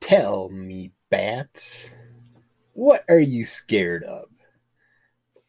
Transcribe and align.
Tell 0.00 0.48
me, 0.48 0.92
bats, 1.10 1.94
what 2.72 3.04
are 3.08 3.20
you 3.20 3.44
scared 3.44 4.02
of? 4.04 4.28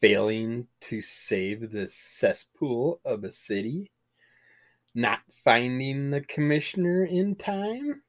Failing 0.01 0.67
to 0.81 1.01
save 1.01 1.71
the 1.71 1.87
cesspool 1.87 2.99
of 3.05 3.23
a 3.23 3.31
city? 3.31 3.91
Not 4.93 5.19
finding 5.43 6.09
the 6.09 6.21
commissioner 6.21 7.05
in 7.05 7.35
time? 7.35 8.03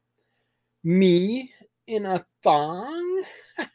Me 0.85 1.53
in 1.87 2.07
a 2.07 2.27
thong? 2.43 3.23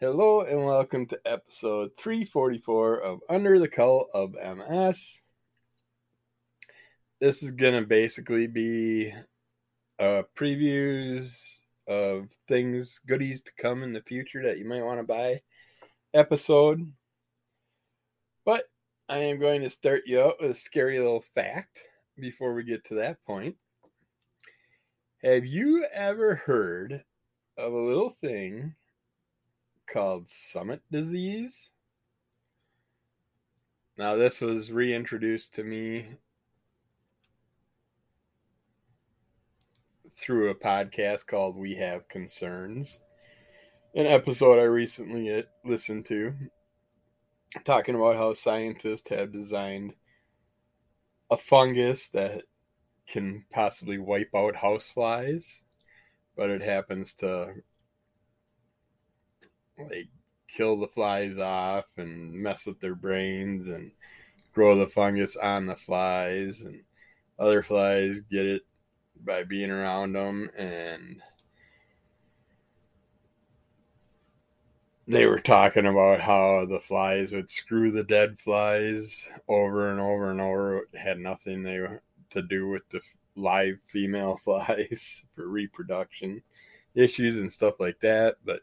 Hello 0.00 0.40
and 0.40 0.64
welcome 0.64 1.06
to 1.06 1.20
episode 1.24 1.96
344 1.96 3.00
of 3.02 3.20
Under 3.28 3.58
the 3.60 3.68
Cult 3.68 4.08
of 4.12 4.34
MS. 4.34 5.20
This 7.22 7.44
is 7.44 7.52
to 7.74 7.86
basically 7.86 8.48
be 8.48 9.14
uh, 10.00 10.22
previews 10.36 11.60
of 11.86 12.30
things, 12.48 12.98
goodies 13.06 13.42
to 13.42 13.52
come 13.56 13.84
in 13.84 13.92
the 13.92 14.02
future 14.02 14.42
that 14.42 14.58
you 14.58 14.64
might 14.64 14.82
want 14.82 14.98
to 14.98 15.06
buy 15.06 15.40
episode. 16.12 16.80
But 18.44 18.64
I 19.08 19.18
am 19.18 19.38
going 19.38 19.60
to 19.60 19.70
start 19.70 20.02
you 20.04 20.20
out 20.20 20.38
with 20.40 20.50
a 20.50 20.54
scary 20.56 20.98
little 20.98 21.24
fact 21.32 21.78
before 22.18 22.54
we 22.54 22.64
get 22.64 22.84
to 22.86 22.96
that 22.96 23.24
point. 23.24 23.54
Have 25.22 25.46
you 25.46 25.86
ever 25.94 26.34
heard 26.34 27.04
of 27.56 27.72
a 27.72 27.86
little 27.86 28.10
thing 28.10 28.74
called 29.86 30.28
summit 30.28 30.82
disease? 30.90 31.70
Now, 33.96 34.16
this 34.16 34.40
was 34.40 34.72
reintroduced 34.72 35.54
to 35.54 35.62
me 35.62 36.08
through 40.16 40.50
a 40.50 40.54
podcast 40.54 41.26
called 41.26 41.56
We 41.56 41.74
Have 41.76 42.08
Concerns, 42.08 42.98
an 43.94 44.06
episode 44.06 44.58
I 44.58 44.64
recently 44.64 45.34
uh, 45.34 45.42
listened 45.64 46.06
to, 46.06 46.34
talking 47.64 47.94
about 47.94 48.16
how 48.16 48.32
scientists 48.32 49.08
have 49.10 49.32
designed 49.32 49.94
a 51.30 51.36
fungus 51.36 52.08
that 52.10 52.42
can 53.06 53.44
possibly 53.50 53.98
wipe 53.98 54.30
out 54.34 54.54
houseflies, 54.54 55.60
but 56.36 56.50
it 56.50 56.60
happens 56.60 57.14
to 57.14 57.54
like 59.78 60.08
kill 60.48 60.78
the 60.78 60.88
flies 60.88 61.38
off 61.38 61.86
and 61.96 62.32
mess 62.32 62.66
with 62.66 62.78
their 62.80 62.94
brains 62.94 63.68
and 63.68 63.90
grow 64.52 64.76
the 64.76 64.86
fungus 64.86 65.36
on 65.36 65.66
the 65.66 65.76
flies 65.76 66.62
and 66.62 66.82
other 67.38 67.62
flies 67.62 68.20
get 68.30 68.44
it 68.46 68.62
by 69.24 69.44
being 69.44 69.70
around 69.70 70.12
them 70.12 70.50
and 70.56 71.22
they 75.06 75.26
were 75.26 75.40
talking 75.40 75.86
about 75.86 76.20
how 76.20 76.64
the 76.64 76.80
flies 76.80 77.32
would 77.32 77.50
screw 77.50 77.90
the 77.90 78.04
dead 78.04 78.38
flies 78.38 79.28
over 79.48 79.90
and 79.90 80.00
over 80.00 80.30
and 80.30 80.40
over. 80.40 80.78
It 80.78 80.96
had 80.96 81.18
nothing 81.18 81.62
they 81.62 81.80
to 82.30 82.42
do 82.42 82.68
with 82.68 82.88
the 82.88 83.00
live 83.36 83.78
female 83.88 84.36
flies 84.44 85.24
for 85.34 85.48
reproduction 85.48 86.42
issues 86.94 87.38
and 87.38 87.50
stuff 87.50 87.74
like 87.80 87.98
that 88.00 88.36
but 88.44 88.60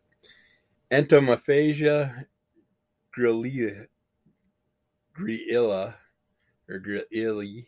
entomophagia 0.92 2.26
grillilla, 3.18 3.88
grilla 5.18 5.96
or 6.70 6.80
grilli 6.80 7.66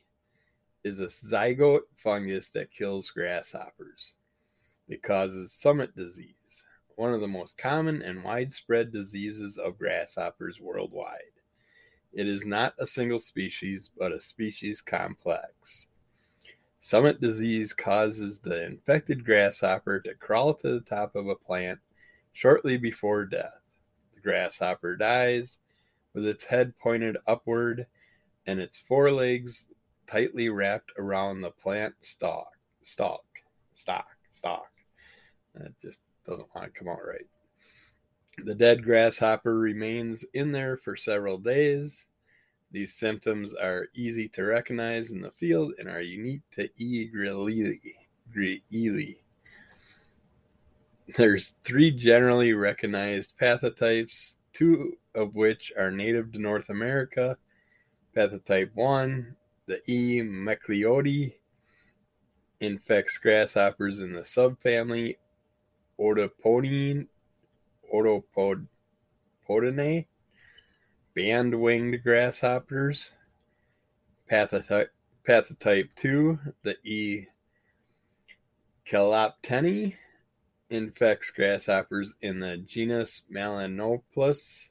is 0.83 0.99
a 0.99 1.07
zygote 1.07 1.81
fungus 1.95 2.49
that 2.49 2.71
kills 2.71 3.11
grasshoppers. 3.11 4.13
It 4.87 5.03
causes 5.03 5.53
summit 5.53 5.95
disease, 5.95 6.63
one 6.95 7.13
of 7.13 7.21
the 7.21 7.27
most 7.27 7.57
common 7.57 8.01
and 8.01 8.23
widespread 8.23 8.91
diseases 8.91 9.57
of 9.57 9.77
grasshoppers 9.77 10.59
worldwide. 10.59 11.21
It 12.13 12.27
is 12.27 12.45
not 12.45 12.73
a 12.77 12.87
single 12.87 13.19
species, 13.19 13.89
but 13.97 14.11
a 14.11 14.19
species 14.19 14.81
complex. 14.81 15.87
Summit 16.79 17.21
disease 17.21 17.73
causes 17.73 18.39
the 18.39 18.65
infected 18.65 19.23
grasshopper 19.23 19.99
to 20.01 20.15
crawl 20.15 20.55
to 20.55 20.73
the 20.73 20.81
top 20.81 21.15
of 21.15 21.27
a 21.27 21.35
plant 21.35 21.79
shortly 22.33 22.75
before 22.75 23.23
death. 23.25 23.61
The 24.15 24.21
grasshopper 24.21 24.97
dies 24.97 25.59
with 26.13 26.25
its 26.25 26.43
head 26.43 26.73
pointed 26.79 27.17
upward 27.27 27.85
and 28.45 28.59
its 28.59 28.79
forelegs 28.79 29.67
tightly 30.07 30.49
wrapped 30.49 30.91
around 30.97 31.41
the 31.41 31.51
plant 31.51 31.93
stalk, 32.01 32.51
stalk, 32.81 33.25
stalk, 33.73 34.07
stalk. 34.31 34.71
It 35.55 35.73
just 35.81 36.01
doesn't 36.25 36.47
want 36.55 36.73
to 36.73 36.79
come 36.79 36.89
out 36.89 37.05
right. 37.05 37.27
The 38.43 38.55
dead 38.55 38.83
grasshopper 38.83 39.57
remains 39.57 40.23
in 40.33 40.51
there 40.51 40.77
for 40.77 40.95
several 40.95 41.37
days. 41.37 42.05
These 42.71 42.93
symptoms 42.93 43.53
are 43.53 43.89
easy 43.93 44.29
to 44.29 44.43
recognize 44.43 45.11
in 45.11 45.19
the 45.19 45.31
field 45.31 45.73
and 45.77 45.89
are 45.89 46.01
unique 46.01 46.41
to 46.51 46.69
E. 46.77 47.09
grylli. 47.13 49.17
There's 51.17 51.55
three 51.65 51.91
generally 51.91 52.53
recognized 52.53 53.37
pathotypes, 53.37 54.37
two 54.53 54.97
of 55.13 55.35
which 55.35 55.73
are 55.77 55.91
native 55.91 56.31
to 56.31 56.39
North 56.39 56.69
America. 56.69 57.37
Pathotype 58.15 58.73
1 58.75 59.35
the 59.65 59.81
E. 59.89 60.21
macleodii 60.21 61.33
infects 62.59 63.17
grasshoppers 63.17 63.99
in 63.99 64.13
the 64.13 64.21
subfamily 64.21 65.17
Oedipodinae, 65.99 67.07
band-winged 71.13 72.03
grasshoppers. 72.03 73.11
Pathotype, 74.29 74.89
pathotype 75.27 75.89
2, 75.95 76.39
the 76.63 76.75
E. 76.83 77.27
calopteni, 78.85 79.95
infects 80.69 81.31
grasshoppers 81.31 82.15
in 82.21 82.39
the 82.39 82.57
genus 82.57 83.23
Melanoplus. 83.31 84.69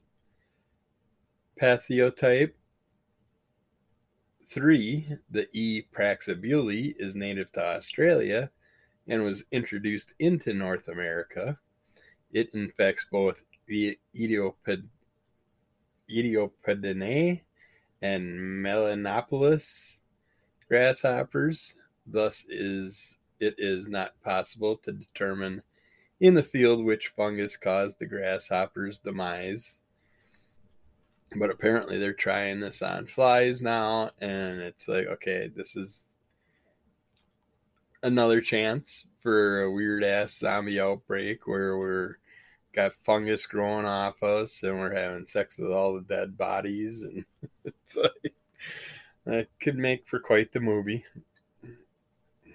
Pathotype 1.61 2.53
3, 4.51 5.17
the 5.29 5.47
E. 5.53 5.87
praxibuli 5.95 6.93
is 6.97 7.15
native 7.15 7.49
to 7.53 7.63
Australia 7.63 8.51
and 9.07 9.23
was 9.23 9.45
introduced 9.51 10.13
into 10.19 10.53
North 10.53 10.89
America. 10.89 11.57
It 12.33 12.53
infects 12.53 13.05
both 13.09 13.45
the 13.67 13.97
Oedipodinae 14.13 14.83
and 18.01 18.39
Melanopolis 18.39 19.99
grasshoppers. 20.67 21.73
Thus, 22.05 22.43
is 22.49 23.17
it 23.39 23.55
is 23.57 23.87
not 23.87 24.21
possible 24.21 24.75
to 24.83 24.91
determine 24.91 25.63
in 26.19 26.33
the 26.33 26.43
field 26.43 26.83
which 26.83 27.13
fungus 27.15 27.55
caused 27.55 27.99
the 27.99 28.05
grasshopper's 28.05 28.99
demise 28.99 29.79
but 31.37 31.49
apparently 31.49 31.97
they're 31.97 32.13
trying 32.13 32.59
this 32.59 32.81
on 32.81 33.05
flies 33.05 33.61
now 33.61 34.09
and 34.19 34.59
it's 34.59 34.87
like 34.87 35.07
okay 35.07 35.49
this 35.55 35.75
is 35.75 36.05
another 38.03 38.41
chance 38.41 39.05
for 39.21 39.61
a 39.61 39.71
weird 39.71 40.03
ass 40.03 40.37
zombie 40.37 40.79
outbreak 40.79 41.47
where 41.47 41.77
we're 41.77 42.17
got 42.73 42.93
fungus 43.05 43.45
growing 43.45 43.85
off 43.85 44.21
us 44.23 44.63
and 44.63 44.79
we're 44.79 44.93
having 44.93 45.25
sex 45.25 45.57
with 45.57 45.71
all 45.71 45.93
the 45.93 46.01
dead 46.01 46.37
bodies 46.37 47.03
and 47.03 47.25
it's 47.65 47.97
like 47.97 48.33
that 49.25 49.47
could 49.59 49.77
make 49.77 50.07
for 50.07 50.19
quite 50.19 50.51
the 50.51 50.59
movie. 50.59 51.05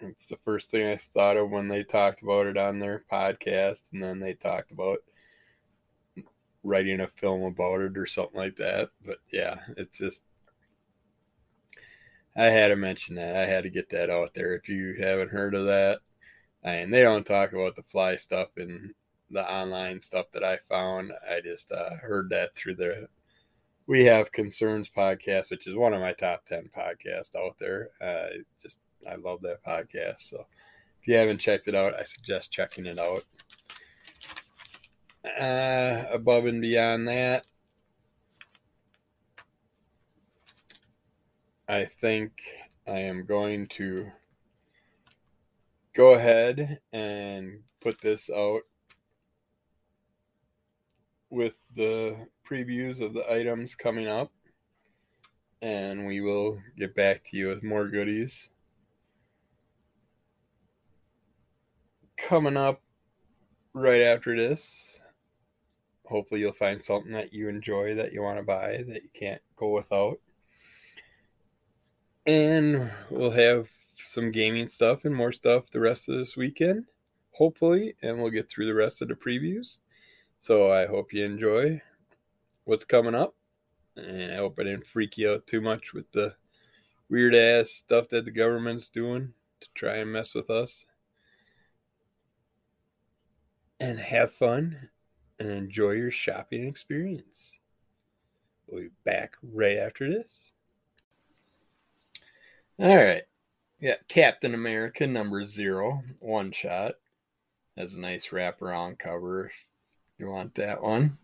It's 0.01 0.27
the 0.27 0.39
first 0.45 0.71
thing 0.71 0.87
i 0.89 0.97
thought 0.97 1.37
of 1.37 1.51
when 1.51 1.69
they 1.69 1.83
talked 1.83 2.23
about 2.23 2.47
it 2.47 2.57
on 2.57 2.79
their 2.79 3.03
podcast 3.11 3.93
and 3.93 4.03
then 4.03 4.21
they 4.21 4.35
talked 4.35 4.71
about 4.71 4.99
writing 6.67 7.01
a 7.01 7.09
film 7.09 7.43
about 7.43 7.81
it 7.81 7.97
or 7.97 8.07
something 8.07 8.39
like 8.39 8.57
that. 8.57 8.91
But 9.05 9.19
yeah, 9.33 9.57
it's 9.77 9.99
just 9.99 10.23
I 12.37 12.47
had 12.47 12.69
to 12.69 12.77
mention 12.77 13.15
that. 13.15 13.37
I 13.37 13.47
had 13.47 13.65
to 13.65 13.71
get 13.71 13.89
that 13.91 14.11
out 14.11 14.35
there. 14.35 14.55
If 14.55 14.69
you 14.69 14.97
haven't 15.01 15.31
heard 15.31 15.55
of 15.55 15.67
that, 15.67 16.01
and 16.63 16.93
they 16.93 17.03
don't 17.03 17.25
talk 17.25 17.53
about 17.53 17.77
the 17.77 17.85
fly 17.85 18.17
stuff 18.17 18.49
and 18.57 18.93
the 19.31 19.51
online 19.51 20.01
stuff 20.01 20.27
that 20.33 20.45
I 20.45 20.59
found. 20.69 21.13
I 21.29 21.41
just 21.41 21.73
uh, 21.73 21.97
heard 21.97 22.29
that 22.31 22.55
through 22.55 22.77
the 22.77 23.09
We 23.87 24.05
Have 24.05 24.33
Concerns 24.33 24.91
podcast, 24.95 25.51
which 25.51 25.67
is 25.67 25.77
one 25.77 25.95
of 25.95 26.01
my 26.01 26.13
top 26.13 26.45
10 26.47 26.71
podcasts 26.77 27.35
out 27.37 27.57
there. 27.59 27.91
Uh, 28.01 28.39
just, 28.63 28.79
I 29.11 29.15
love 29.17 29.41
that 29.43 29.65
podcast. 29.65 30.29
So 30.29 30.47
if 31.01 31.09
you 31.09 31.15
haven't 31.15 31.39
checked 31.39 31.69
it 31.69 31.75
out, 31.75 31.95
I 31.95 32.05
suggest 32.05 32.53
checking 32.53 32.87
it 32.87 32.99
out. 32.99 33.25
Uh, 35.27 36.05
above 36.13 36.47
and 36.47 36.63
beyond 36.63 37.09
that, 37.09 37.45
I 41.69 41.85
think 41.85 42.41
I 42.87 43.01
am 43.01 43.27
going 43.27 43.67
to 43.69 44.07
go 45.95 46.15
ahead 46.15 46.79
and 46.93 47.65
put 47.81 48.01
this 48.01 48.31
out 48.31 48.63
with 51.29 51.55
the 51.75 52.17
previews 52.49 53.01
of 53.01 53.13
the 53.13 53.31
items 53.31 53.75
coming 53.75 54.07
up. 54.07 54.31
And 55.61 56.07
we 56.07 56.21
will 56.21 56.61
get 56.79 56.95
back 56.95 57.25
to 57.25 57.37
you 57.37 57.49
with 57.49 57.65
more 57.65 57.89
goodies. 57.89 58.49
Coming 62.17 62.57
up 62.57 62.81
right 63.75 64.03
after 64.03 64.37
this, 64.37 65.01
hopefully 66.07 66.41
you'll 66.41 66.53
find 66.53 66.81
something 66.81 67.13
that 67.13 67.33
you 67.33 67.49
enjoy 67.49 67.95
that 67.95 68.13
you 68.13 68.23
want 68.23 68.39
to 68.39 68.43
buy 68.43 68.85
that 68.89 69.03
you 69.03 69.09
can't 69.13 69.43
go 69.57 69.71
without. 69.71 70.19
And 72.27 72.91
we'll 73.11 73.31
have 73.31 73.69
some 74.05 74.33
gaming 74.33 74.69
stuff 74.69 75.05
and 75.05 75.15
more 75.15 75.33
stuff 75.33 75.71
the 75.71 75.81
rest 75.81 76.09
of 76.09 76.17
this 76.19 76.37
weekend, 76.37 76.87
hopefully, 77.33 77.95
and 78.03 78.19
we'll 78.19 78.31
get 78.31 78.49
through 78.49 78.67
the 78.67 78.75
rest 78.75 79.03
of 79.03 79.09
the 79.09 79.15
previews. 79.15 79.77
So 80.41 80.73
I 80.73 80.87
hope 80.87 81.13
you 81.13 81.25
enjoy 81.25 81.81
what's 82.65 82.85
coming 82.85 83.15
up. 83.15 83.35
And 83.97 84.33
I 84.33 84.37
hope 84.37 84.59
I 84.59 84.65
didn't 84.65 84.87
freak 84.87 85.17
you 85.17 85.33
out 85.33 85.47
too 85.47 85.61
much 85.61 85.95
with 85.95 86.11
the 86.13 86.35
weird 87.09 87.35
ass 87.35 87.71
stuff 87.71 88.09
that 88.11 88.25
the 88.25 88.31
government's 88.31 88.89
doing 88.89 89.33
to 89.61 89.69
try 89.75 89.97
and 89.97 90.13
mess 90.13 90.35
with 90.35 90.51
us. 90.51 90.87
And 93.81 93.99
have 93.99 94.33
fun 94.33 94.91
and 95.39 95.51
enjoy 95.51 95.93
your 95.93 96.11
shopping 96.11 96.67
experience. 96.67 97.59
We'll 98.67 98.83
be 98.83 98.91
back 99.05 99.35
right 99.43 99.79
after 99.79 100.09
this. 100.09 100.53
All 102.79 102.97
right. 102.97 103.23
Yeah, 103.79 103.97
Captain 104.09 104.55
America 104.55 105.07
number 105.07 105.45
zero, 105.45 106.03
one 106.21 106.53
shot. 106.53 106.95
Has 107.77 107.95
a 107.95 108.01
nice 108.01 108.29
wraparound 108.29 108.99
cover 108.99 109.51
you 110.19 110.29
want 110.29 110.55
that 110.55 110.83
one. 110.83 111.19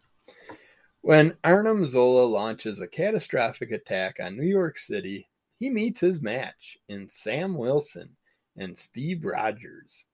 When 1.01 1.37
Arnim 1.43 1.87
Zola 1.87 2.25
launches 2.25 2.81
a 2.81 2.87
catastrophic 2.87 3.71
attack 3.71 4.19
on 4.21 4.37
New 4.37 4.47
York 4.47 4.79
City, 4.79 5.29
he 5.59 5.71
meets 5.71 6.01
his 6.01 6.21
match 6.21 6.79
in 6.89 7.09
Sam 7.09 7.55
Wilson 7.55 8.11
and 8.57 8.79
Steve 8.79 9.25
Rogers. 9.25 10.05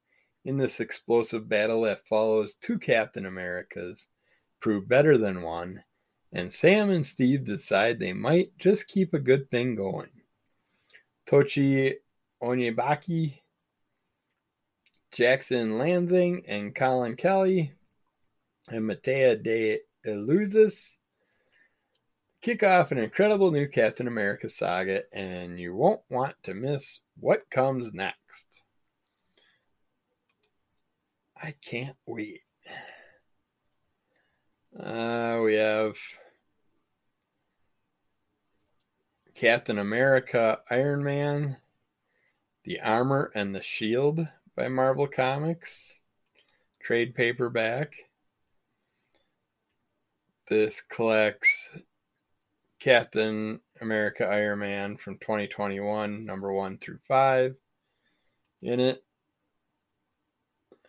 In 0.44 0.56
this 0.56 0.81
explosive 0.81 1.49
battle 1.49 1.82
that 1.82 2.06
follows, 2.06 2.55
two 2.55 2.79
Captain 2.79 3.26
Americas 3.26 4.08
prove 4.61 4.88
better 4.88 5.19
than 5.19 5.43
one, 5.43 5.82
and 6.32 6.52
Sam 6.52 6.90
and 6.90 7.06
Steve 7.06 7.44
decide 7.44 7.99
they 7.99 8.12
might 8.12 8.56
just 8.58 8.88
keep 8.88 9.14
a 9.14 9.19
good 9.19 9.50
thing 9.50 9.75
going. 9.75 10.11
Tochi 11.26 11.94
Onyebuchi, 12.43 13.40
Jackson 15.12 15.73
Lanzing, 15.73 16.44
and 16.46 16.75
Collin 16.75 17.17
Kelly, 17.17 17.73
and 18.69 18.87
Mattia 18.87 19.37
De 19.37 19.81
Iulis 20.06 20.96
kick 22.41 22.62
off 22.62 22.93
an 22.93 22.99
incredible 22.99 23.50
new 23.50 23.67
Captain 23.67 24.06
America 24.06 24.49
saga, 24.49 25.02
and 25.12 25.58
you 25.58 25.75
won't 25.75 26.00
want 26.08 26.37
to 26.44 26.55
miss 26.55 27.00
what 27.19 27.50
comes 27.50 27.93
next. 27.93 28.48
I 31.43 31.55
can't 31.62 31.96
wait. 32.06 32.43
Uh, 34.79 35.40
we 35.44 35.55
have 35.55 35.94
Captain 39.35 39.79
America, 39.79 40.61
Iron 40.70 41.02
Man, 41.02 41.56
The 42.64 42.81
Armor 42.81 43.31
and 43.35 43.55
the 43.55 43.62
Shield 43.62 44.26
by 44.56 44.69
Marvel 44.69 45.06
Comics, 45.06 46.00
trade 46.81 47.14
paperback. 47.14 47.94
This 50.49 50.81
collects 50.81 51.76
Captain 52.81 53.61
America 53.81 54.25
Iron 54.25 54.61
Man 54.61 54.96
from 54.96 55.19
2021, 55.19 56.25
number 56.25 56.52
one 56.52 56.79
through 56.79 56.99
five 57.06 57.55
in 58.62 58.81
it. 58.81 59.05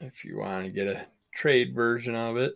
If 0.02 0.24
you 0.24 0.38
want 0.38 0.64
to 0.64 0.72
get 0.72 0.88
a 0.88 1.08
trade 1.36 1.76
version 1.76 2.16
of 2.16 2.38
it, 2.38 2.54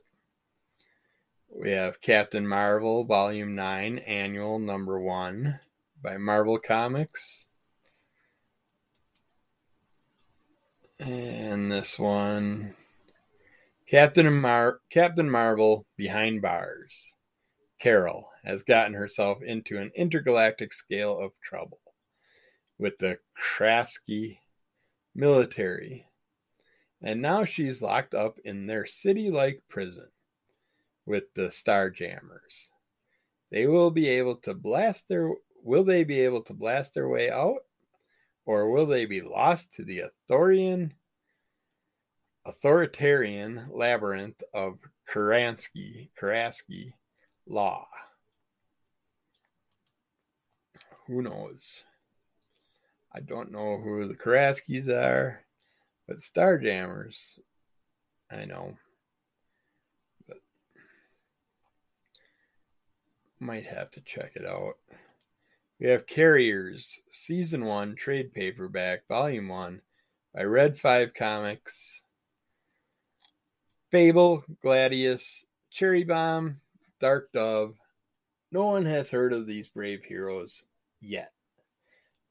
we 1.49 1.71
have 1.71 1.99
Captain 1.99 2.47
Marvel, 2.47 3.03
Volume 3.03 3.53
9, 3.53 3.97
Annual 3.99 4.59
Number 4.59 4.97
1 4.97 5.59
by 6.01 6.15
Marvel 6.15 6.57
Comics. 6.57 7.47
And 10.99 11.69
this 11.69 11.99
one 11.99 12.75
Captain 13.89 14.33
Mar- 14.33 14.79
Captain 14.89 15.29
Marvel 15.29 15.85
Behind 15.97 16.41
Bars. 16.41 17.13
Carol 17.77 18.29
has 18.45 18.63
gotten 18.63 18.93
herself 18.93 19.43
into 19.43 19.77
an 19.77 19.91
intergalactic 19.95 20.71
scale 20.71 21.19
of 21.19 21.33
trouble 21.43 21.81
with 22.79 22.97
the 22.99 23.17
Krasky 23.37 24.37
military. 25.13 26.07
And 27.03 27.21
now 27.21 27.43
she's 27.43 27.81
locked 27.81 28.13
up 28.13 28.39
in 28.45 28.65
their 28.65 28.85
city 28.85 29.29
like 29.29 29.61
prison 29.67 30.07
with 31.05 31.25
the 31.33 31.49
Starjammers. 31.49 32.69
They 33.51 33.67
will 33.67 33.91
be 33.91 34.07
able 34.07 34.37
to 34.37 34.53
blast 34.53 35.07
their 35.09 35.29
will 35.61 35.83
they 35.83 36.03
be 36.03 36.21
able 36.21 36.41
to 36.43 36.53
blast 36.53 36.93
their 36.93 37.07
way 37.07 37.29
out 37.29 37.59
or 38.45 38.69
will 38.69 38.85
they 38.85 39.05
be 39.05 39.21
lost 39.21 39.73
to 39.73 39.83
the 39.83 39.99
authoritarian 39.99 40.93
authoritarian 42.45 43.67
labyrinth 43.71 44.41
of 44.53 44.79
Karansky 45.09 46.09
Karaski 46.19 46.93
law? 47.45 47.87
Who 51.07 51.21
knows? 51.21 51.83
I 53.13 53.19
don't 53.19 53.51
know 53.51 53.77
who 53.77 54.07
the 54.07 54.15
Karaskis 54.15 54.89
are, 54.89 55.45
but 56.07 56.19
Starjammers, 56.19 57.39
I 58.31 58.45
know. 58.45 58.77
but 60.27 60.37
Might 63.39 63.65
have 63.65 63.91
to 63.91 64.01
check 64.01 64.31
it 64.35 64.45
out. 64.45 64.75
We 65.79 65.89
have 65.89 66.07
Carriers, 66.07 67.01
Season 67.11 67.65
1, 67.65 67.95
Trade 67.95 68.33
Paperback, 68.33 69.07
Volume 69.09 69.49
1 69.49 69.81
by 70.33 70.43
Red 70.43 70.79
5 70.79 71.13
Comics. 71.13 72.03
Fable, 73.91 74.45
Gladius, 74.63 75.45
Cherry 75.71 76.05
Bomb, 76.05 76.61
Dark 77.01 77.31
Dove. 77.33 77.75
No 78.49 78.63
one 78.67 78.85
has 78.85 79.11
heard 79.11 79.33
of 79.33 79.45
these 79.45 79.67
brave 79.67 80.03
heroes 80.05 80.63
yet, 81.01 81.32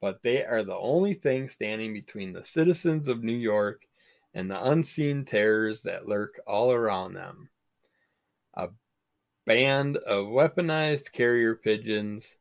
but 0.02 0.20
they 0.20 0.44
are 0.44 0.64
the 0.64 0.76
only 0.76 1.14
thing 1.14 1.48
standing 1.48 1.92
between 1.94 2.32
the 2.32 2.42
citizens 2.42 3.06
of 3.06 3.22
New 3.22 3.32
York 3.32 3.86
and 4.34 4.50
the 4.50 4.70
unseen 4.70 5.24
terrors 5.24 5.84
that 5.84 6.08
lurk 6.08 6.40
all 6.44 6.72
around 6.72 7.14
them. 7.14 7.48
A 8.54 8.70
band 9.46 9.98
of 9.98 10.26
weaponized 10.26 11.12
carrier 11.12 11.54
pigeons. 11.54 12.34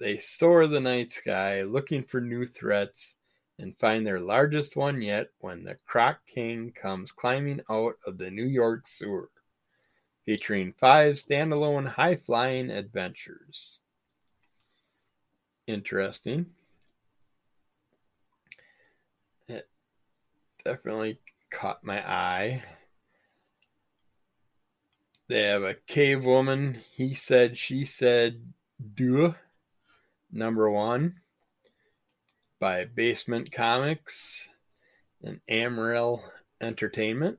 They 0.00 0.18
soar 0.18 0.66
the 0.66 0.80
night 0.80 1.12
sky 1.12 1.62
looking 1.62 2.02
for 2.02 2.20
new 2.20 2.44
threats 2.44 3.14
and 3.60 3.78
find 3.78 4.04
their 4.04 4.20
largest 4.20 4.74
one 4.74 5.00
yet 5.00 5.28
when 5.38 5.62
the 5.62 5.76
Croc 5.86 6.18
King 6.26 6.72
comes 6.72 7.12
climbing 7.12 7.60
out 7.70 7.98
of 8.04 8.18
the 8.18 8.32
New 8.32 8.46
York 8.46 8.88
sewer, 8.88 9.30
featuring 10.24 10.72
five 10.72 11.14
standalone 11.14 11.86
high 11.86 12.16
flying 12.16 12.68
adventures. 12.68 13.78
Interesting. 15.66 16.46
It 19.48 19.68
definitely 20.64 21.18
caught 21.50 21.84
my 21.84 22.08
eye. 22.08 22.62
They 25.28 25.42
have 25.42 25.64
a 25.64 25.74
cave 25.74 26.24
woman. 26.24 26.80
He 26.94 27.14
said, 27.14 27.58
she 27.58 27.84
said, 27.84 28.40
do 28.94 29.34
number 30.30 30.70
one 30.70 31.16
by 32.60 32.84
Basement 32.84 33.50
Comics 33.50 34.48
and 35.22 35.40
Amryl 35.50 36.20
Entertainment. 36.60 37.38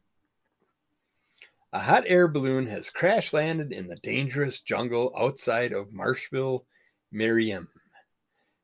A 1.71 1.79
hot 1.79 2.03
air 2.07 2.27
balloon 2.27 2.67
has 2.67 2.89
crash 2.89 3.33
landed 3.33 3.71
in 3.71 3.87
the 3.87 3.95
dangerous 3.97 4.59
jungle 4.59 5.13
outside 5.17 5.73
of 5.73 5.93
Marshville, 5.93 6.65
Miriam, 7.11 7.69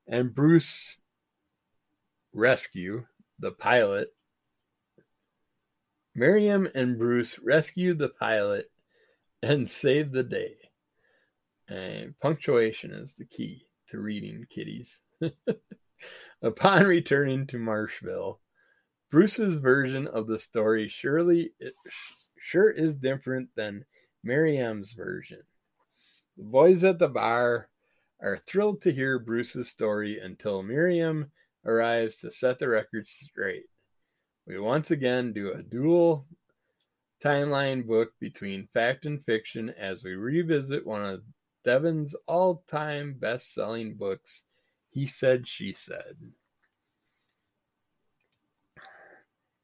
and 0.07 0.33
Bruce 0.33 0.97
rescue 2.33 3.05
the 3.39 3.51
pilot. 3.51 4.09
Miriam 6.15 6.67
and 6.75 6.97
Bruce 6.97 7.39
rescue 7.39 7.93
the 7.93 8.09
pilot 8.09 8.71
and 9.41 9.69
save 9.69 10.11
the 10.11 10.23
day. 10.23 10.55
And 11.67 12.13
punctuation 12.19 12.91
is 12.91 13.13
the 13.13 13.25
key 13.25 13.67
to 13.89 13.99
reading, 13.99 14.45
kiddies. 14.49 14.99
Upon 16.41 16.83
returning 16.83 17.47
to 17.47 17.57
Marshville, 17.57 18.39
Bruce's 19.09 19.55
version 19.55 20.07
of 20.07 20.27
the 20.27 20.39
story 20.39 20.89
surely 20.89 21.51
sure 22.39 22.69
is 22.69 22.95
different 22.95 23.49
than 23.55 23.85
Miriam's 24.23 24.93
version. 24.93 25.41
The 26.35 26.43
boys 26.43 26.83
at 26.83 26.99
the 26.99 27.07
bar 27.07 27.69
are 28.21 28.37
thrilled 28.37 28.81
to 28.83 28.91
hear 28.91 29.19
Bruce's 29.19 29.69
story 29.69 30.19
until 30.19 30.63
Miriam 30.63 31.31
arrives 31.65 32.17
to 32.17 32.31
set 32.31 32.59
the 32.59 32.67
record 32.67 33.07
straight. 33.07 33.65
We 34.45 34.59
once 34.59 34.91
again 34.91 35.33
do 35.33 35.53
a 35.53 35.63
dual 35.63 36.25
timeline 37.23 37.87
book 37.87 38.11
between 38.19 38.67
fact 38.73 39.05
and 39.05 39.23
fiction 39.25 39.69
as 39.69 40.03
we 40.03 40.15
revisit 40.15 40.85
one 40.85 41.03
of 41.05 41.23
Devon's 41.63 42.13
all 42.27 42.63
time 42.67 43.15
best 43.17 43.53
selling 43.53 43.95
books, 43.95 44.43
He 44.89 45.07
Said, 45.07 45.47
She 45.47 45.73
Said. 45.73 46.17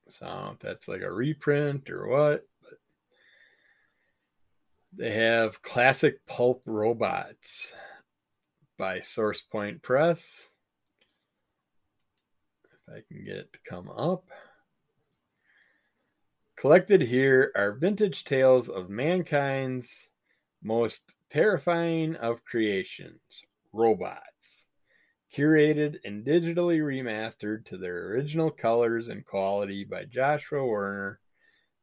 So 0.07 0.55
that's 0.59 0.87
like 0.87 1.01
a 1.01 1.11
reprint 1.11 1.89
or 1.89 2.07
what. 2.07 2.47
But 2.63 2.79
they 4.93 5.11
have 5.11 5.61
classic 5.61 6.25
pulp 6.25 6.63
robots 6.65 7.73
by 8.79 9.01
Source 9.01 9.41
Point 9.41 9.83
Press. 9.83 10.47
If 12.63 12.93
I 12.95 13.01
can 13.09 13.25
get 13.25 13.35
it 13.35 13.51
to 13.51 13.59
come 13.69 13.89
up. 13.89 14.23
Collected 16.55 17.01
here 17.01 17.51
are 17.55 17.73
vintage 17.73 18.23
tales 18.23 18.69
of 18.69 18.89
mankind's 18.89 20.09
most 20.63 21.13
terrifying 21.29 22.15
of 22.15 22.45
creations 22.45 23.43
robots, 23.73 24.65
curated 25.35 25.97
and 26.05 26.25
digitally 26.25 26.79
remastered 26.79 27.65
to 27.65 27.77
their 27.77 28.07
original 28.07 28.49
colors 28.49 29.09
and 29.09 29.25
quality 29.25 29.83
by 29.83 30.05
Joshua 30.05 30.65
Werner. 30.65 31.19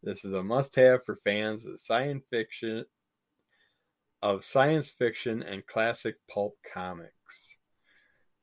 This 0.03 0.25
is 0.25 0.33
a 0.33 0.43
must 0.43 0.75
have 0.77 1.05
for 1.05 1.21
fans 1.25 1.67
of 1.67 1.79
science 1.79 2.25
fiction 2.31 2.87
of 4.35 4.45
science 4.45 4.89
fiction 4.91 5.43
and 5.43 5.67
classic 5.67 6.17
pulp 6.29 6.57
comics. 6.73 7.57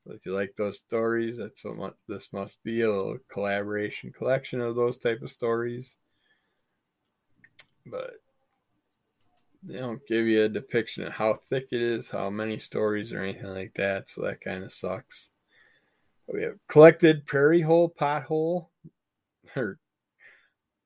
So 0.03 0.13
if 0.13 0.25
you 0.25 0.33
like 0.33 0.53
those 0.57 0.77
stories, 0.77 1.37
that's 1.37 1.63
what 1.63 1.95
this 2.07 2.29
must 2.33 2.63
be 2.63 2.81
a 2.81 2.91
little 2.91 3.17
collaboration 3.29 4.11
collection 4.11 4.61
of 4.61 4.75
those 4.75 4.97
type 4.97 5.21
of 5.21 5.31
stories 5.31 5.97
but 7.85 8.15
they 9.63 9.77
don't 9.77 10.05
give 10.07 10.25
you 10.25 10.43
a 10.43 10.49
depiction 10.49 11.03
of 11.03 11.13
how 11.13 11.39
thick 11.49 11.67
it 11.71 11.81
is, 11.81 12.09
how 12.09 12.29
many 12.29 12.59
stories, 12.59 13.11
or 13.11 13.21
anything 13.21 13.49
like 13.49 13.73
that. 13.75 14.09
So 14.09 14.21
that 14.23 14.41
kind 14.41 14.63
of 14.63 14.73
sucks. 14.73 15.29
We 16.27 16.43
have 16.43 16.57
collected 16.67 17.25
prairie 17.25 17.61
hole 17.61 17.93
pothole, 17.97 18.67
or 19.55 19.79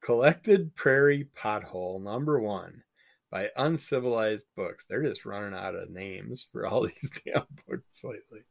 collected 0.02 0.76
prairie 0.76 1.28
pothole 1.36 2.02
number 2.02 2.40
one 2.40 2.84
by 3.32 3.50
Uncivilized 3.56 4.46
Books. 4.56 4.86
They're 4.86 5.04
just 5.04 5.26
running 5.26 5.58
out 5.58 5.76
of 5.76 5.90
names 5.90 6.48
for 6.52 6.66
all 6.66 6.82
these 6.88 7.12
damn 7.26 7.46
books 7.68 8.04
lately. 8.04 8.42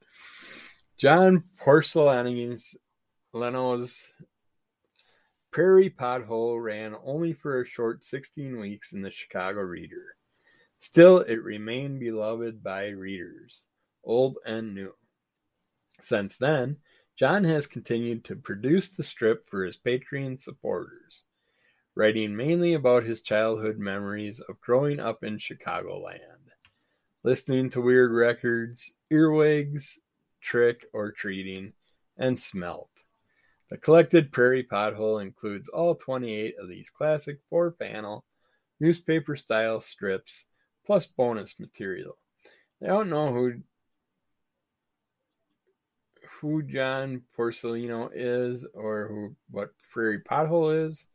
John 0.99 1.45
Porcelain's 1.59 2.76
Leno's 3.33 4.12
Prairie 5.50 5.90
Pothole 5.90 6.62
ran 6.62 6.95
only 7.04 7.33
for 7.33 7.61
a 7.61 7.66
short 7.66 8.04
16 8.04 8.59
weeks 8.59 8.92
in 8.92 9.02
the 9.02 9.11
Chicago 9.11 9.61
Reader. 9.61 10.16
Still, 10.78 11.21
it 11.21 11.42
remained 11.42 12.00
beloved 12.00 12.62
by 12.62 12.88
readers, 12.88 13.66
old 14.04 14.37
and 14.45 14.75
new. 14.75 14.92
Since 16.00 16.37
then, 16.37 16.76
John 17.16 17.45
has 17.45 17.66
continued 17.66 18.25
to 18.25 18.37
produce 18.37 18.90
the 18.90 19.02
strip 19.02 19.49
for 19.49 19.64
his 19.64 19.78
Patreon 19.78 20.38
supporters, 20.38 21.25
writing 21.97 22.37
mainly 22.37 22.75
about 22.75 23.03
his 23.03 23.23
childhood 23.23 23.79
memories 23.79 24.38
of 24.41 24.61
growing 24.61 25.00
up 25.00 25.25
in 25.25 25.38
Chicagoland, 25.38 26.53
listening 27.25 27.71
to 27.71 27.81
weird 27.81 28.12
records, 28.12 28.93
earwigs, 29.11 29.99
trick 30.43 30.85
or 30.93 31.11
treating, 31.11 31.73
and 32.19 32.38
smelt. 32.38 32.91
The 33.71 33.79
collected 33.79 34.31
Prairie 34.31 34.62
Pothole 34.62 35.23
includes 35.23 35.69
all 35.69 35.95
28 35.95 36.55
of 36.61 36.69
these 36.69 36.91
classic 36.91 37.41
four 37.49 37.73
panel 37.73 38.25
newspaper 38.79 39.35
style 39.35 39.81
strips 39.81 40.45
plus 40.85 41.07
bonus 41.07 41.59
material. 41.59 42.19
I 42.83 42.88
don't 42.88 43.09
know 43.09 43.33
who 43.33 43.62
who 46.41 46.62
John 46.62 47.23
Porcellino 47.37 48.11
is 48.15 48.67
or 48.75 49.09
who 49.09 49.37
what 49.50 49.71
Prairie 49.91 50.21
Pothole 50.21 50.88
is, 50.88 51.07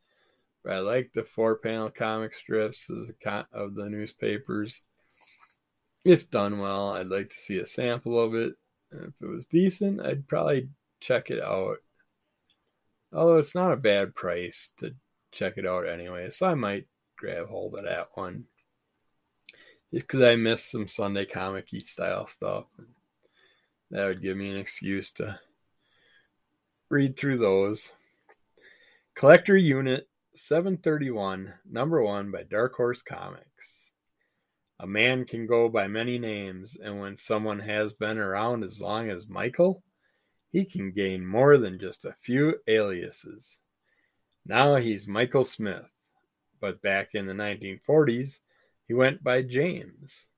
but 0.64 0.74
I 0.74 0.78
like 0.78 1.12
the 1.12 1.24
four 1.24 1.56
panel 1.56 1.90
comic 1.90 2.34
strips 2.34 2.90
of 2.90 3.74
the 3.74 3.88
newspapers. 3.88 4.82
If 6.04 6.30
done 6.30 6.58
well, 6.58 6.90
I'd 6.90 7.08
like 7.08 7.30
to 7.30 7.36
see 7.36 7.58
a 7.58 7.66
sample 7.66 8.20
of 8.20 8.34
it. 8.34 8.54
If 8.90 9.12
it 9.20 9.26
was 9.26 9.46
decent, 9.46 10.00
I'd 10.00 10.28
probably 10.28 10.68
check 11.00 11.30
it 11.30 11.42
out 11.42 11.78
Although 13.12 13.38
it's 13.38 13.54
not 13.54 13.72
a 13.72 13.76
bad 13.76 14.14
price 14.14 14.70
to 14.78 14.94
check 15.32 15.58
it 15.58 15.66
out 15.66 15.86
anyway, 15.86 16.30
so 16.30 16.46
I 16.46 16.54
might 16.54 16.86
grab 17.16 17.46
hold 17.46 17.74
of 17.74 17.84
that 17.84 18.08
one. 18.14 18.46
Just 19.92 20.06
because 20.06 20.22
I 20.22 20.36
missed 20.36 20.70
some 20.70 20.88
Sunday 20.88 21.26
comic 21.26 21.68
style 21.84 22.26
stuff. 22.26 22.64
That 23.90 24.06
would 24.06 24.22
give 24.22 24.38
me 24.38 24.50
an 24.50 24.56
excuse 24.56 25.10
to 25.12 25.38
read 26.88 27.18
through 27.18 27.38
those. 27.38 27.92
Collector 29.14 29.58
Unit 29.58 30.08
731, 30.34 31.52
number 31.70 32.02
one 32.02 32.30
by 32.30 32.42
Dark 32.42 32.74
Horse 32.74 33.02
Comics. 33.02 33.92
A 34.80 34.86
man 34.86 35.26
can 35.26 35.46
go 35.46 35.68
by 35.68 35.86
many 35.86 36.18
names, 36.18 36.78
and 36.82 36.98
when 36.98 37.16
someone 37.18 37.58
has 37.58 37.92
been 37.92 38.16
around 38.16 38.64
as 38.64 38.80
long 38.80 39.10
as 39.10 39.28
Michael, 39.28 39.82
he 40.50 40.64
can 40.64 40.90
gain 40.90 41.26
more 41.26 41.58
than 41.58 41.78
just 41.78 42.06
a 42.06 42.16
few 42.22 42.56
aliases. 42.66 43.58
Now 44.46 44.76
he's 44.76 45.06
Michael 45.06 45.44
Smith, 45.44 45.90
but 46.60 46.80
back 46.80 47.14
in 47.14 47.26
the 47.26 47.34
1940s, 47.34 48.40
he 48.88 48.94
went 48.94 49.22
by 49.22 49.42
James. 49.42 50.28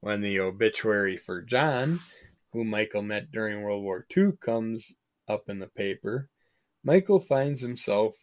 When 0.00 0.22
the 0.22 0.40
obituary 0.40 1.18
for 1.18 1.42
John, 1.42 2.00
who 2.52 2.64
Michael 2.64 3.02
met 3.02 3.30
during 3.32 3.60
World 3.60 3.84
War 3.84 4.06
II, 4.16 4.32
comes 4.40 4.94
up 5.28 5.50
in 5.50 5.58
the 5.58 5.66
paper, 5.66 6.30
Michael 6.82 7.20
finds 7.20 7.60
himself 7.60 8.14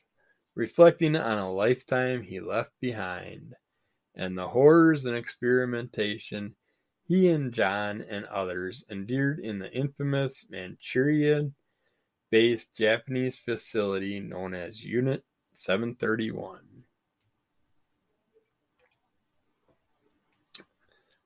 reflecting 0.55 1.15
on 1.15 1.37
a 1.37 1.51
lifetime 1.51 2.21
he 2.21 2.39
left 2.39 2.71
behind 2.79 3.55
and 4.15 4.37
the 4.37 4.47
horrors 4.47 5.05
and 5.05 5.15
experimentation 5.15 6.55
he 7.05 7.29
and 7.29 7.53
John 7.53 8.01
and 8.01 8.25
others 8.25 8.85
endured 8.89 9.39
in 9.39 9.59
the 9.59 9.71
infamous 9.71 10.45
Manchuria 10.49 11.51
based 12.29 12.75
Japanese 12.75 13.37
facility 13.37 14.19
known 14.19 14.53
as 14.53 14.83
Unit 14.83 15.23
731. 15.53 16.59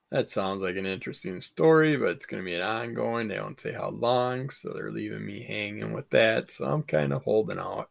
That 0.10 0.30
sounds 0.30 0.62
like 0.62 0.78
an 0.78 0.86
interesting 0.86 1.42
story, 1.42 1.98
but 1.98 2.12
it's 2.12 2.26
going 2.26 2.42
to 2.42 2.46
be 2.46 2.56
an 2.56 2.62
ongoing. 2.62 3.28
They 3.28 3.36
don't 3.36 3.60
say 3.60 3.74
how 3.74 3.90
long, 3.90 4.50
so 4.50 4.72
they're 4.74 4.92
leaving 4.92 5.26
me 5.26 5.44
hanging 5.44 5.92
with 5.92 6.10
that. 6.12 6.50
So 6.50 6.66
I'm 6.66 6.84
kind 6.84 7.12
of 7.12 7.24
holding 7.24 7.60
out. 7.60 7.90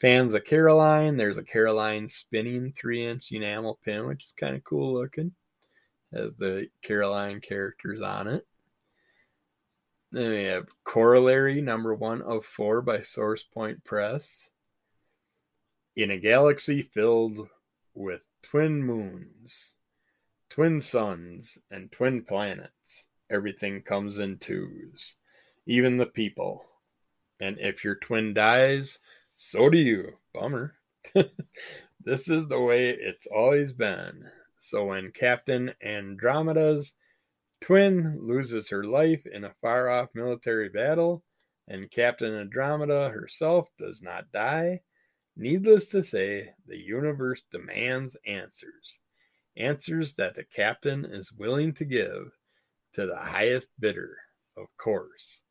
Fans 0.00 0.34
of 0.34 0.44
Coraline, 0.44 1.16
there's 1.16 1.38
a 1.38 1.42
Coraline 1.42 2.08
spinning 2.08 2.72
three 2.72 3.04
inch 3.04 3.32
enamel 3.32 3.78
pin, 3.84 4.06
which 4.06 4.24
is 4.24 4.32
kind 4.32 4.54
of 4.54 4.64
cool 4.64 4.94
looking 4.94 5.32
has 6.12 6.36
the 6.36 6.68
Coraline 6.86 7.40
characters 7.40 8.00
on 8.00 8.28
it. 8.28 8.46
Then 10.10 10.30
we 10.30 10.44
have 10.44 10.68
Corollary 10.84 11.60
number 11.60 11.94
one 11.94 12.22
of 12.22 12.46
four 12.46 12.80
by 12.80 13.00
Source 13.00 13.42
Point 13.42 13.84
Press. 13.84 14.48
In 15.96 16.10
a 16.10 16.18
galaxy 16.18 16.82
filled 16.82 17.48
with 17.94 18.22
twin 18.42 18.82
moons, 18.82 19.74
twin 20.48 20.80
suns, 20.80 21.58
and 21.70 21.92
twin 21.92 22.24
planets, 22.24 23.06
everything 23.28 23.82
comes 23.82 24.18
in 24.18 24.38
twos, 24.38 25.14
even 25.66 25.98
the 25.98 26.06
people. 26.06 26.64
And 27.40 27.58
if 27.58 27.84
your 27.84 27.96
twin 27.96 28.32
dies, 28.32 28.98
so 29.38 29.70
do 29.70 29.78
you. 29.78 30.18
Bummer. 30.34 30.74
this 32.04 32.28
is 32.28 32.46
the 32.46 32.60
way 32.60 32.90
it's 32.90 33.26
always 33.28 33.72
been. 33.72 34.28
So 34.58 34.86
when 34.86 35.12
Captain 35.12 35.72
Andromeda's 35.80 36.96
twin 37.60 38.18
loses 38.20 38.68
her 38.68 38.82
life 38.82 39.24
in 39.26 39.44
a 39.44 39.54
far 39.60 39.88
off 39.88 40.08
military 40.12 40.68
battle, 40.68 41.22
and 41.68 41.90
Captain 41.90 42.34
Andromeda 42.34 43.10
herself 43.10 43.68
does 43.78 44.02
not 44.02 44.30
die, 44.32 44.80
needless 45.36 45.86
to 45.88 46.02
say, 46.02 46.50
the 46.66 46.76
universe 46.76 47.42
demands 47.52 48.16
answers. 48.26 49.00
Answers 49.56 50.14
that 50.14 50.34
the 50.34 50.44
captain 50.44 51.04
is 51.04 51.32
willing 51.32 51.74
to 51.74 51.84
give 51.84 52.32
to 52.94 53.06
the 53.06 53.16
highest 53.16 53.68
bidder, 53.78 54.16
of 54.56 54.66
course. 54.78 55.42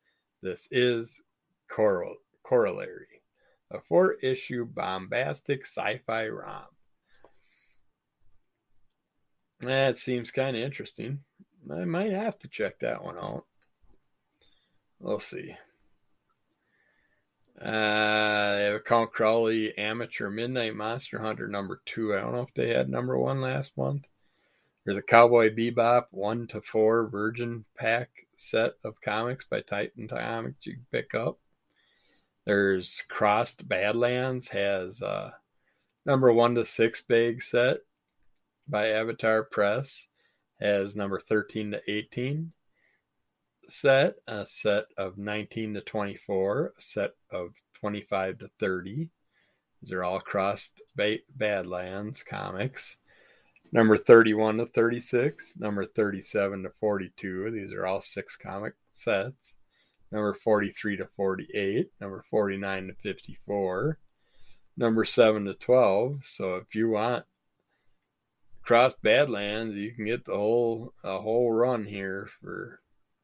This 0.42 0.68
is 0.70 1.22
corollary. 1.68 3.17
A 3.70 3.80
four 3.80 4.14
issue 4.14 4.64
bombastic 4.64 5.66
sci 5.66 6.00
fi 6.06 6.28
romp. 6.28 6.68
That 9.60 9.98
seems 9.98 10.30
kind 10.30 10.56
of 10.56 10.62
interesting. 10.62 11.20
I 11.70 11.84
might 11.84 12.12
have 12.12 12.38
to 12.40 12.48
check 12.48 12.78
that 12.80 13.02
one 13.04 13.18
out. 13.18 13.44
We'll 15.00 15.18
see. 15.18 15.56
Uh, 17.60 18.52
they 18.56 18.64
have 18.64 18.74
a 18.74 18.80
Count 18.80 19.12
Crowley 19.12 19.76
Amateur 19.76 20.30
Midnight 20.30 20.76
Monster 20.76 21.18
Hunter 21.18 21.48
number 21.48 21.80
two. 21.84 22.14
I 22.14 22.20
don't 22.20 22.32
know 22.32 22.42
if 22.42 22.54
they 22.54 22.72
had 22.72 22.88
number 22.88 23.18
one 23.18 23.40
last 23.40 23.76
month. 23.76 24.06
There's 24.84 24.96
a 24.96 25.02
Cowboy 25.02 25.54
Bebop 25.54 26.06
one 26.12 26.46
to 26.48 26.62
four 26.62 27.08
Virgin 27.08 27.64
pack 27.76 28.10
set 28.36 28.74
of 28.84 29.00
comics 29.00 29.44
by 29.44 29.60
Titan 29.60 30.06
Comics 30.06 30.64
you 30.66 30.74
can 30.74 30.86
pick 30.92 31.14
up. 31.14 31.38
There's 32.48 33.02
Crossed 33.10 33.68
Badlands 33.68 34.48
has 34.48 35.02
uh, 35.02 35.32
number 36.06 36.32
one 36.32 36.54
to 36.54 36.64
six 36.64 37.02
bag 37.02 37.42
set 37.42 37.80
by 38.66 38.88
Avatar 38.88 39.44
Press 39.44 40.08
has 40.58 40.96
number 40.96 41.20
13 41.20 41.72
to 41.72 41.82
18 41.86 42.50
set, 43.68 44.14
a 44.26 44.46
set 44.46 44.86
of 44.96 45.18
19 45.18 45.74
to 45.74 45.82
24, 45.82 46.72
a 46.78 46.80
set 46.80 47.10
of 47.30 47.50
25 47.74 48.38
to 48.38 48.50
30. 48.58 49.10
These 49.82 49.92
are 49.92 50.02
all 50.02 50.18
crossed 50.18 50.80
Badlands 50.96 52.22
comics. 52.22 52.96
Number 53.72 53.98
31 53.98 54.56
to 54.56 54.64
36, 54.64 55.52
number 55.58 55.84
37 55.84 56.62
to 56.62 56.70
42. 56.80 57.50
These 57.50 57.72
are 57.72 57.86
all 57.86 58.00
six 58.00 58.38
comic 58.38 58.72
sets. 58.92 59.57
Number 60.10 60.32
43 60.34 60.96
to 60.96 61.08
48, 61.16 61.90
number 62.00 62.24
49 62.30 62.86
to 62.86 62.94
54, 62.94 63.98
number 64.76 65.04
7 65.04 65.44
to 65.44 65.54
12. 65.54 66.24
So 66.24 66.56
if 66.56 66.74
you 66.74 66.90
want 66.90 67.24
crossed 68.62 69.02
Badlands, 69.02 69.76
you 69.76 69.92
can 69.92 70.04
get 70.04 70.24
the 70.24 70.36
whole 70.36 70.92
a 71.02 71.18
whole 71.18 71.52
run 71.52 71.84
here 71.84 72.28
for 72.40 72.80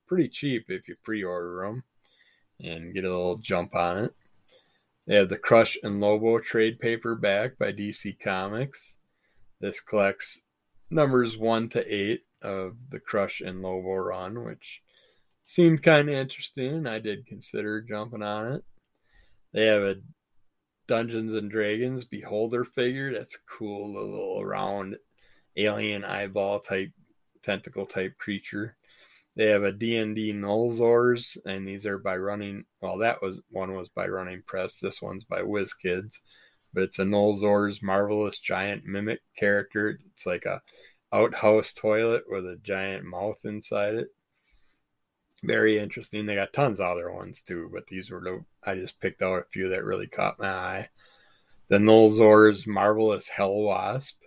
pretty 0.06 0.28
cheap 0.28 0.66
if 0.68 0.88
you 0.88 0.96
pre-order 1.02 1.66
them 1.66 1.84
and 2.60 2.94
get 2.94 3.04
a 3.04 3.10
little 3.10 3.36
jump 3.36 3.74
on 3.74 4.04
it. 4.04 4.14
They 5.06 5.16
have 5.16 5.28
the 5.28 5.36
Crush 5.36 5.76
and 5.82 6.00
Lobo 6.00 6.38
trade 6.38 6.80
paperback 6.80 7.58
by 7.58 7.72
DC 7.72 8.18
Comics. 8.20 8.96
This 9.60 9.80
collects 9.80 10.42
numbers 10.90 11.36
1 11.36 11.68
to 11.70 11.94
8 11.94 12.24
of 12.42 12.76
the 12.88 13.00
Crush 13.00 13.42
and 13.42 13.60
Lobo 13.60 13.94
run, 13.96 14.44
which 14.44 14.80
seemed 15.44 15.82
kind 15.82 16.08
of 16.08 16.14
interesting. 16.14 16.86
I 16.86 16.98
did 16.98 17.26
consider 17.26 17.80
jumping 17.80 18.22
on 18.22 18.52
it. 18.52 18.64
They 19.52 19.66
have 19.66 19.82
a 19.82 19.96
Dungeons 20.86 21.32
and 21.34 21.50
Dragons 21.50 22.04
Beholder 22.04 22.64
figure. 22.64 23.12
That's 23.12 23.38
cool, 23.48 23.96
a 23.96 24.04
little 24.04 24.44
round 24.44 24.96
alien 25.56 26.04
eyeball 26.04 26.60
type, 26.60 26.90
tentacle 27.42 27.86
type 27.86 28.18
creature. 28.18 28.76
They 29.36 29.46
have 29.46 29.64
a 29.64 29.72
D&D 29.72 30.32
Nolzur's, 30.32 31.36
and 31.44 31.66
these 31.66 31.86
are 31.86 31.98
by 31.98 32.16
running. 32.16 32.64
Well, 32.80 32.98
that 32.98 33.20
was 33.20 33.40
one 33.50 33.74
was 33.74 33.88
by 33.88 34.06
Running 34.06 34.42
Press. 34.46 34.78
This 34.78 35.02
one's 35.02 35.24
by 35.24 35.40
WizKids, 35.40 36.20
but 36.72 36.84
it's 36.84 37.00
a 37.00 37.04
Nolzur's 37.04 37.82
marvelous 37.82 38.38
giant 38.38 38.84
mimic 38.84 39.20
character. 39.36 39.98
It's 40.12 40.26
like 40.26 40.44
a 40.44 40.62
outhouse 41.12 41.72
toilet 41.72 42.24
with 42.28 42.44
a 42.44 42.60
giant 42.62 43.04
mouth 43.04 43.44
inside 43.44 43.94
it. 43.94 44.08
Very 45.44 45.78
interesting. 45.78 46.24
They 46.24 46.36
got 46.36 46.52
tons 46.54 46.80
of 46.80 46.86
other 46.86 47.12
ones 47.12 47.42
too, 47.42 47.68
but 47.72 47.86
these 47.86 48.10
were 48.10 48.20
the 48.20 48.44
I 48.64 48.76
just 48.76 48.98
picked 49.00 49.20
out 49.20 49.42
a 49.42 49.44
few 49.52 49.68
that 49.68 49.84
really 49.84 50.06
caught 50.06 50.38
my 50.38 50.48
eye. 50.48 50.88
The 51.68 51.76
Nolzur's 51.76 52.66
marvelous 52.66 53.28
hell 53.28 53.54
wasp. 53.54 54.22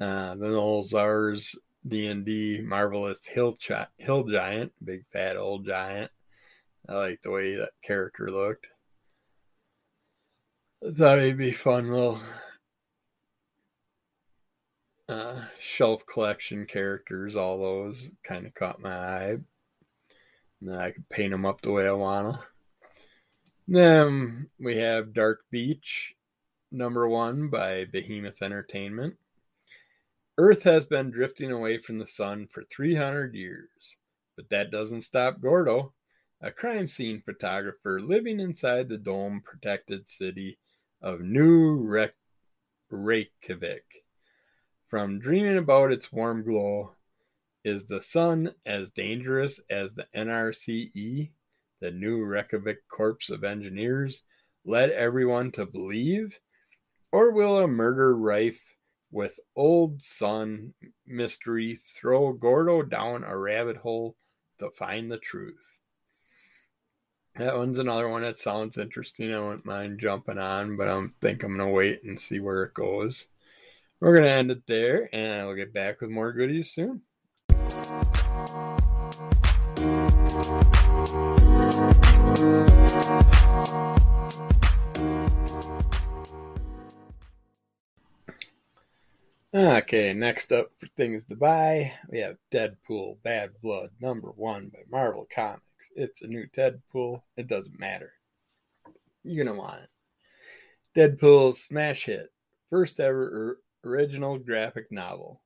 Uh, 0.00 0.34
the 0.34 0.46
Nolzur's 0.46 1.54
D&D 1.86 2.62
Marvelous 2.62 3.24
Hill, 3.26 3.56
Chi- 3.64 3.86
Hill 3.98 4.24
Giant, 4.24 4.72
big 4.84 5.04
fat 5.12 5.36
old 5.36 5.64
giant. 5.66 6.10
I 6.88 6.94
like 6.94 7.22
the 7.22 7.30
way 7.30 7.56
that 7.56 7.70
character 7.82 8.30
looked. 8.30 8.66
I 10.86 10.92
thought 10.92 11.18
it'd 11.18 11.38
be 11.38 11.52
fun 11.52 11.90
little 11.90 12.20
uh, 15.08 15.42
shelf 15.60 16.04
collection 16.06 16.66
characters. 16.66 17.36
All 17.36 17.58
those 17.58 18.10
kind 18.24 18.46
of 18.46 18.54
caught 18.54 18.80
my 18.80 18.96
eye. 18.96 19.38
I 20.62 20.90
can 20.90 21.04
paint 21.08 21.30
them 21.30 21.46
up 21.46 21.60
the 21.60 21.70
way 21.70 21.86
I 21.86 21.92
wanna. 21.92 22.42
Then 23.66 24.50
we 24.58 24.78
have 24.78 25.12
Dark 25.12 25.44
Beach, 25.50 26.14
number 26.72 27.08
one 27.08 27.48
by 27.48 27.84
Behemoth 27.84 28.42
Entertainment. 28.42 29.16
Earth 30.36 30.62
has 30.62 30.84
been 30.86 31.10
drifting 31.10 31.50
away 31.52 31.78
from 31.78 31.98
the 31.98 32.06
sun 32.06 32.48
for 32.52 32.64
300 32.70 33.34
years, 33.34 33.68
but 34.36 34.48
that 34.50 34.70
doesn't 34.70 35.02
stop 35.02 35.40
Gordo, 35.40 35.92
a 36.40 36.50
crime 36.50 36.88
scene 36.88 37.22
photographer 37.24 38.00
living 38.00 38.40
inside 38.40 38.88
the 38.88 38.98
dome 38.98 39.42
protected 39.44 40.08
city 40.08 40.58
of 41.02 41.20
New 41.20 42.08
Reykjavik. 42.90 43.84
From 44.88 45.18
dreaming 45.18 45.58
about 45.58 45.92
its 45.92 46.12
warm 46.12 46.44
glow, 46.44 46.92
is 47.68 47.86
the 47.86 48.00
sun 48.00 48.52
as 48.66 48.90
dangerous 48.90 49.60
as 49.70 49.94
the 49.94 50.06
NRCE, 50.16 51.30
the 51.80 51.90
New 51.90 52.24
Reykjavik 52.24 52.88
Corps 52.88 53.30
of 53.30 53.44
Engineers, 53.44 54.22
led 54.64 54.90
everyone 54.90 55.52
to 55.52 55.66
believe? 55.66 56.38
Or 57.12 57.30
will 57.30 57.58
a 57.58 57.68
murder 57.68 58.16
rife 58.16 58.60
with 59.10 59.38
Old 59.56 60.02
Sun 60.02 60.74
Mystery 61.06 61.78
throw 61.94 62.32
Gordo 62.32 62.82
down 62.82 63.24
a 63.24 63.36
rabbit 63.36 63.76
hole 63.76 64.16
to 64.58 64.70
find 64.70 65.10
the 65.10 65.18
truth. 65.18 65.64
That 67.36 67.56
one's 67.56 67.78
another 67.78 68.08
one 68.08 68.22
that 68.22 68.38
sounds 68.38 68.78
interesting. 68.78 69.32
I 69.32 69.38
wouldn't 69.38 69.64
mind 69.64 70.00
jumping 70.00 70.38
on, 70.38 70.76
but 70.76 70.88
I 70.88 71.06
think 71.20 71.42
I'm 71.42 71.56
going 71.56 71.68
to 71.68 71.74
wait 71.74 72.02
and 72.02 72.18
see 72.18 72.40
where 72.40 72.64
it 72.64 72.74
goes. 72.74 73.28
We're 74.00 74.16
going 74.16 74.24
to 74.24 74.30
end 74.30 74.50
it 74.50 74.66
there, 74.66 75.08
and 75.12 75.42
I'll 75.42 75.54
get 75.54 75.72
back 75.72 76.00
with 76.00 76.10
more 76.10 76.32
goodies 76.32 76.72
soon. 76.72 77.02
Okay, 89.54 90.12
next 90.12 90.52
up 90.52 90.70
for 90.78 90.86
things 90.88 91.24
to 91.24 91.34
buy, 91.34 91.92
we 92.10 92.20
have 92.20 92.36
Deadpool 92.52 93.16
Bad 93.24 93.50
Blood 93.62 93.90
number 94.00 94.28
one 94.36 94.68
by 94.68 94.80
Marvel 94.90 95.26
Comics. 95.34 95.62
It's 95.96 96.22
a 96.22 96.26
new 96.26 96.46
Deadpool. 96.56 97.22
It 97.36 97.48
doesn't 97.48 97.80
matter. 97.80 98.12
You're 99.24 99.44
going 99.44 99.56
to 99.56 99.60
want 99.60 99.80
it. 99.82 99.88
Deadpool's 101.18 101.62
smash 101.62 102.04
hit. 102.04 102.28
First 102.70 103.00
ever 103.00 103.58
original 103.84 104.38
graphic 104.38 104.92
novel. 104.92 105.40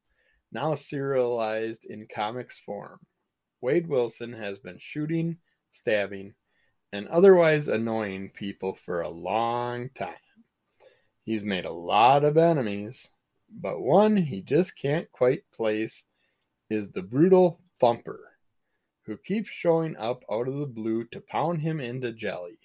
Now 0.50 0.74
serialized 0.74 1.84
in 1.84 2.08
comics 2.12 2.58
form. 2.58 2.98
Wade 3.62 3.86
Wilson 3.86 4.34
has 4.34 4.58
been 4.58 4.78
shooting, 4.78 5.38
stabbing, 5.70 6.34
and 6.92 7.08
otherwise 7.08 7.68
annoying 7.68 8.28
people 8.28 8.74
for 8.84 9.00
a 9.00 9.08
long 9.08 9.88
time. 9.88 10.14
He's 11.24 11.44
made 11.44 11.64
a 11.64 11.72
lot 11.72 12.24
of 12.24 12.36
enemies 12.36 13.08
but 13.54 13.82
one 13.82 14.16
he 14.16 14.40
just 14.40 14.76
can't 14.76 15.12
quite 15.12 15.50
place 15.50 16.04
is 16.70 16.90
the 16.90 17.02
brutal 17.02 17.60
Thumper, 17.78 18.38
who 19.02 19.18
keeps 19.18 19.50
showing 19.50 19.94
up 19.96 20.24
out 20.30 20.48
of 20.48 20.54
the 20.54 20.66
blue 20.66 21.04
to 21.08 21.20
pound 21.20 21.60
him 21.60 21.78
into 21.78 22.12
jelly. 22.12 22.58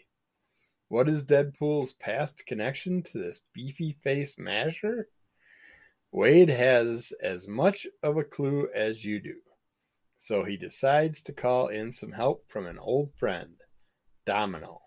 What 0.88 1.10
is 1.10 1.24
Deadpool's 1.24 1.92
past 1.94 2.46
connection 2.46 3.04
to 3.04 3.18
this 3.18 3.42
beefy 3.54 3.98
faced 4.02 4.40
masher? 4.40 5.10
Wade 6.12 6.50
has 6.50 7.12
as 7.22 7.50
much 7.50 7.86
of 8.02 8.16
a 8.16 8.24
clue 8.24 8.70
as 8.74 9.04
you 9.04 9.20
do, 9.20 9.42
so 10.18 10.44
he 10.44 10.58
decides 10.58 11.22
to 11.24 11.34
call 11.34 11.68
in 11.68 11.92
some 11.92 12.12
help 12.12 12.46
from 12.50 12.66
an 12.66 12.80
old 12.80 13.12
friend, 13.18 13.56
Domino. 14.26 14.82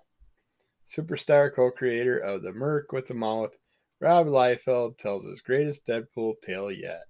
Superstar 0.86 1.54
co 1.54 1.70
creator 1.70 2.18
of 2.18 2.42
The 2.42 2.52
Merc 2.52 2.92
with 2.92 3.06
the 3.06 3.14
Mouth 3.14 3.52
Rob 4.00 4.26
Liefeld 4.26 4.96
tells 4.96 5.24
his 5.24 5.42
greatest 5.42 5.86
Deadpool 5.86 6.34
tale 6.42 6.70
yet. 6.70 7.04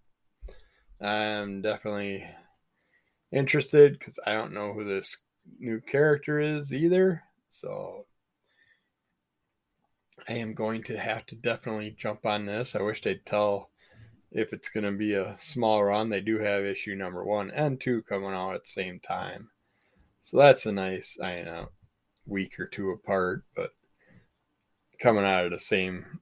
I'm 1.01 1.63
definitely 1.63 2.27
interested 3.33 3.99
because 3.99 4.19
I 4.27 4.33
don't 4.33 4.53
know 4.53 4.73
who 4.73 4.85
this 4.85 5.17
new 5.59 5.81
character 5.81 6.41
is 6.41 6.73
either. 6.73 7.23
So 7.49 8.07
I 10.29 10.35
am 10.35 10.55
going 10.55 10.83
to 10.85 10.99
have 10.99 11.25
to 11.27 11.37
definitely 11.37 11.97
jump 11.99 12.27
on 12.27 12.45
this. 12.45 12.75
I 12.75 12.83
wish 12.83 13.03
they'd 13.03 13.25
tell 13.25 13.70
if 14.33 14.53
it's 14.53 14.69
going 14.69 14.85
to 14.85 14.93
be 14.93 15.15
a 15.15 15.37
small 15.41 15.83
run. 15.83 16.09
They 16.09 16.21
do 16.21 16.39
have 16.39 16.65
issue 16.65 16.95
number 16.95 17.25
one 17.25 17.51
and 17.51 17.81
two 17.81 18.03
coming 18.03 18.33
out 18.33 18.55
at 18.55 18.65
the 18.65 18.71
same 18.71 19.01
time. 19.01 19.51
So 20.23 20.37
that's 20.37 20.67
a 20.67 20.73
nice, 20.73 21.19
I 21.23 21.43
know, 21.43 21.71
week 22.27 22.59
or 22.61 22.67
two 22.67 22.91
apart, 22.91 23.45
but 23.57 23.71
coming 25.01 25.25
out 25.25 25.47
of 25.47 25.51
the 25.51 25.59
same 25.59 26.21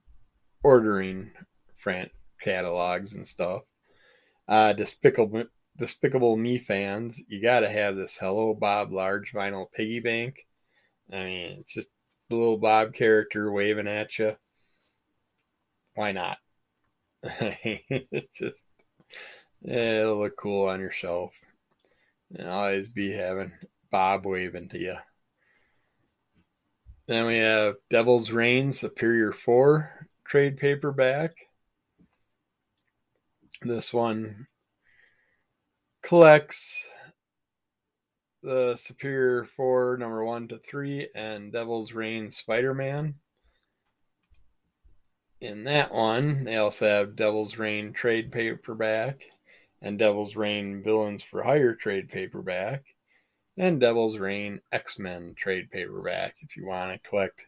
ordering 0.63 1.31
front 1.77 2.11
catalogs 2.41 3.15
and 3.15 3.27
stuff. 3.27 3.63
Uh, 4.47 4.73
Despicable 4.73 5.45
Despicable 5.77 6.37
Me 6.37 6.59
fans, 6.59 7.21
you 7.29 7.41
got 7.43 7.61
to 7.61 7.69
have 7.69 7.95
this 7.95 8.17
Hello 8.17 8.55
Bob 8.55 8.93
large 8.93 9.33
vinyl 9.33 9.67
piggy 9.71 10.01
bank. 10.01 10.47
I 11.13 11.25
mean, 11.25 11.57
it's 11.59 11.73
just 11.73 11.89
the 12.29 12.37
little 12.37 12.59
Bob 12.59 12.95
character 12.95 13.53
waving 13.53 13.87
at 13.87 14.19
you. 14.19 14.35
Why 15.95 16.13
not? 16.13 16.39
just 18.33 18.63
yeah, 19.63 20.03
it'll 20.03 20.21
look 20.21 20.37
cool 20.37 20.69
on 20.69 20.81
your 20.81 20.93
shelf. 20.93 21.33
And 22.35 22.49
always 22.49 22.89
be 22.89 23.13
having 23.13 23.53
Bob 23.91 24.27
waving 24.27 24.69
to 24.71 24.79
you. 24.79 24.97
Then 27.07 27.27
we 27.27 27.39
have 27.39 27.77
Devil's 27.89 28.31
Reign 28.31 28.73
Superior 28.73 29.33
4 29.33 30.09
trade 30.27 30.59
paperback. 30.59 31.35
This 33.63 33.93
one 33.95 34.47
collects 36.03 36.87
the 38.43 38.77
Superior 38.77 39.47
4 39.57 39.97
number 39.99 40.23
1 40.23 40.49
to 40.49 40.59
3 40.59 41.09
and 41.15 41.51
Devil's 41.51 41.93
Reign 41.93 42.31
Spider 42.31 42.75
Man. 42.75 43.15
In 45.41 45.65
that 45.65 45.95
one, 45.95 46.45
they 46.45 46.57
also 46.57 46.87
have 46.87 47.15
Devil's 47.15 47.59
Reign 47.59 47.93
trade 47.93 48.33
paperback 48.33 49.23
and 49.81 49.97
Devil's 49.97 50.35
Reign 50.35 50.83
Villains 50.83 51.23
for 51.23 51.45
Hire 51.45 51.77
trade 51.77 52.09
paperback 52.09 52.85
and 53.57 53.81
Devil's 53.81 54.19
Reign 54.19 54.61
X 54.73 54.99
Men 54.99 55.35
trade 55.37 55.71
paperback 55.71 56.35
if 56.41 56.57
you 56.57 56.67
want 56.67 56.93
to 56.93 57.09
collect 57.09 57.47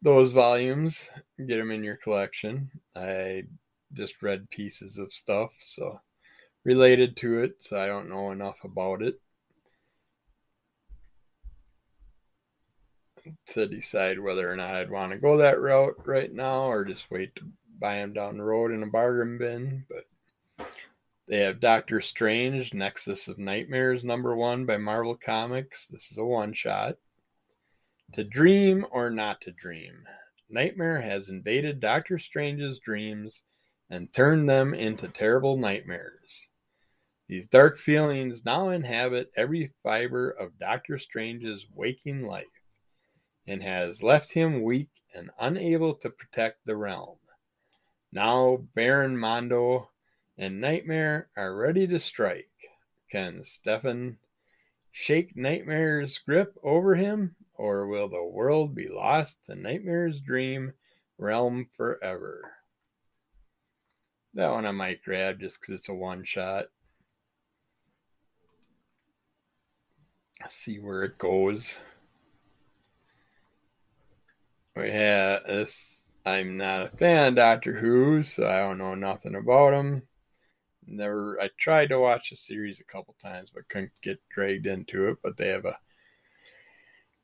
those 0.00 0.30
volumes, 0.30 1.10
get 1.36 1.58
them 1.58 1.70
in 1.70 1.84
your 1.84 1.96
collection. 1.96 2.70
I 2.94 3.44
just 3.92 4.22
read 4.22 4.48
pieces 4.50 4.96
of 4.96 5.12
stuff, 5.12 5.50
so 5.58 6.00
related 6.64 7.16
to 7.18 7.42
it, 7.42 7.56
so 7.60 7.78
I 7.78 7.86
don't 7.86 8.08
know 8.08 8.30
enough 8.30 8.64
about 8.64 9.02
it 9.02 9.20
to 13.48 13.66
decide 13.66 14.18
whether 14.18 14.50
or 14.50 14.56
not 14.56 14.74
I'd 14.74 14.90
want 14.90 15.12
to 15.12 15.18
go 15.18 15.36
that 15.38 15.60
route 15.60 15.96
right 16.06 16.32
now 16.32 16.64
or 16.64 16.84
just 16.84 17.10
wait 17.10 17.34
to 17.36 17.42
buy 17.78 17.96
them 17.96 18.12
down 18.12 18.36
the 18.36 18.44
road 18.44 18.72
in 18.72 18.82
a 18.82 18.86
bargain 18.86 19.38
bin. 19.38 19.84
But 19.88 20.68
they 21.28 21.40
have 21.40 21.60
Doctor 21.60 22.00
Strange, 22.00 22.72
Nexus 22.72 23.28
of 23.28 23.38
Nightmares, 23.38 24.04
number 24.04 24.36
one 24.36 24.64
by 24.64 24.76
Marvel 24.76 25.16
Comics. 25.16 25.86
This 25.88 26.10
is 26.10 26.18
a 26.18 26.24
one 26.24 26.52
shot. 26.52 26.96
To 28.14 28.22
dream 28.22 28.86
or 28.90 29.10
not 29.10 29.40
to 29.42 29.50
dream, 29.50 30.06
Nightmare 30.48 31.00
has 31.00 31.28
invaded 31.28 31.80
Doctor 31.80 32.18
Strange's 32.18 32.78
dreams 32.78 33.42
and 33.90 34.12
turned 34.12 34.48
them 34.48 34.74
into 34.74 35.08
terrible 35.08 35.56
nightmares. 35.56 36.48
These 37.28 37.48
dark 37.48 37.78
feelings 37.78 38.44
now 38.44 38.68
inhabit 38.68 39.32
every 39.36 39.72
fiber 39.82 40.30
of 40.30 40.58
Doctor 40.58 40.98
Strange's 40.98 41.66
waking 41.74 42.24
life 42.24 42.46
and 43.46 43.62
has 43.62 44.02
left 44.02 44.32
him 44.32 44.62
weak 44.62 44.90
and 45.14 45.30
unable 45.40 45.94
to 45.94 46.10
protect 46.10 46.66
the 46.66 46.76
realm. 46.76 47.18
Now 48.12 48.66
Baron 48.74 49.16
Mordo 49.16 49.88
and 50.38 50.60
Nightmare 50.60 51.28
are 51.36 51.56
ready 51.56 51.86
to 51.86 51.98
strike. 51.98 52.50
Can 53.10 53.44
Stefan 53.44 54.18
shake 54.90 55.36
Nightmare's 55.36 56.18
grip 56.18 56.56
over 56.62 56.94
him, 56.94 57.36
or 57.54 57.86
will 57.86 58.08
the 58.08 58.22
world 58.22 58.74
be 58.74 58.88
lost 58.88 59.44
to 59.46 59.54
Nightmare's 59.54 60.20
dream 60.20 60.72
realm 61.18 61.68
forever? 61.76 62.52
That 64.34 64.50
one 64.50 64.66
I 64.66 64.70
might 64.72 65.02
grab 65.02 65.40
just 65.40 65.60
because 65.60 65.78
it's 65.78 65.88
a 65.88 65.94
one 65.94 66.24
shot. 66.24 66.66
See 70.48 70.78
where 70.78 71.02
it 71.04 71.16
goes. 71.16 71.78
Yeah, 74.76 75.38
this 75.46 76.02
I'm 76.26 76.58
not 76.58 76.92
a 76.92 76.96
fan 76.96 77.28
of 77.28 77.34
Doctor 77.36 77.72
Who, 77.72 78.22
so 78.22 78.46
I 78.46 78.58
don't 78.58 78.78
know 78.78 78.94
nothing 78.94 79.36
about 79.36 79.72
him. 79.72 80.02
Never, 80.86 81.40
I 81.40 81.48
tried 81.58 81.88
to 81.90 82.00
watch 82.00 82.30
the 82.30 82.36
series 82.36 82.80
a 82.80 82.84
couple 82.84 83.14
times, 83.22 83.50
but 83.54 83.68
couldn't 83.68 83.92
get 84.02 84.20
dragged 84.28 84.66
into 84.66 85.08
it. 85.08 85.18
But 85.22 85.36
they 85.36 85.48
have 85.48 85.64
a 85.64 85.78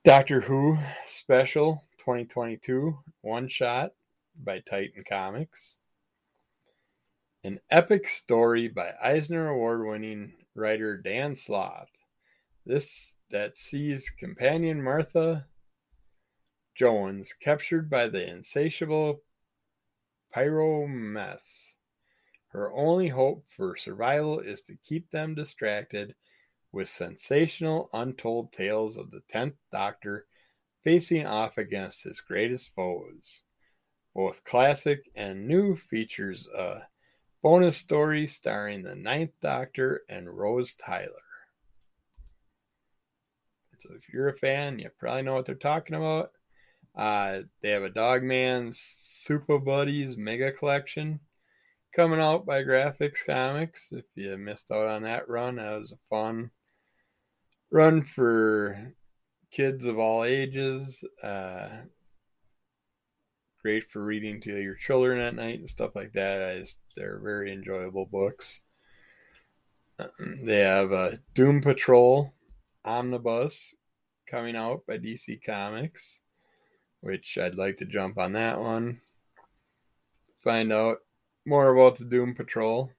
Doctor 0.05 0.41
Who 0.41 0.79
special 1.09 1.85
2022 1.99 2.97
one 3.21 3.49
shot 3.49 3.93
by 4.43 4.61
Titan 4.61 5.05
Comics, 5.07 5.79
an 7.45 7.61
epic 7.71 8.09
story 8.09 8.69
by 8.69 8.93
Eisner 9.03 9.49
Award 9.49 9.87
winning 9.87 10.33
writer 10.55 10.97
Dan 10.97 11.37
Slott. 11.37 11.88
This 12.65 13.15
that 13.31 13.59
sees 13.59 14.11
companion 14.11 14.83
Martha 14.83 15.47
Jones, 16.74 17.32
captured 17.32 17.88
by 17.90 18.08
the 18.08 18.26
insatiable 18.26 19.22
Pyromenes. 20.35 21.74
Her 22.48 22.72
only 22.72 23.08
hope 23.08 23.44
for 23.48 23.76
survival 23.76 24.40
is 24.40 24.62
to 24.62 24.76
keep 24.76 25.11
them 25.11 25.35
distracted 25.35 26.14
with 26.72 26.88
sensational, 26.88 27.90
untold 27.92 28.52
tales 28.52 28.96
of 28.96 29.11
the 29.11 29.22
Tenth 29.28 29.56
Doctor 29.70 30.26
facing 30.82 31.26
off 31.26 31.58
against 31.58 32.02
his 32.02 32.20
greatest 32.20 32.74
foes. 32.74 33.42
Both 34.14 34.44
classic 34.44 35.11
and 35.14 35.46
new 35.46 35.76
features 35.76 36.46
a 36.48 36.82
bonus 37.42 37.76
story 37.76 38.26
starring 38.26 38.82
the 38.82 38.94
Ninth 38.94 39.32
Doctor 39.40 40.02
and 40.08 40.28
Rose 40.28 40.74
Tyler. 40.74 41.08
So 43.78 43.90
if 43.96 44.12
you're 44.12 44.28
a 44.28 44.38
fan, 44.38 44.78
you 44.78 44.90
probably 44.98 45.22
know 45.22 45.35
what 45.35 45.46
they're 45.46 45.54
talking 45.56 45.96
about. 45.96 46.32
Uh, 46.94 47.40
they 47.62 47.70
have 47.70 47.83
a 47.83 47.90
Dogman 47.90 48.72
Super 48.74 49.59
Buddies 49.59 50.16
Mega 50.16 50.52
Collection 50.52 51.20
coming 51.94 52.20
out 52.20 52.44
by 52.44 52.62
Graphix 52.62 53.24
Comics. 53.24 53.92
If 53.92 54.05
you 54.14 54.37
missed 54.37 54.70
out 54.70 54.88
on 54.88 55.02
that 55.05 55.28
run, 55.28 55.57
that 55.57 55.78
was 55.78 55.92
a 55.92 55.98
fun 56.11 56.50
run 57.70 58.02
for 58.02 58.92
kids 59.50 59.87
of 59.87 59.98
all 59.98 60.24
ages. 60.24 61.02
Uh, 61.22 61.68
great 63.62 63.90
for 63.90 64.05
reading 64.05 64.40
to 64.42 64.59
your 64.61 64.74
children 64.74 65.18
at 65.18 65.35
night 65.35 65.61
and 65.61 65.70
stuff 65.70 65.92
like 65.94 66.12
that. 66.12 66.42
I 66.42 66.61
just, 66.61 66.78
they're 66.96 67.20
very 67.22 67.52
enjoyable 67.52 68.07
books. 68.07 68.61
they 70.42 70.61
have 70.61 70.92
a 70.92 71.20
Doom 71.35 71.62
Patrol 71.62 72.35
Omnibus 72.85 73.74
coming 74.28 74.57
out 74.57 74.85
by 74.87 74.98
DC 74.98 75.40
Comics 75.44 76.21
which 77.03 77.37
I'd 77.37 77.57
like 77.57 77.77
to 77.79 77.85
jump 77.85 78.17
on 78.17 78.33
that 78.33 78.59
one. 78.61 79.01
Find 80.43 80.73
out 80.73 80.99
more 81.45 81.77
about 81.77 81.99
the 81.99 82.05
Doom 82.05 82.35
Patrol 82.35 82.91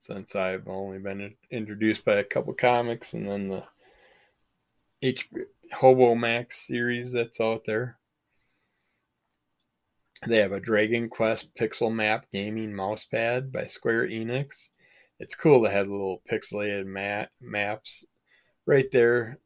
since 0.00 0.34
I've 0.34 0.68
only 0.68 0.98
been 0.98 1.34
introduced 1.50 2.04
by 2.04 2.16
a 2.16 2.24
couple 2.24 2.52
comics 2.52 3.14
and 3.14 3.26
then 3.26 3.48
the 3.48 3.64
H 5.02 5.28
HBO 5.72 6.18
Max 6.18 6.66
series 6.66 7.12
that's 7.12 7.40
out 7.40 7.64
there. 7.64 7.98
They 10.26 10.38
have 10.38 10.52
a 10.52 10.60
Dragon 10.60 11.08
Quest 11.08 11.54
pixel 11.54 11.94
map 11.94 12.26
gaming 12.32 12.72
mousepad 12.72 13.52
by 13.52 13.66
Square 13.66 14.08
Enix. 14.08 14.68
It's 15.20 15.36
cool 15.36 15.62
to 15.62 15.70
have 15.70 15.88
little 15.88 16.22
pixelated 16.30 16.86
map 16.86 17.30
maps 17.40 18.04
right 18.66 18.90
there 18.90 19.38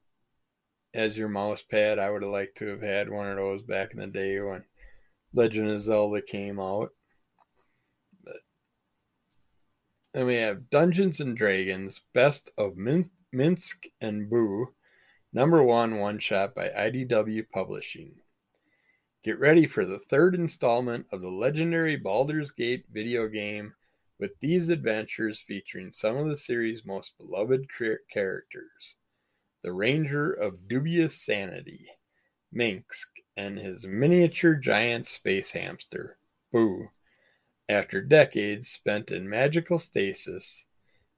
as 0.94 1.16
your 1.16 1.28
mouse 1.28 1.62
pad. 1.62 1.98
I 1.98 2.10
would 2.10 2.22
have 2.22 2.30
liked 2.30 2.58
to 2.58 2.66
have 2.66 2.82
had 2.82 3.10
one 3.10 3.28
of 3.28 3.36
those 3.36 3.62
back 3.62 3.92
in 3.92 4.00
the 4.00 4.06
day 4.06 4.40
when 4.40 4.64
Legend 5.32 5.70
of 5.70 5.82
Zelda 5.82 6.20
came 6.20 6.60
out. 6.60 6.90
But 8.22 8.36
then 10.12 10.26
we 10.26 10.36
have 10.36 10.70
Dungeons 10.70 11.20
and 11.20 11.36
Dragons 11.36 12.00
Best 12.12 12.50
of 12.58 12.76
Min- 12.76 13.10
Minsc 13.34 13.86
and 14.00 14.28
Boo, 14.28 14.74
number 15.32 15.62
one 15.62 15.98
one 15.98 16.18
shot 16.18 16.54
by 16.54 16.68
IDW 16.68 17.48
Publishing. 17.50 18.16
Get 19.24 19.38
ready 19.38 19.66
for 19.66 19.84
the 19.84 20.00
third 20.00 20.34
installment 20.34 21.06
of 21.12 21.20
the 21.20 21.30
legendary 21.30 21.96
Baldur's 21.96 22.50
Gate 22.50 22.84
video 22.92 23.28
game 23.28 23.74
with 24.18 24.32
these 24.40 24.68
adventures 24.68 25.40
featuring 25.40 25.92
some 25.92 26.16
of 26.16 26.28
the 26.28 26.36
series' 26.36 26.84
most 26.84 27.16
beloved 27.16 27.66
characters 28.12 28.96
the 29.62 29.72
Ranger 29.72 30.32
of 30.32 30.68
Dubious 30.68 31.20
Sanity, 31.22 31.86
Minsc, 32.54 33.06
and 33.36 33.58
his 33.58 33.86
miniature 33.86 34.54
giant 34.54 35.06
space 35.06 35.52
hamster, 35.52 36.18
Boo. 36.52 36.88
After 37.68 38.02
decades 38.02 38.68
spent 38.68 39.10
in 39.10 39.28
magical 39.28 39.78
stasis, 39.78 40.66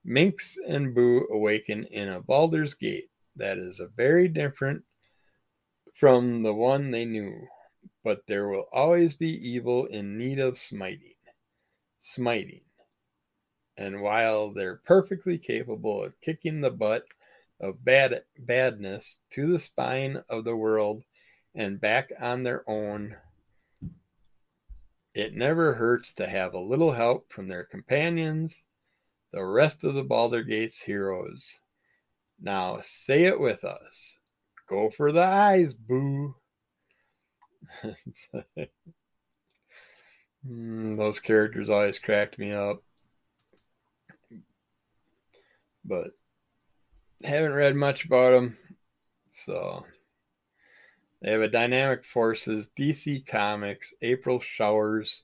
Minsc 0.07 0.57
and 0.66 0.94
Boo 0.94 1.26
awaken 1.33 1.85
in 1.85 2.09
a 2.09 2.20
Baldur's 2.20 2.74
Gate 2.74 3.11
that 3.37 3.59
is 3.59 3.80
a 3.80 3.88
very 3.88 4.28
different 4.28 4.85
from 5.94 6.42
the 6.42 6.52
one 6.54 6.90
they 6.90 7.04
knew. 7.04 7.48
but 8.04 8.26
there 8.26 8.48
will 8.48 8.66
always 8.72 9.14
be 9.14 9.30
evil 9.48 9.87
in 9.87 10.18
need 10.18 10.38
of 10.38 10.59
smiting. 10.59 11.14
Smiting. 11.98 12.61
And 13.76 14.02
while 14.02 14.52
they're 14.52 14.80
perfectly 14.85 15.38
capable 15.38 16.04
of 16.04 16.20
kicking 16.20 16.61
the 16.61 16.70
butt 16.70 17.04
of 17.61 17.85
bad 17.85 18.23
badness 18.38 19.19
to 19.31 19.47
the 19.53 19.59
spine 19.59 20.23
of 20.29 20.45
the 20.45 20.57
world 20.57 21.03
and 21.55 21.81
back 21.81 22.12
on 22.21 22.43
their 22.43 22.69
own, 22.69 23.17
it 25.14 25.35
never 25.35 25.75
hurts 25.75 26.14
to 26.14 26.27
have 26.29 26.55
a 26.55 26.59
little 26.59 26.93
help 26.93 27.33
from 27.33 27.47
their 27.49 27.64
companions, 27.64 28.64
the 29.33 29.45
rest 29.45 29.85
of 29.85 29.95
the 29.95 30.03
Baldur's 30.03 30.47
Gate's 30.47 30.81
heroes. 30.81 31.61
Now 32.40 32.81
say 32.83 33.25
it 33.25 33.38
with 33.38 33.64
us. 33.64 34.19
Go 34.69 34.90
for 34.90 35.12
the 35.12 35.23
eyes, 35.23 35.75
boo. 35.75 36.35
mm, 40.47 40.97
those 40.97 41.21
characters 41.21 41.71
always 41.71 41.99
cracked 41.99 42.38
me 42.38 42.53
up. 42.53 42.83
But 45.85 46.11
haven't 47.22 47.53
read 47.53 47.77
much 47.77 48.05
about 48.05 48.33
them. 48.33 48.59
So 49.31 49.85
they 51.22 51.31
have 51.33 51.42
a 51.42 51.48
Dynamic 51.48 52.05
Forces, 52.05 52.68
DC 52.79 53.27
Comics, 53.27 53.94
April 54.03 54.40
Showers, 54.40 55.22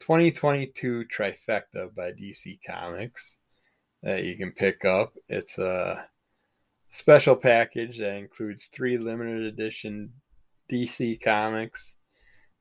2022 0.00 1.04
trifecta 1.04 1.94
by 1.94 2.12
DC 2.12 2.58
Comics 2.66 3.38
that 4.02 4.24
you 4.24 4.36
can 4.36 4.52
pick 4.52 4.84
up. 4.84 5.14
It's 5.28 5.56
a 5.58 6.08
special 6.90 7.36
package 7.36 7.98
that 7.98 8.16
includes 8.16 8.66
three 8.66 8.98
limited 8.98 9.42
edition 9.42 10.12
DC 10.70 11.22
Comics. 11.22 11.94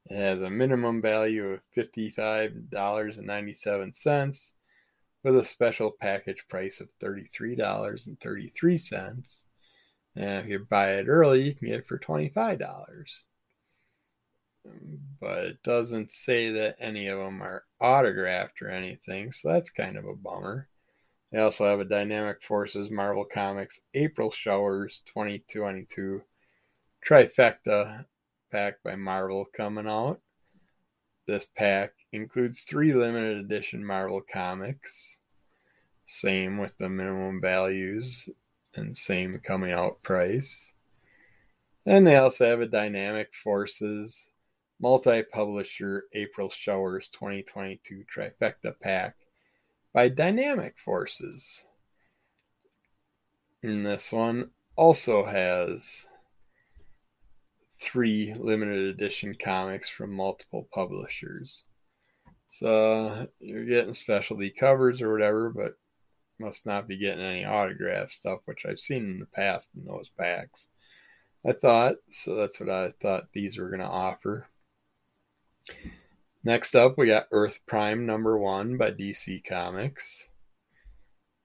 It 0.08 0.18
has 0.18 0.42
a 0.42 0.50
minimum 0.50 1.02
value 1.02 1.48
of 1.48 1.62
$55.97 1.76 4.52
with 5.26 5.36
a 5.38 5.44
special 5.44 5.90
package 5.90 6.46
price 6.48 6.80
of 6.80 6.96
$33.33. 7.00 9.44
And 10.16 10.46
if 10.46 10.48
you 10.48 10.60
buy 10.60 10.92
it 10.92 11.08
early, 11.08 11.42
you 11.42 11.56
can 11.56 11.68
get 11.68 11.80
it 11.80 11.88
for 11.88 11.98
$25. 11.98 13.24
But 15.20 15.38
it 15.40 15.64
doesn't 15.64 16.12
say 16.12 16.52
that 16.52 16.76
any 16.80 17.08
of 17.08 17.18
them 17.18 17.42
are 17.42 17.64
autographed 17.82 18.62
or 18.62 18.70
anything, 18.70 19.32
so 19.32 19.50
that's 19.50 19.72
kind 19.72 19.98
of 19.98 20.06
a 20.06 20.14
bummer. 20.14 20.68
They 21.32 21.40
also 21.40 21.66
have 21.66 21.80
a 21.80 21.86
Dynamic 21.86 22.44
Forces 22.44 22.92
Marvel 22.92 23.26
Comics 23.26 23.80
April 23.96 24.30
Showers 24.30 25.02
2022 25.08 26.22
trifecta 27.04 28.06
pack 28.52 28.84
by 28.84 28.96
Marvel 28.96 29.48
coming 29.54 29.88
out. 29.88 30.22
This 31.28 31.48
pack 31.56 31.94
includes 32.12 32.62
three 32.62 32.94
limited 32.94 33.38
edition 33.38 33.84
Marvel 33.84 34.22
comics. 34.22 35.20
Same 36.06 36.60
with 36.60 36.78
the 36.78 36.88
minimum 36.88 37.42
values 37.42 38.30
and 38.76 38.96
same 38.96 39.34
coming 39.40 39.72
out 39.72 40.04
price. 40.04 40.74
And 41.86 42.06
they 42.06 42.18
also 42.18 42.48
have 42.48 42.62
a 42.62 42.68
Dynamic 42.68 43.34
Forces 43.34 44.30
multi 44.80 45.24
publisher 45.24 46.06
April 46.14 46.50
Showers 46.50 47.10
2022 47.10 48.04
trifecta 48.14 48.80
pack 48.80 49.16
by 49.94 50.10
Dynamic 50.10 50.76
Forces. 50.78 51.66
And 53.64 53.86
this 53.86 54.12
one 54.12 54.52
also 54.76 55.26
has 55.26 56.06
three 57.86 58.34
limited 58.34 58.88
edition 58.88 59.36
comics 59.36 59.90
from 59.90 60.12
multiple 60.12 60.68
publishers. 60.74 61.64
So 62.52 63.28
you're 63.40 63.66
getting 63.66 63.94
specialty 63.94 64.50
covers 64.50 65.02
or 65.02 65.12
whatever, 65.12 65.50
but 65.50 65.78
must 66.40 66.66
not 66.66 66.88
be 66.88 66.98
getting 66.98 67.24
any 67.24 67.46
autograph 67.46 68.12
stuff, 68.12 68.40
which 68.46 68.66
I've 68.66 68.80
seen 68.80 69.06
in 69.06 69.20
the 69.20 69.26
past 69.28 69.70
in 69.76 69.86
those 69.86 70.10
packs. 70.18 70.70
I 71.48 71.54
thought, 71.54 71.96
so 72.10 72.36
that's 72.36 72.60
what 72.60 72.70
I 72.70 72.92
thought 73.00 73.28
these 73.34 73.58
were 73.58 73.70
going 73.70 73.82
to 73.82 73.88
offer. 73.88 74.48
Next 76.44 76.76
up, 76.76 76.98
we 76.98 77.08
got 77.08 77.28
Earth 77.32 77.60
Prime 77.68 78.06
number 78.06 78.38
one 78.38 78.78
by 78.78 78.92
DC 78.92 79.48
Comics. 79.48 80.30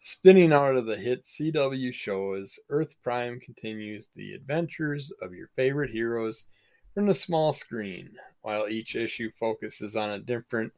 Spinning 0.02 0.50
out 0.50 0.76
of 0.76 0.86
the 0.86 0.96
hit 0.96 1.24
CW 1.24 1.92
shows, 1.92 2.58
Earth 2.70 2.96
Prime 3.02 3.38
continues 3.38 4.08
the 4.16 4.32
adventures 4.32 5.12
of 5.20 5.34
your 5.34 5.48
favorite 5.48 5.90
heroes 5.90 6.46
from 6.94 7.06
the 7.06 7.14
small 7.14 7.52
screen. 7.52 8.16
While 8.40 8.70
each 8.70 8.96
issue 8.96 9.30
focuses 9.38 9.96
on 9.96 10.08
a 10.08 10.18
different 10.18 10.72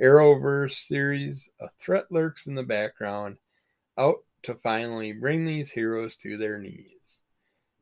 Arrowverse 0.00 0.86
series, 0.86 1.50
a 1.58 1.68
threat 1.70 2.12
lurks 2.12 2.46
in 2.46 2.54
the 2.54 2.62
background, 2.62 3.38
out 3.98 4.24
to 4.44 4.54
finally 4.54 5.10
bring 5.10 5.44
these 5.44 5.72
heroes 5.72 6.14
to 6.18 6.36
their 6.36 6.56
knees. 6.56 7.22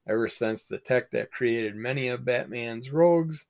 Ever 0.09 0.30
since 0.30 0.64
the 0.64 0.78
tech 0.78 1.11
that 1.11 1.30
created 1.30 1.76
many 1.76 2.09
of 2.09 2.24
Batman's 2.24 2.88
rogues 2.88 3.44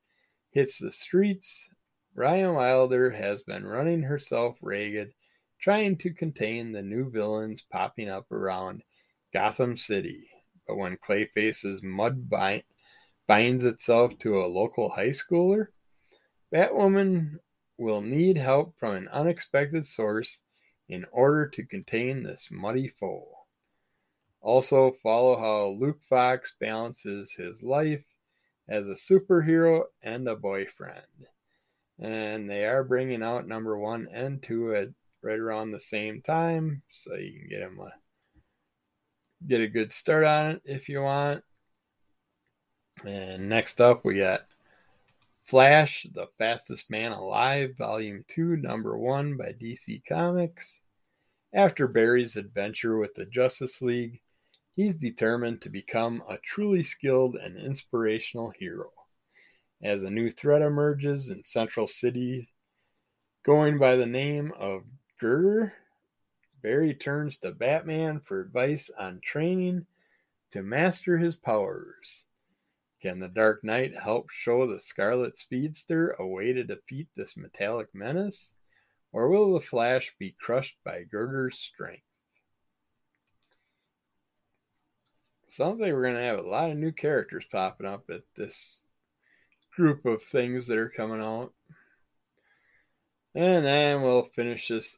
hits 0.51 0.79
the 0.79 0.91
streets, 0.91 1.69
Ryan 2.13 2.55
Wilder 2.55 3.09
has 3.11 3.41
been 3.43 3.65
running 3.65 4.01
herself 4.01 4.57
ragged 4.61 5.13
trying 5.59 5.97
to 5.97 6.13
contain 6.13 6.71
the 6.71 6.81
new 6.81 7.09
villains 7.09 7.61
popping 7.61 8.09
up 8.09 8.31
around 8.31 8.83
Gotham 9.33 9.77
City. 9.77 10.29
But 10.67 10.77
when 10.77 10.97
Clayface's 10.97 11.81
mud 11.81 12.29
bind, 12.29 12.63
binds 13.27 13.65
itself 13.65 14.17
to 14.19 14.41
a 14.41 14.47
local 14.47 14.89
high 14.89 15.09
schooler, 15.09 15.67
Batwoman 16.53 17.39
will 17.77 18.01
need 18.01 18.37
help 18.37 18.77
from 18.79 18.95
an 18.95 19.07
unexpected 19.09 19.85
source 19.85 20.41
in 20.89 21.05
order 21.11 21.47
to 21.49 21.65
contain 21.65 22.23
this 22.23 22.49
muddy 22.49 22.87
foe. 22.87 23.27
Also, 24.41 24.95
follow 25.03 25.37
how 25.37 25.67
Luke 25.79 25.99
Fox 26.09 26.55
balances 26.59 27.33
his 27.33 27.61
life 27.61 28.03
as 28.69 28.87
a 28.87 28.91
superhero 28.91 29.83
and 30.01 30.27
a 30.27 30.35
boyfriend. 30.35 31.27
And 31.99 32.49
they 32.49 32.65
are 32.65 32.83
bringing 32.83 33.23
out 33.23 33.47
number 33.47 33.77
one 33.77 34.07
and 34.11 34.41
two 34.41 34.71
right 35.27 35.39
around 35.39 35.71
the 35.71 35.79
same 35.79 36.21
time, 36.21 36.81
so 36.89 37.13
you 37.15 37.37
can 37.37 37.49
get 37.49 37.59
them 37.59 37.79
a 37.79 37.91
get 39.45 39.61
a 39.61 39.67
good 39.67 39.91
start 39.93 40.23
on 40.23 40.51
it 40.51 40.61
if 40.63 40.87
you 40.87 41.01
want. 41.01 41.43
And 43.05 43.49
next 43.49 43.81
up, 43.81 44.05
we 44.05 44.15
got 44.15 44.47
Flash, 45.43 46.07
the 46.13 46.27
Fastest 46.37 46.89
Man 46.89 47.11
Alive, 47.11 47.75
Volume 47.77 48.23
2, 48.29 48.57
Number 48.57 48.97
1 48.97 49.37
by 49.37 49.53
DC 49.61 50.01
Comics. 50.07 50.81
After 51.53 51.87
Barry's 51.87 52.37
adventure 52.37 52.97
with 52.97 53.13
the 53.13 53.25
Justice 53.25 53.81
League, 53.81 54.21
he's 54.75 54.95
determined 54.95 55.61
to 55.61 55.69
become 55.69 56.23
a 56.29 56.37
truly 56.37 56.83
skilled 56.83 57.35
and 57.35 57.57
inspirational 57.57 58.51
hero. 58.57 58.91
As 59.83 60.03
a 60.03 60.09
new 60.09 60.31
threat 60.31 60.61
emerges 60.61 61.29
in 61.29 61.43
Central 61.43 61.85
City, 61.85 62.49
going 63.45 63.77
by 63.77 63.95
the 63.95 64.05
name 64.05 64.51
of 64.59 64.83
Girder, 65.19 65.73
Barry 66.61 66.93
turns 66.93 67.37
to 67.39 67.51
Batman 67.51 68.19
for 68.19 68.39
advice 68.39 68.89
on 68.99 69.19
training 69.21 69.85
to 70.51 70.61
master 70.61 71.17
his 71.17 71.35
powers. 71.35 72.23
Can 73.01 73.19
the 73.19 73.27
Dark 73.27 73.63
Knight 73.63 73.95
help 73.95 74.29
show 74.29 74.67
the 74.67 74.79
Scarlet 74.79 75.37
Speedster 75.37 76.11
a 76.19 76.25
way 76.25 76.53
to 76.53 76.63
defeat 76.63 77.07
this 77.15 77.37
metallic 77.37 77.87
menace? 77.93 78.53
Or 79.11 79.29
will 79.29 79.53
the 79.53 79.61
Flash 79.61 80.13
be 80.19 80.35
crushed 80.39 80.77
by 80.83 81.03
Girder's 81.03 81.57
strength? 81.57 82.03
Sounds 85.47 85.79
like 85.79 85.93
we're 85.93 86.03
going 86.03 86.15
to 86.15 86.21
have 86.21 86.39
a 86.39 86.49
lot 86.49 86.69
of 86.69 86.77
new 86.77 86.91
characters 86.91 87.45
popping 87.51 87.87
up 87.87 88.09
at 88.09 88.23
this 88.35 88.81
group 89.75 90.05
of 90.05 90.21
things 90.21 90.67
that 90.67 90.77
are 90.77 90.89
coming 90.89 91.21
out. 91.21 91.53
And 93.33 93.65
then 93.65 94.01
we'll 94.01 94.29
finish 94.35 94.67
this 94.67 94.97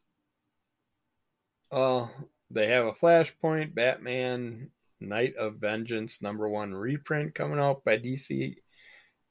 well, 1.71 2.11
they 2.51 2.67
have 2.67 2.85
a 2.85 2.93
Flashpoint, 2.93 3.75
Batman, 3.75 4.71
Night 4.99 5.35
of 5.35 5.55
Vengeance 5.55 6.21
number 6.21 6.49
one 6.49 6.73
reprint 6.73 7.33
coming 7.35 7.59
out 7.59 7.83
by 7.83 7.97
DC 7.97 8.55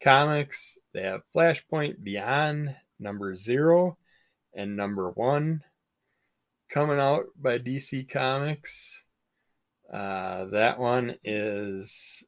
Comics. 0.02 0.78
They 0.94 1.02
have 1.02 1.22
Flashpoint 1.34 2.02
Beyond 2.02 2.74
number 2.98 3.36
zero 3.36 3.98
and 4.54 4.76
number 4.76 5.10
one 5.10 5.62
coming 6.70 6.98
out 6.98 7.26
by 7.36 7.58
DC 7.58 8.08
Comics. 8.10 9.04
Uh, 9.92 10.46
that 10.46 10.78
one 10.78 11.16
is 11.24 12.22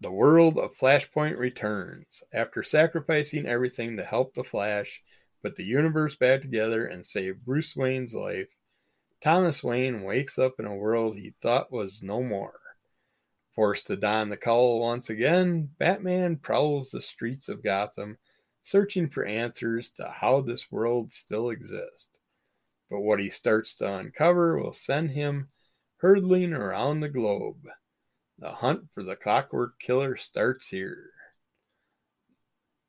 The 0.00 0.12
World 0.12 0.58
of 0.58 0.76
Flashpoint 0.76 1.38
Returns. 1.38 2.22
After 2.32 2.62
sacrificing 2.62 3.46
everything 3.46 3.96
to 3.96 4.04
help 4.04 4.34
the 4.34 4.44
Flash, 4.44 5.02
put 5.42 5.56
the 5.56 5.64
universe 5.64 6.16
back 6.16 6.40
together 6.40 6.86
and 6.86 7.04
save 7.04 7.44
Bruce 7.44 7.74
Wayne's 7.74 8.14
life, 8.14 8.48
Thomas 9.22 9.62
Wayne 9.62 10.02
wakes 10.02 10.38
up 10.38 10.58
in 10.58 10.64
a 10.66 10.74
world 10.74 11.16
he 11.16 11.34
thought 11.42 11.72
was 11.72 12.02
no 12.02 12.22
more. 12.22 12.58
Forced 13.54 13.88
to 13.88 13.96
don 13.96 14.30
the 14.30 14.36
cowl 14.36 14.80
once 14.80 15.10
again, 15.10 15.68
Batman 15.78 16.36
prowls 16.36 16.90
the 16.90 17.02
streets 17.02 17.48
of 17.48 17.62
Gotham, 17.62 18.18
searching 18.62 19.10
for 19.10 19.24
answers 19.24 19.90
to 19.90 20.08
how 20.08 20.40
this 20.40 20.72
world 20.72 21.12
still 21.12 21.50
exists. 21.50 22.18
But 22.90 23.00
what 23.00 23.20
he 23.20 23.30
starts 23.30 23.76
to 23.76 23.94
uncover 23.94 24.58
will 24.58 24.72
send 24.72 25.10
him 25.10 25.48
hurtling 25.98 26.52
around 26.52 27.00
the 27.00 27.08
globe. 27.08 27.68
The 28.38 28.50
hunt 28.50 28.88
for 28.92 29.02
the 29.02 29.16
clockwork 29.16 29.78
killer 29.78 30.16
starts 30.16 30.68
here. 30.68 31.10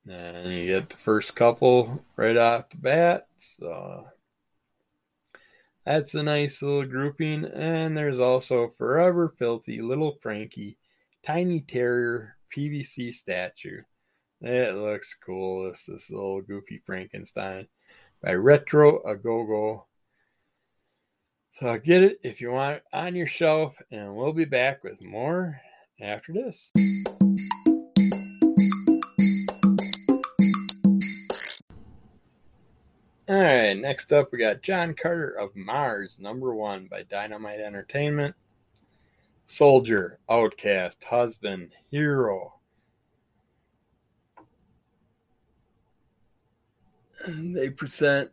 And 0.08 0.52
you 0.52 0.66
get 0.66 0.90
the 0.90 0.98
first 0.98 1.36
couple 1.36 2.04
right 2.16 2.36
off 2.36 2.70
the 2.70 2.78
bat. 2.78 3.28
So 3.38 4.08
that's 5.86 6.14
a 6.14 6.24
nice 6.24 6.62
little 6.62 6.86
grouping. 6.86 7.46
And 7.46 7.96
there's 7.96 8.20
also 8.20 8.74
Forever 8.78 9.34
Filthy 9.38 9.82
Little 9.82 10.18
Frankie, 10.22 10.78
Tiny 11.26 11.62
Terrier 11.62 12.36
PVC 12.56 13.14
statue. 13.14 13.82
It 14.42 14.76
looks 14.76 15.14
cool. 15.14 15.70
This 15.70 15.86
this 15.86 16.10
little 16.10 16.42
goofy 16.42 16.82
Frankenstein 16.86 17.68
by 18.22 18.34
Retro 18.34 19.02
Agogo. 19.04 19.86
So 21.54 21.78
get 21.78 22.04
it 22.04 22.20
if 22.24 22.42
you 22.42 22.52
want 22.52 22.78
it 22.78 22.84
on 22.92 23.16
your 23.16 23.28
shelf, 23.28 23.76
and 23.92 24.16
we'll 24.16 24.34
be 24.34 24.46
back 24.46 24.84
with 24.84 25.02
more 25.02 25.62
after 26.02 26.34
this. 26.34 26.72
All 33.34 33.40
right, 33.40 33.74
next 33.74 34.14
up 34.14 34.32
we 34.32 34.38
got 34.38 34.62
John 34.62 34.94
Carter 34.94 35.30
of 35.30 35.56
Mars, 35.56 36.20
number 36.20 36.54
one 36.54 36.86
by 36.86 37.02
Dynamite 37.02 37.60
Entertainment. 37.60 38.36
Soldier, 39.48 40.20
outcast, 40.30 41.04
husband, 41.04 41.72
hero. 41.90 42.54
They 47.28 47.72
present 47.72 48.30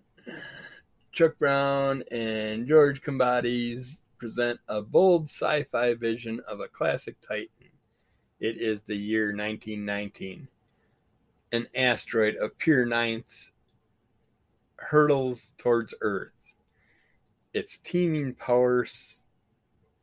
Chuck 1.12 1.38
Brown 1.38 2.04
and 2.10 2.68
George 2.68 3.00
Combati's 3.00 4.02
present 4.18 4.60
a 4.68 4.82
bold 4.82 5.30
sci-fi 5.30 5.94
vision 5.94 6.42
of 6.46 6.60
a 6.60 6.68
classic 6.68 7.16
titan. 7.26 7.70
It 8.38 8.58
is 8.58 8.82
the 8.82 8.96
year 8.96 9.28
1919. 9.28 10.46
An 11.52 11.68
asteroid 11.74 12.36
of 12.36 12.58
pure 12.58 12.84
ninth 12.84 13.50
hurtles 14.80 15.54
towards 15.58 15.94
Earth. 16.00 16.52
Its 17.52 17.78
teeming 17.78 18.34
power 18.34 18.86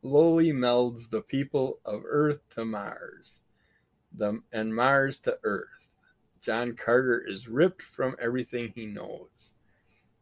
slowly 0.02 0.52
melds 0.52 1.10
the 1.10 1.22
people 1.22 1.80
of 1.86 2.04
Earth 2.06 2.40
to 2.56 2.66
Mars, 2.66 3.42
the, 4.14 4.42
and 4.52 4.76
Mars 4.76 5.20
to 5.20 5.38
Earth. 5.44 5.90
John 6.42 6.76
Carter 6.76 7.20
is 7.20 7.48
ripped 7.48 7.82
from 7.82 8.16
everything 8.20 8.72
he 8.74 8.86
knows, 8.86 9.54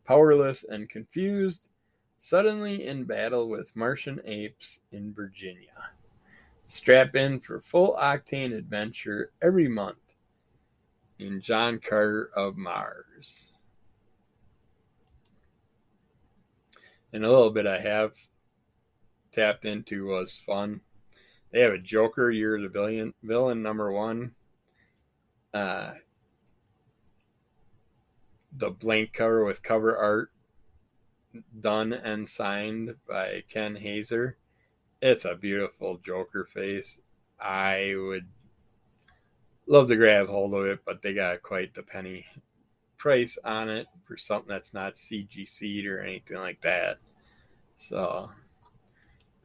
powerless 0.06 0.64
and 0.64 0.90
confused, 0.90 1.70
suddenly 2.18 2.88
in 2.88 3.04
battle 3.04 3.50
with 3.50 3.76
Martian 3.76 4.20
apes 4.26 4.80
in 4.92 5.14
Virginia. 5.14 5.92
Strap 6.66 7.16
in 7.16 7.40
for 7.40 7.62
full 7.62 7.96
octane 8.00 8.56
adventure 8.56 9.32
every 9.42 9.68
month 9.68 9.98
in 11.20 11.42
John 11.42 11.80
Carter 11.80 12.32
of 12.36 12.58
Mars. 12.58 13.52
And 17.16 17.24
a 17.24 17.30
little 17.30 17.50
bit 17.50 17.66
I 17.66 17.80
have 17.80 18.12
tapped 19.32 19.64
into 19.64 20.08
was 20.08 20.36
fun. 20.36 20.82
They 21.50 21.62
have 21.62 21.72
a 21.72 21.78
Joker, 21.78 22.30
You're 22.30 22.62
the 22.62 22.68
Villain, 22.68 23.14
villain 23.24 23.62
number 23.62 23.90
one. 23.90 24.36
Uh, 25.54 25.94
the 28.52 28.70
blank 28.70 29.14
cover 29.14 29.46
with 29.46 29.64
cover 29.64 29.96
art 29.96 30.30
done 31.58 31.94
and 31.94 32.28
signed 32.28 32.96
by 33.08 33.46
Ken 33.50 33.78
Haeser. 33.78 34.34
It's 35.02 35.24
a 35.24 35.36
beautiful 35.36 36.02
Joker 36.06 36.44
face. 36.44 37.00
I 37.40 37.96
would 37.96 38.28
love 39.68 39.88
to 39.88 39.96
grab 39.96 40.28
hold 40.28 40.54
of 40.54 40.66
it, 40.66 40.80
but 40.86 41.02
they 41.02 41.14
got 41.14 41.44
quite 41.44 41.74
the 41.76 41.84
penny 41.84 42.26
price 43.06 43.38
on 43.44 43.70
it 43.70 43.86
for 44.04 44.18
something 44.18 44.50
that's 44.50 44.74
not 44.74 44.96
CGC 44.96 45.88
or 45.88 46.00
anything 46.00 46.38
like 46.38 46.60
that. 46.62 46.98
So 47.78 48.32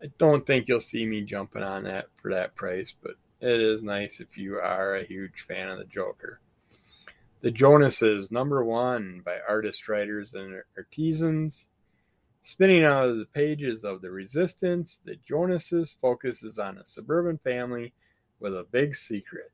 I 0.02 0.06
don't 0.16 0.46
think 0.46 0.66
you'll 0.66 0.80
see 0.80 1.04
me 1.04 1.20
jumping 1.20 1.62
on 1.62 1.84
that 1.84 2.06
for 2.22 2.30
that 2.30 2.54
price, 2.54 2.94
but 3.02 3.16
it 3.42 3.60
is 3.60 3.82
nice 3.82 4.18
if 4.18 4.38
you 4.38 4.56
are 4.56 4.96
a 4.96 5.04
huge 5.04 5.44
fan 5.46 5.68
of 5.68 5.76
the 5.76 5.84
Joker. 5.84 6.40
The 7.42 7.50
Jonases, 7.50 8.30
number 8.30 8.64
one 8.64 9.20
by 9.26 9.36
artists, 9.46 9.90
writers, 9.90 10.32
and 10.32 10.62
artisans. 10.74 11.66
Spinning 12.40 12.84
out 12.84 13.10
of 13.10 13.18
the 13.18 13.26
pages 13.26 13.84
of 13.84 14.00
The 14.00 14.10
Resistance, 14.10 15.00
the 15.04 15.16
Jonases 15.28 15.94
focuses 16.00 16.58
on 16.58 16.78
a 16.78 16.86
suburban 16.86 17.36
family 17.36 17.92
with 18.38 18.54
a 18.54 18.66
big 18.70 18.96
secret. 18.96 19.52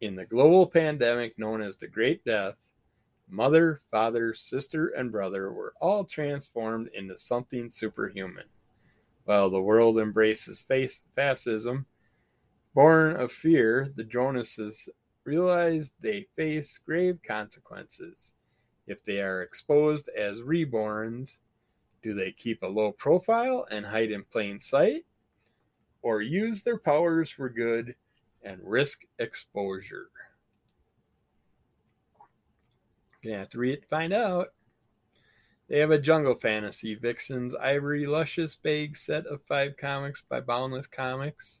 In 0.00 0.16
the 0.16 0.24
global 0.24 0.66
pandemic 0.66 1.38
known 1.38 1.60
as 1.60 1.76
the 1.76 1.88
Great 1.88 2.24
Death, 2.24 2.56
Mother, 3.28 3.82
father, 3.90 4.32
sister, 4.34 4.88
and 4.88 5.10
brother 5.10 5.52
were 5.52 5.74
all 5.80 6.04
transformed 6.04 6.88
into 6.94 7.18
something 7.18 7.70
superhuman. 7.70 8.46
While 9.24 9.50
the 9.50 9.60
world 9.60 9.98
embraces 9.98 10.64
fascism, 11.14 11.86
born 12.74 13.16
of 13.16 13.32
fear, 13.32 13.92
the 13.96 14.04
Jonases 14.04 14.88
realize 15.24 15.92
they 16.00 16.28
face 16.36 16.78
grave 16.78 17.18
consequences. 17.22 18.34
If 18.86 19.04
they 19.04 19.20
are 19.20 19.42
exposed 19.42 20.08
as 20.10 20.40
reborns, 20.40 21.38
do 22.02 22.14
they 22.14 22.30
keep 22.30 22.62
a 22.62 22.68
low 22.68 22.92
profile 22.92 23.66
and 23.70 23.84
hide 23.84 24.12
in 24.12 24.22
plain 24.22 24.60
sight? 24.60 25.04
Or 26.02 26.22
use 26.22 26.62
their 26.62 26.78
powers 26.78 27.30
for 27.30 27.48
good 27.48 27.96
and 28.42 28.60
risk 28.62 29.04
exposure? 29.18 30.10
Gonna 33.26 33.38
have 33.38 33.50
to 33.50 33.58
read 33.58 33.74
it 33.74 33.82
to 33.82 33.88
find 33.88 34.12
out. 34.12 34.48
They 35.68 35.80
have 35.80 35.90
a 35.90 35.98
Jungle 35.98 36.36
Fantasy 36.36 36.94
Vixen's 36.94 37.56
Ivory 37.56 38.06
Luscious 38.06 38.54
Bag 38.54 38.96
set 38.96 39.26
of 39.26 39.42
five 39.48 39.76
comics 39.76 40.22
by 40.28 40.40
Boundless 40.40 40.86
Comics. 40.86 41.60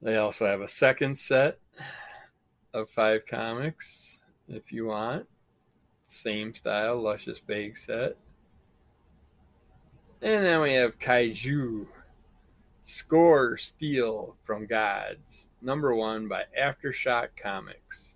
They 0.00 0.16
also 0.18 0.46
have 0.46 0.60
a 0.60 0.68
second 0.68 1.18
set 1.18 1.58
of 2.72 2.90
five 2.90 3.26
comics 3.26 4.20
if 4.46 4.70
you 4.70 4.86
want. 4.86 5.26
Same 6.06 6.54
style, 6.54 7.02
Luscious 7.02 7.40
Bag 7.40 7.76
set. 7.76 8.16
And 10.20 10.44
then 10.44 10.60
we 10.60 10.74
have 10.74 11.00
Kaiju 11.00 11.88
Score 12.84 13.56
Steel 13.56 14.36
from 14.44 14.66
Gods, 14.66 15.48
number 15.60 15.92
one 15.92 16.28
by 16.28 16.44
Aftershock 16.56 17.30
Comics. 17.36 18.11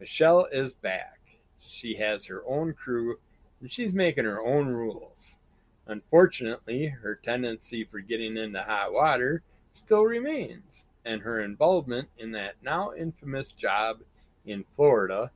Michelle 0.00 0.46
is 0.52 0.72
back. 0.74 1.18
She 1.58 1.94
has 1.96 2.26
her 2.26 2.42
own 2.46 2.72
crew 2.72 3.18
and 3.60 3.70
she's 3.70 3.92
making 3.92 4.24
her 4.24 4.40
own 4.40 4.68
rules. 4.68 5.38
Unfortunately, 5.86 6.86
her 6.86 7.16
tendency 7.16 7.82
for 7.82 7.98
getting 8.00 8.36
into 8.36 8.62
hot 8.62 8.92
water 8.92 9.42
still 9.72 10.04
remains, 10.04 10.86
and 11.04 11.22
her 11.22 11.40
involvement 11.40 12.08
in 12.16 12.30
that 12.32 12.54
now 12.62 12.92
infamous 12.92 13.52
job 13.52 14.00
in 14.46 14.64
Florida, 14.76 15.30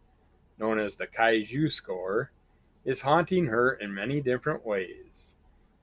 known 0.59 0.79
as 0.79 0.95
the 0.95 1.07
Kaiju 1.07 1.73
Score, 1.73 2.31
is 2.85 3.01
haunting 3.01 3.47
her 3.47 3.73
in 3.73 3.93
many 3.93 4.21
different 4.21 4.65
ways. 4.65 5.37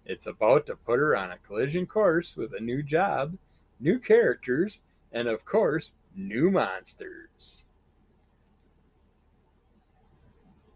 It's 0.06 0.28
about 0.28 0.66
to 0.68 0.76
put 0.76 1.00
her 1.00 1.18
on 1.18 1.32
a 1.32 1.38
collision 1.40 1.86
course 1.86 2.38
with 2.38 2.54
a 2.54 2.60
new 2.60 2.82
job, 2.82 3.38
new 3.80 4.00
characters, 4.00 4.80
and 5.12 5.28
of 5.28 5.44
course, 5.46 5.94
new 6.16 6.50
monsters. 6.50 7.66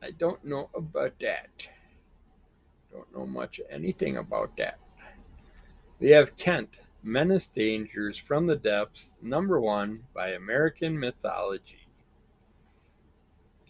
I 0.03 0.11
don't 0.11 0.43
know 0.43 0.69
about 0.75 1.17
that. 1.21 1.49
Don't 2.91 3.15
know 3.15 3.25
much 3.25 3.61
anything 3.69 4.17
about 4.17 4.57
that. 4.57 4.77
We 5.99 6.09
have 6.09 6.35
Kent, 6.35 6.79
Menace 7.03 7.47
Dangers 7.47 8.17
from 8.17 8.45
the 8.45 8.57
Depths, 8.57 9.13
number 9.21 9.61
one 9.61 10.03
by 10.13 10.31
American 10.31 10.99
Mythology. 10.99 11.87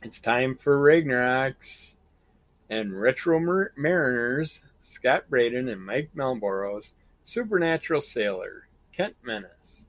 It's 0.02 0.20
time 0.20 0.56
for 0.56 0.80
Ragnaroks 0.80 1.94
and 2.68 3.00
Retro 3.00 3.70
Mariners, 3.78 4.62
Scott 4.82 5.30
Braden 5.30 5.70
and 5.70 5.86
Mike 5.86 6.10
Malboro's 6.16 6.94
Supernatural 7.26 8.02
Sailor, 8.02 8.68
Kent 8.92 9.16
Menace, 9.24 9.86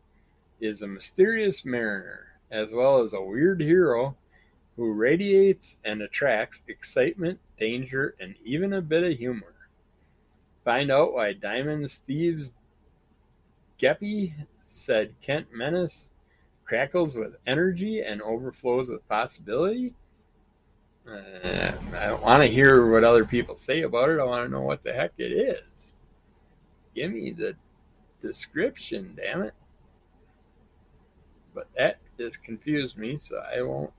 is 0.61 0.82
a 0.82 0.86
mysterious 0.86 1.64
mariner 1.64 2.26
as 2.51 2.70
well 2.70 3.03
as 3.03 3.14
a 3.14 3.22
weird 3.22 3.62
hero 3.62 4.14
who 4.76 4.92
radiates 4.92 5.76
and 5.84 6.02
attracts 6.02 6.62
excitement, 6.68 7.38
danger, 7.58 8.14
and 8.20 8.34
even 8.44 8.72
a 8.72 8.82
bit 8.82 9.04
of 9.04 9.18
humor. 9.18 9.54
Find 10.64 10.90
out 10.90 11.12
why 11.14 11.34
Diamond 11.34 11.90
Steve's 11.90 12.52
Geppi 13.78 14.32
said 14.62 15.14
Kent 15.20 15.48
Menace 15.52 16.12
crackles 16.64 17.14
with 17.14 17.36
energy 17.46 18.02
and 18.02 18.22
overflows 18.22 18.88
with 18.88 19.06
possibility. 19.08 19.92
Uh, 21.06 21.72
I 21.94 22.06
don't 22.06 22.22
want 22.22 22.42
to 22.42 22.48
hear 22.48 22.90
what 22.90 23.04
other 23.04 23.26
people 23.26 23.54
say 23.54 23.82
about 23.82 24.08
it. 24.08 24.18
I 24.18 24.24
want 24.24 24.46
to 24.46 24.50
know 24.50 24.62
what 24.62 24.82
the 24.82 24.92
heck 24.92 25.12
it 25.18 25.32
is. 25.32 25.94
Give 26.94 27.12
me 27.12 27.30
the 27.30 27.54
description, 28.22 29.12
damn 29.16 29.42
it. 29.42 29.54
But 31.54 31.68
that 31.76 31.98
just 32.16 32.42
confused 32.42 32.96
me, 32.96 33.18
so 33.18 33.36
I 33.54 33.60
won't 33.62 33.92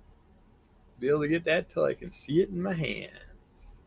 be 0.99 1.09
able 1.09 1.21
to 1.21 1.27
get 1.27 1.45
that 1.45 1.69
till 1.69 1.85
I 1.85 1.93
can 1.93 2.11
see 2.11 2.41
it 2.41 2.49
in 2.49 2.61
my 2.61 2.73
hands. 2.73 3.77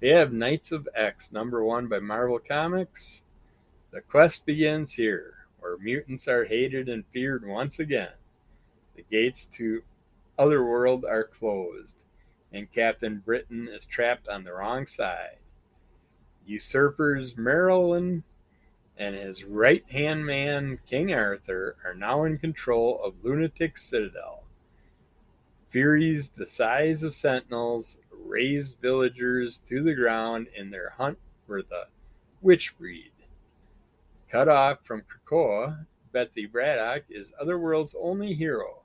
They 0.00 0.08
have 0.08 0.32
Knights 0.32 0.72
of 0.72 0.88
X, 0.94 1.32
number 1.32 1.62
one 1.62 1.86
by 1.86 1.98
Marvel 1.98 2.38
Comics. 2.38 3.22
The 3.90 4.00
quest 4.00 4.46
begins 4.46 4.92
here, 4.92 5.34
where 5.58 5.76
mutants 5.78 6.26
are 6.28 6.44
hated 6.44 6.88
and 6.88 7.04
feared 7.12 7.46
once 7.46 7.78
again. 7.78 8.12
The 8.96 9.04
gates 9.10 9.44
to 9.56 9.82
Otherworld 10.38 11.04
are 11.04 11.24
closed, 11.24 12.04
and 12.52 12.72
Captain 12.72 13.18
Britain 13.18 13.68
is 13.68 13.84
trapped 13.84 14.28
on 14.28 14.42
the 14.42 14.54
wrong 14.54 14.86
side. 14.86 15.36
Usurpers 16.46 17.36
Merlin 17.36 18.22
and 18.96 19.14
his 19.14 19.44
right 19.44 19.84
hand 19.90 20.24
man, 20.24 20.78
King 20.86 21.12
Arthur, 21.12 21.76
are 21.84 21.94
now 21.94 22.24
in 22.24 22.38
control 22.38 23.02
of 23.04 23.22
Lunatic 23.22 23.76
Citadel. 23.76 24.44
Furies 25.70 26.30
the 26.30 26.46
size 26.46 27.04
of 27.04 27.14
sentinels 27.14 27.98
raise 28.10 28.72
villagers 28.72 29.58
to 29.58 29.82
the 29.84 29.94
ground 29.94 30.48
in 30.56 30.68
their 30.68 30.90
hunt 30.90 31.16
for 31.46 31.62
the 31.62 31.86
witch 32.40 32.76
breed. 32.76 33.12
Cut 34.28 34.48
off 34.48 34.84
from 34.84 35.02
Krakoa, 35.02 35.86
Betsy 36.10 36.46
Braddock 36.46 37.04
is 37.08 37.32
Otherworld's 37.40 37.94
only 38.00 38.34
hero, 38.34 38.82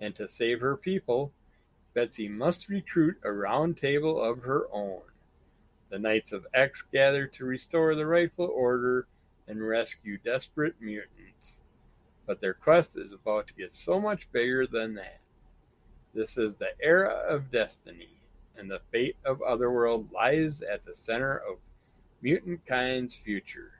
and 0.00 0.14
to 0.16 0.28
save 0.28 0.60
her 0.60 0.76
people, 0.76 1.32
Betsy 1.94 2.28
must 2.28 2.68
recruit 2.68 3.16
a 3.22 3.32
round 3.32 3.78
table 3.78 4.22
of 4.22 4.42
her 4.42 4.66
own. 4.70 5.00
The 5.88 5.98
Knights 5.98 6.32
of 6.32 6.46
X 6.52 6.82
gather 6.82 7.26
to 7.26 7.46
restore 7.46 7.94
the 7.94 8.06
rightful 8.06 8.52
order 8.54 9.06
and 9.46 9.66
rescue 9.66 10.18
desperate 10.18 10.74
mutants. 10.78 11.60
But 12.26 12.42
their 12.42 12.52
quest 12.52 12.98
is 12.98 13.12
about 13.12 13.46
to 13.46 13.54
get 13.54 13.72
so 13.72 13.98
much 13.98 14.30
bigger 14.30 14.66
than 14.66 14.94
that. 14.96 15.20
This 16.14 16.36
is 16.36 16.54
the 16.54 16.70
era 16.80 17.24
of 17.28 17.50
destiny, 17.50 18.08
and 18.56 18.70
the 18.70 18.80
fate 18.90 19.16
of 19.24 19.42
Otherworld 19.42 20.10
lies 20.12 20.62
at 20.62 20.84
the 20.84 20.94
center 20.94 21.36
of 21.36 21.58
mutant 22.22 22.64
kind's 22.66 23.14
future. 23.14 23.72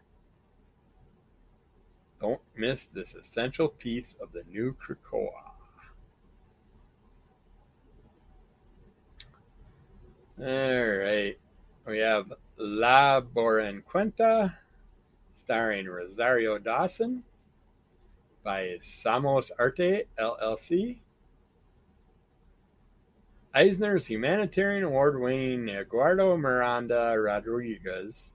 Don't 2.21 2.41
miss 2.57 2.87
this 2.87 3.15
essential 3.15 3.69
piece 3.69 4.17
of 4.21 4.33
the 4.33 4.43
new 4.51 4.75
Krakoa. 4.75 5.49
All 10.41 11.05
right, 11.05 11.37
we 11.87 11.99
have 11.99 12.33
La 12.57 13.21
Borinquenta 13.21 14.55
starring 15.33 15.87
Rosario 15.87 16.59
Dawson 16.59 17.25
by 18.45 18.77
Somos 18.81 19.51
Arte 19.59 20.05
LLC. 20.19 20.99
Eisner's 23.55 24.07
humanitarian 24.07 24.85
award 24.85 25.19
winning 25.19 25.71
Edgardo 25.71 26.37
Miranda 26.37 27.15
Rodriguez 27.19 28.33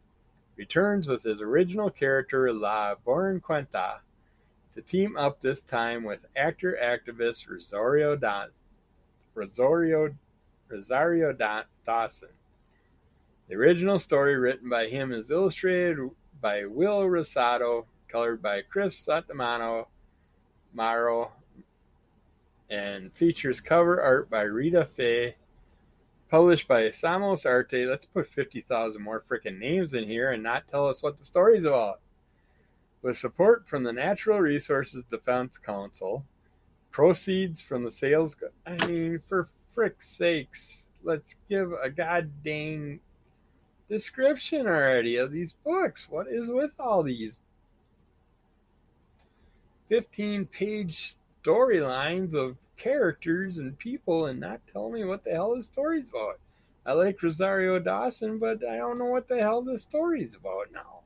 returns 0.56 1.08
with 1.08 1.22
his 1.22 1.40
original 1.40 1.92
character 1.92 2.52
La 2.52 2.96
Borinquenta 2.96 4.00
to 4.74 4.82
team 4.82 5.16
up 5.16 5.40
this 5.40 5.62
time 5.62 6.04
with 6.04 6.26
actor 6.36 6.78
activist 6.82 7.48
Rosario, 7.48 8.16
da- 8.16 8.48
Rosario, 9.36 10.16
Rosario 10.68 11.32
da- 11.32 11.64
Dawson. 11.86 12.30
The 13.48 13.56
original 13.56 14.00
story 14.00 14.36
written 14.36 14.68
by 14.68 14.88
him 14.88 15.12
is 15.12 15.30
illustrated 15.30 16.10
by 16.42 16.66
Will 16.66 17.02
Rosado, 17.02 17.86
colored 18.08 18.42
by 18.42 18.64
Chris 18.64 19.00
Satamano 19.00 19.86
Maro, 20.74 21.32
and 22.74 23.14
features 23.14 23.62
cover 23.62 24.02
art 24.02 24.30
by 24.30 24.42
Rita 24.42 24.88
Fay, 24.98 25.36
published 26.30 26.68
by 26.68 26.86
Somos 26.86 27.46
Arte. 27.46 27.86
Let's 27.86 28.06
put 28.06 28.28
50,000 28.28 29.00
more 29.00 29.24
freaking 29.30 29.60
names 29.60 29.94
in 29.94 30.06
here 30.06 30.32
and 30.32 30.42
not 30.42 30.68
tell 30.68 30.88
us 30.88 31.04
what 31.04 31.20
the 31.20 31.26
story's 31.26 31.66
about. 31.66 32.00
With 33.04 33.18
support 33.18 33.68
from 33.68 33.84
the 33.84 33.94
Natural 33.94 34.40
Resources 34.40 35.04
Defense 35.10 35.58
Council, 35.58 36.26
proceeds 36.90 37.62
from 37.62 37.84
the 37.84 37.92
sales. 37.92 38.36
I 38.66 38.88
mean, 38.88 39.20
for 39.28 39.50
frick's 39.76 40.10
sakes, 40.10 40.90
let's 41.04 41.36
give 41.50 41.74
a 41.74 41.90
goddamn 41.92 43.00
description 43.88 44.66
already 44.66 45.18
of 45.18 45.32
these 45.32 45.54
books. 45.64 46.10
What 46.10 46.28
is 46.28 46.50
with 46.50 46.74
all 46.80 47.04
these 47.04 47.40
15 49.90 50.46
page 50.48 51.16
storylines 51.44 52.34
of 52.34 52.58
characters 52.78 53.58
and 53.58 53.78
people 53.78 54.28
and 54.28 54.40
not 54.40 54.62
tell 54.72 54.90
me 54.90 55.04
what 55.04 55.24
the 55.24 55.32
hell 55.32 55.56
the 55.56 55.62
story's 55.62 56.10
about? 56.10 56.40
I 56.86 56.94
like 56.94 57.22
Rosario 57.22 57.80
Dawson, 57.80 58.40
but 58.40 58.66
I 58.66 58.78
don't 58.78 58.98
know 58.98 59.06
what 59.06 59.28
the 59.28 59.40
hell 59.40 59.62
the 59.62 59.78
story's 59.78 60.36
about 60.36 60.72
now. 60.74 61.02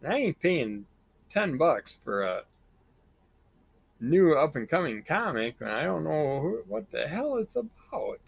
And 0.00 0.12
I 0.12 0.18
ain't 0.18 0.40
paying 0.40 0.86
10 1.30 1.56
bucks 1.56 1.96
for 2.04 2.22
a 2.22 2.42
new 4.00 4.34
up 4.34 4.56
and 4.56 4.68
coming 4.68 5.02
comic, 5.02 5.56
and 5.60 5.70
I 5.70 5.84
don't 5.84 6.04
know 6.04 6.58
what 6.68 6.90
the 6.90 7.08
hell 7.08 7.36
it's 7.36 7.56
about 7.56 8.20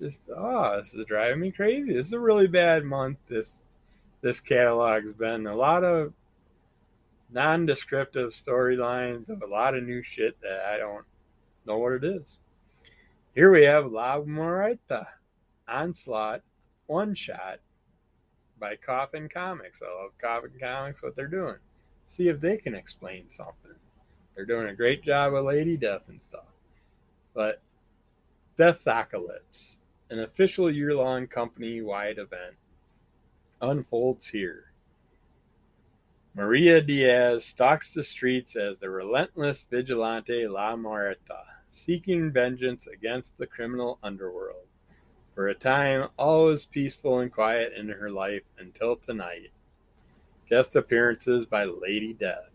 just 0.00 0.30
oh, 0.34 0.78
this 0.78 0.94
is 0.94 1.04
driving 1.06 1.40
me 1.40 1.52
crazy. 1.52 1.92
This 1.92 2.06
is 2.06 2.12
a 2.14 2.18
really 2.18 2.46
bad 2.46 2.84
month. 2.84 3.18
This 3.28 3.68
this 4.22 4.40
catalog's 4.40 5.12
been 5.12 5.46
a 5.46 5.54
lot 5.54 5.84
of 5.84 6.12
non-descriptive 7.32 8.30
storylines 8.30 9.28
of 9.28 9.42
a 9.42 9.46
lot 9.46 9.74
of 9.74 9.84
new 9.84 10.02
shit 10.02 10.40
that 10.42 10.64
I 10.72 10.78
don't 10.78 11.04
know 11.66 11.78
what 11.78 11.92
it 11.92 12.04
is. 12.04 12.38
Here 13.34 13.52
we 13.52 13.62
have 13.64 13.92
La 13.92 14.20
Muerta 14.20 15.06
Onslaught 15.68 16.42
one 16.86 17.14
shot 17.14 17.60
by 18.58 18.76
Coffin 18.76 19.28
Comics. 19.28 19.80
I 19.82 20.02
love 20.02 20.12
Coffin 20.20 20.52
Comics, 20.60 21.02
what 21.02 21.14
they're 21.14 21.28
doing. 21.28 21.56
See 22.06 22.28
if 22.28 22.40
they 22.40 22.56
can 22.56 22.74
explain 22.74 23.30
something. 23.30 23.74
They're 24.34 24.44
doing 24.44 24.68
a 24.68 24.74
great 24.74 25.04
job 25.04 25.32
with 25.32 25.44
Lady 25.44 25.76
Death 25.76 26.02
and 26.08 26.20
stuff. 26.20 26.44
But 27.34 27.62
Deathocalypse 28.58 29.76
an 30.10 30.20
official 30.20 30.70
year 30.70 30.94
long 30.94 31.26
company 31.26 31.80
wide 31.80 32.18
event 32.18 32.56
unfolds 33.62 34.26
here. 34.26 34.69
Maria 36.34 36.80
Diaz 36.80 37.44
stalks 37.44 37.92
the 37.92 38.04
streets 38.04 38.54
as 38.54 38.78
the 38.78 38.88
relentless 38.88 39.66
vigilante 39.68 40.46
La 40.46 40.76
Muerta, 40.76 41.42
seeking 41.66 42.30
vengeance 42.30 42.86
against 42.86 43.36
the 43.36 43.46
criminal 43.46 43.98
underworld. 44.04 44.66
For 45.34 45.48
a 45.48 45.54
time, 45.54 46.08
all 46.16 46.46
was 46.46 46.64
peaceful 46.64 47.18
and 47.18 47.32
quiet 47.32 47.72
in 47.76 47.88
her 47.88 48.10
life 48.10 48.42
until 48.58 48.94
tonight. 48.94 49.50
Guest 50.48 50.76
appearances 50.76 51.46
by 51.46 51.64
Lady 51.64 52.12
Death. 52.12 52.50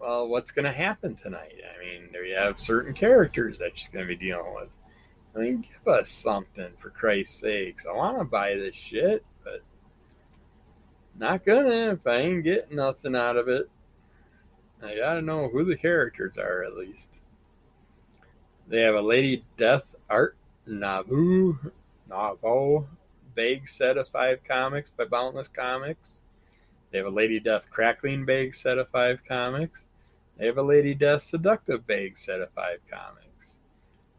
Well, 0.00 0.28
what's 0.28 0.50
going 0.50 0.64
to 0.64 0.72
happen 0.72 1.14
tonight? 1.14 1.60
I 1.74 1.78
mean, 1.78 2.08
there 2.10 2.24
you 2.24 2.34
have 2.34 2.58
certain 2.58 2.94
characters 2.94 3.58
that 3.58 3.78
she's 3.78 3.88
going 3.88 4.04
to 4.04 4.08
be 4.08 4.16
dealing 4.16 4.54
with. 4.54 4.70
I 5.36 5.38
mean, 5.38 5.62
give 5.62 5.94
us 5.94 6.08
something 6.08 6.72
for 6.80 6.90
Christ's 6.90 7.40
sakes. 7.40 7.86
I 7.86 7.92
want 7.92 8.18
to 8.18 8.24
buy 8.24 8.54
this 8.56 8.74
shit, 8.74 9.24
not 11.20 11.44
gonna 11.44 11.92
if 11.92 12.06
I 12.06 12.16
ain't 12.16 12.44
getting 12.44 12.76
nothing 12.76 13.14
out 13.14 13.36
of 13.36 13.46
it. 13.46 13.68
I 14.82 14.96
gotta 14.96 15.20
know 15.20 15.50
who 15.50 15.64
the 15.64 15.76
characters 15.76 16.38
are 16.38 16.64
at 16.64 16.74
least. 16.74 17.22
They 18.66 18.80
have 18.80 18.94
a 18.94 19.02
Lady 19.02 19.44
Death 19.58 19.94
Art 20.08 20.34
Nouveau 20.66 21.58
Nouveau 22.08 22.88
bag 23.36 23.68
set 23.68 23.98
of 23.98 24.08
five 24.08 24.42
comics 24.48 24.88
by 24.88 25.04
Boundless 25.04 25.48
Comics. 25.48 26.22
They 26.90 26.98
have 26.98 27.06
a 27.06 27.10
Lady 27.10 27.38
Death 27.38 27.68
Crackling 27.70 28.24
bag 28.24 28.54
set 28.54 28.78
of 28.78 28.88
five 28.88 29.20
comics. 29.28 29.88
They 30.38 30.46
have 30.46 30.56
a 30.56 30.62
Lady 30.62 30.94
Death 30.94 31.22
Seductive 31.22 31.86
bag 31.86 32.16
set 32.16 32.40
of 32.40 32.50
five 32.52 32.78
comics. 32.90 33.58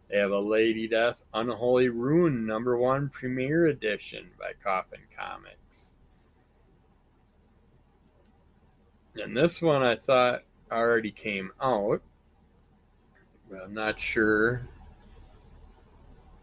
They 0.07 0.19
have 0.19 0.31
a 0.31 0.39
Lady 0.39 0.87
Death 0.87 1.23
Unholy 1.33 1.89
Ruin 1.89 2.45
number 2.45 2.77
one 2.77 3.09
premiere 3.09 3.65
edition 3.67 4.29
by 4.39 4.51
Coffin 4.63 5.01
Comics. 5.17 5.60
And 9.15 9.35
this 9.35 9.61
one 9.61 9.83
I 9.83 9.95
thought 9.95 10.43
already 10.71 11.11
came 11.11 11.51
out. 11.61 12.01
But 13.49 13.61
I'm 13.63 13.73
not 13.73 13.99
sure 13.99 14.67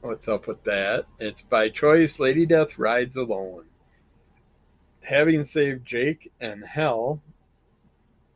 what's 0.03 0.29
up 0.29 0.47
with 0.47 0.63
that. 0.65 1.07
It's 1.19 1.43
by 1.43 1.69
choice 1.71 2.21
Lady 2.21 2.47
Death 2.47 2.79
Rides 2.79 3.17
Alone. 3.17 3.65
having 5.03 5.45
saved 5.45 5.87
Jake 5.87 6.31
and 6.41 6.65
Hell 6.65 7.21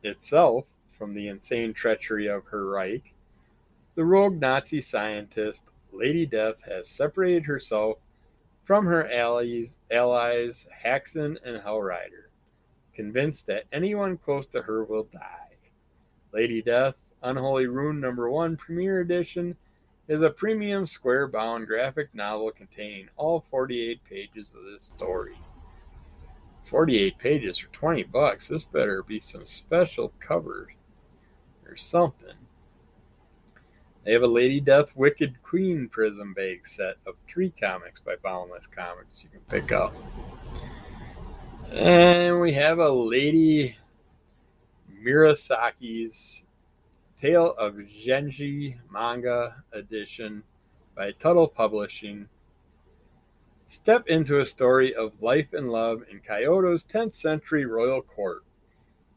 itself 0.03 0.65
from 0.97 1.13
the 1.13 1.27
insane 1.27 1.73
treachery 1.73 2.27
of 2.27 2.45
her 2.45 2.67
Reich, 2.67 3.13
the 3.95 4.03
rogue 4.03 4.39
Nazi 4.39 4.81
scientist 4.81 5.65
Lady 5.91 6.25
Death 6.25 6.61
has 6.67 6.87
separated 6.89 7.45
herself 7.45 7.97
from 8.65 8.85
her 8.85 9.11
allies, 9.11 9.77
allies 9.91 10.67
Haxon 10.71 11.37
and 11.45 11.61
Hellrider, 11.61 12.29
convinced 12.93 13.47
that 13.47 13.65
anyone 13.71 14.17
close 14.17 14.47
to 14.47 14.61
her 14.61 14.83
will 14.83 15.07
die. 15.11 15.57
Lady 16.31 16.61
Death, 16.61 16.97
Unholy 17.21 17.67
Ruin 17.67 17.99
Number 17.99 18.29
1 18.29 18.57
Premiere 18.57 19.01
Edition, 19.01 19.55
is 20.07 20.21
a 20.21 20.29
premium 20.29 20.85
square 20.85 21.27
bound 21.27 21.67
graphic 21.67 22.13
novel 22.13 22.51
containing 22.51 23.07
all 23.15 23.39
48 23.39 24.03
pages 24.03 24.53
of 24.53 24.63
this 24.65 24.83
story. 24.83 25.37
48 26.65 27.17
pages 27.17 27.57
for 27.57 27.67
20 27.67 28.03
bucks. 28.03 28.47
This 28.47 28.65
better 28.65 29.03
be 29.03 29.19
some 29.19 29.45
special 29.45 30.11
cover 30.19 30.69
or 31.65 31.75
something. 31.75 32.35
They 34.03 34.11
have 34.11 34.23
a 34.23 34.27
Lady 34.27 34.59
Death 34.59 34.95
Wicked 34.95 35.41
Queen 35.43 35.87
Prism 35.87 36.33
Bag 36.33 36.67
set 36.67 36.95
of 37.05 37.15
three 37.27 37.51
comics 37.51 38.01
by 38.01 38.15
Boundless 38.21 38.67
Comics 38.67 39.23
you 39.23 39.29
can 39.29 39.39
pick 39.47 39.71
up. 39.71 39.95
And 41.73 42.39
we 42.39 42.53
have 42.53 42.77
a 42.77 42.91
Lady 42.91 43.75
Murasaki's 45.03 46.43
Tale 47.19 47.55
of 47.57 47.79
Genji 47.89 48.77
manga 48.91 49.55
edition 49.73 50.43
by 50.95 51.13
Tuttle 51.13 51.47
Publishing. 51.47 52.29
Step 53.65 54.07
into 54.07 54.39
a 54.39 54.45
story 54.45 54.93
of 54.93 55.19
life 55.19 55.53
and 55.53 55.71
love 55.71 56.03
in 56.11 56.19
Kyoto's 56.19 56.83
10th 56.83 57.15
century 57.15 57.65
royal 57.65 58.03
court. 58.03 58.43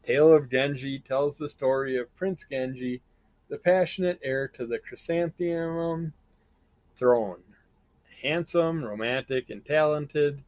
Tale 0.03 0.33
of 0.33 0.49
Genji 0.49 0.97
tells 0.97 1.37
the 1.37 1.49
story 1.49 1.95
of 1.97 2.15
Prince 2.15 2.43
Genji 2.49 3.03
the 3.49 3.59
passionate 3.59 4.19
heir 4.23 4.47
to 4.47 4.65
the 4.65 4.79
chrysanthemum 4.79 6.11
throne. 6.95 7.43
Handsome, 8.23 8.83
romantic, 8.83 9.51
and 9.51 9.63
talented 9.63 10.41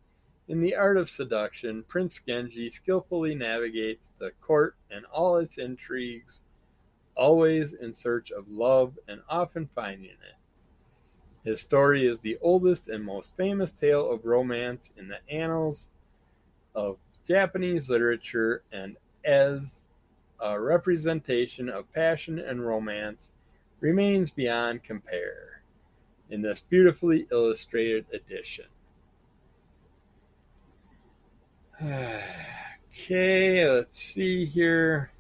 in 0.50 0.62
the 0.62 0.76
art 0.76 0.98
of 0.98 1.12
seduction, 1.12 1.84
Prince 1.84 2.20
Genji 2.28 2.72
skillfully 2.72 3.36
navigates 3.36 4.12
the 4.18 4.32
court 4.42 4.76
and 4.90 5.06
all 5.06 5.38
its 5.38 5.60
intrigues, 5.60 6.42
always 7.16 7.74
in 7.74 7.94
search 7.94 8.32
of 8.32 8.50
love 8.50 8.98
and 9.08 9.22
often 9.30 9.70
finding 9.76 10.10
it. 10.10 10.36
His 11.44 11.62
story 11.62 12.08
is 12.08 12.18
the 12.18 12.40
oldest 12.42 12.90
and 12.90 13.04
most 13.06 13.38
famous 13.38 13.72
tale 13.72 14.12
of 14.12 14.26
romance 14.26 14.92
in 14.98 15.08
the 15.08 15.20
annals 15.32 15.88
of 16.74 16.98
Japanese 17.28 17.88
literature, 17.88 18.64
and 18.72 18.98
as 19.24 19.86
a 20.40 20.60
representation 20.60 21.70
of 21.70 21.94
passion 21.94 22.40
and 22.40 22.66
romance 22.66 23.32
remains 23.82 24.32
beyond 24.32 24.84
compare 24.84 25.62
in 26.32 26.42
this 26.42 26.62
beautifully 26.62 27.28
illustrated 27.32 28.08
edition. 28.12 28.66
Okay, 32.92 33.66
let's 33.70 34.02
see 34.02 34.46
here. 34.46 35.12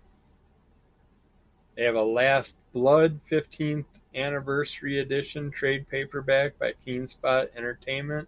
They 1.75 1.83
have 1.83 1.95
a 1.95 2.03
Last 2.03 2.57
Blood 2.73 3.21
15th 3.31 3.85
anniversary 4.13 4.99
edition 4.99 5.49
trade 5.49 5.87
paperback 5.87 6.59
by 6.59 6.73
Keenspot 6.85 7.55
Entertainment. 7.55 8.27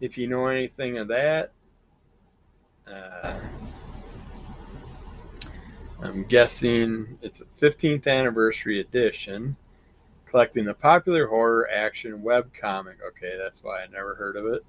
If 0.00 0.16
you 0.16 0.28
know 0.28 0.46
anything 0.46 0.96
of 0.96 1.08
that, 1.08 1.52
uh, 2.90 3.38
I'm 6.02 6.24
guessing 6.24 7.18
it's 7.20 7.42
a 7.42 7.44
15th 7.60 8.06
anniversary 8.06 8.80
edition, 8.80 9.56
collecting 10.24 10.64
the 10.64 10.74
popular 10.74 11.26
horror 11.26 11.68
action 11.70 12.22
web 12.22 12.50
comic. 12.54 12.96
Okay, 13.08 13.36
that's 13.36 13.62
why 13.62 13.82
I 13.82 13.86
never 13.88 14.14
heard 14.14 14.36
of 14.36 14.46
it. 14.46 14.64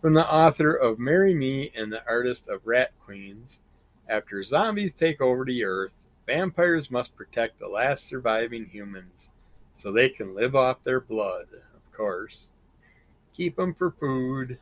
From 0.00 0.14
the 0.14 0.32
author 0.32 0.74
of 0.74 1.00
Marry 1.00 1.34
Me 1.34 1.72
and 1.74 1.92
the 1.92 2.06
artist 2.06 2.48
of 2.48 2.64
Rat 2.64 2.92
Queens. 3.04 3.62
After 4.08 4.40
zombies 4.44 4.94
take 4.94 5.20
over 5.20 5.44
the 5.44 5.64
earth, 5.64 5.92
vampires 6.24 6.88
must 6.88 7.16
protect 7.16 7.58
the 7.58 7.66
last 7.66 8.04
surviving 8.04 8.66
humans 8.66 9.32
so 9.72 9.90
they 9.90 10.08
can 10.08 10.36
live 10.36 10.54
off 10.54 10.84
their 10.84 11.00
blood, 11.00 11.48
of 11.52 11.92
course. 11.92 12.50
Keep 13.34 13.56
them 13.56 13.74
for 13.74 13.90
food. 13.90 14.60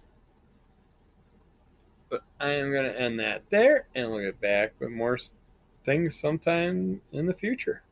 But 2.09 2.22
I 2.41 2.53
am 2.53 2.72
going 2.72 2.84
to 2.84 2.99
end 2.99 3.20
that 3.20 3.43
there, 3.51 3.89
and 3.95 4.11
we'll 4.11 4.24
get 4.24 4.41
back 4.41 4.72
with 4.78 4.91
more 4.91 5.18
things 5.84 6.18
sometime 6.18 7.03
in 7.12 7.26
the 7.26 7.34
future. 7.34 7.82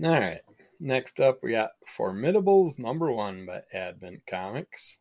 All 0.00 0.10
right. 0.10 0.40
Next 0.80 1.20
up, 1.20 1.40
we 1.42 1.52
got 1.52 1.72
Formidables 1.96 2.78
number 2.78 3.12
one 3.12 3.44
by 3.44 3.62
Advent 3.72 4.22
Comics. 4.26 4.96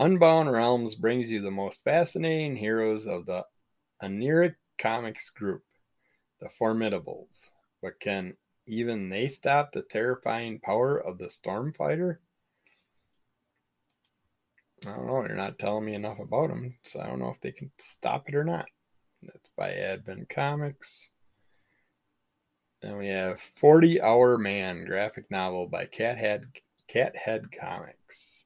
Unbound 0.00 0.50
Realms 0.50 0.94
brings 0.94 1.30
you 1.30 1.42
the 1.42 1.50
most 1.50 1.84
fascinating 1.84 2.56
heroes 2.56 3.06
of 3.06 3.26
the 3.26 3.44
Aniric 4.02 4.56
Comics 4.78 5.30
group, 5.30 5.62
the 6.40 6.48
Formidables. 6.58 7.50
But 7.82 8.00
can 8.00 8.36
even 8.66 9.10
they 9.10 9.28
stop 9.28 9.70
the 9.70 9.82
terrifying 9.82 10.60
power 10.60 10.98
of 10.98 11.18
the 11.18 11.26
Stormfighter? 11.26 12.16
I 14.86 14.90
don't 14.90 15.06
know. 15.06 15.22
They're 15.22 15.36
not 15.36 15.58
telling 15.58 15.84
me 15.84 15.94
enough 15.94 16.18
about 16.18 16.48
them, 16.48 16.74
so 16.82 17.00
I 17.00 17.06
don't 17.06 17.20
know 17.20 17.30
if 17.30 17.40
they 17.40 17.52
can 17.52 17.70
stop 17.78 18.28
it 18.28 18.34
or 18.34 18.44
not. 18.44 18.66
That's 19.22 19.50
by 19.50 19.74
Advent 19.74 20.30
Comics. 20.30 21.10
Then 22.84 22.98
we 22.98 23.08
have 23.08 23.40
40 23.40 24.02
Hour 24.02 24.36
Man 24.36 24.84
graphic 24.84 25.30
novel 25.30 25.66
by 25.66 25.86
Cathead, 25.86 26.48
Cathead 26.86 27.50
Comics. 27.50 28.44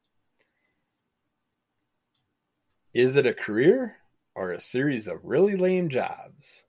Is 2.95 3.17
it 3.17 3.27
a 3.27 3.35
career 3.35 3.97
or 4.37 4.53
a 4.53 4.61
series 4.61 5.09
of 5.09 5.25
really 5.25 5.57
lame 5.57 5.89
jobs? 5.89 6.63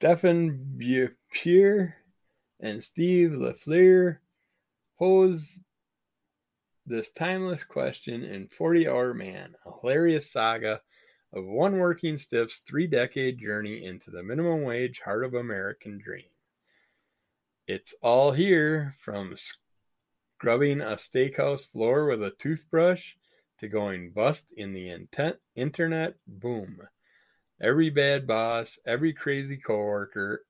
Stefan 0.00 0.74
Beaupre 0.76 1.94
and 2.58 2.82
Steve 2.82 3.30
LaFleur 3.30 4.18
pose 4.98 5.60
this 6.86 7.08
timeless 7.10 7.62
question 7.62 8.24
in 8.24 8.48
40 8.48 8.88
Hour 8.88 9.14
Man, 9.14 9.54
a 9.64 9.80
hilarious 9.80 10.28
saga 10.28 10.80
of 11.32 11.44
one 11.44 11.78
working 11.78 12.18
stiff's 12.18 12.58
three 12.60 12.86
decade 12.86 13.38
journey 13.38 13.84
into 13.84 14.10
the 14.10 14.22
minimum 14.22 14.62
wage 14.62 15.00
heart 15.00 15.24
of 15.24 15.34
American 15.34 15.98
dream. 15.98 16.24
It's 17.66 17.94
all 18.02 18.32
here 18.32 18.96
from 19.00 19.36
scrubbing 19.36 20.80
a 20.80 20.96
steakhouse 20.96 21.70
floor 21.70 22.06
with 22.06 22.22
a 22.22 22.32
toothbrush 22.32 23.12
to 23.60 23.68
going 23.68 24.10
bust 24.10 24.52
in 24.56 24.72
the 24.72 24.90
intent, 24.90 25.36
internet 25.54 26.16
boom. 26.26 26.80
Every 27.60 27.90
bad 27.90 28.26
boss, 28.26 28.78
every 28.84 29.12
crazy 29.12 29.56
coworker, 29.56 30.44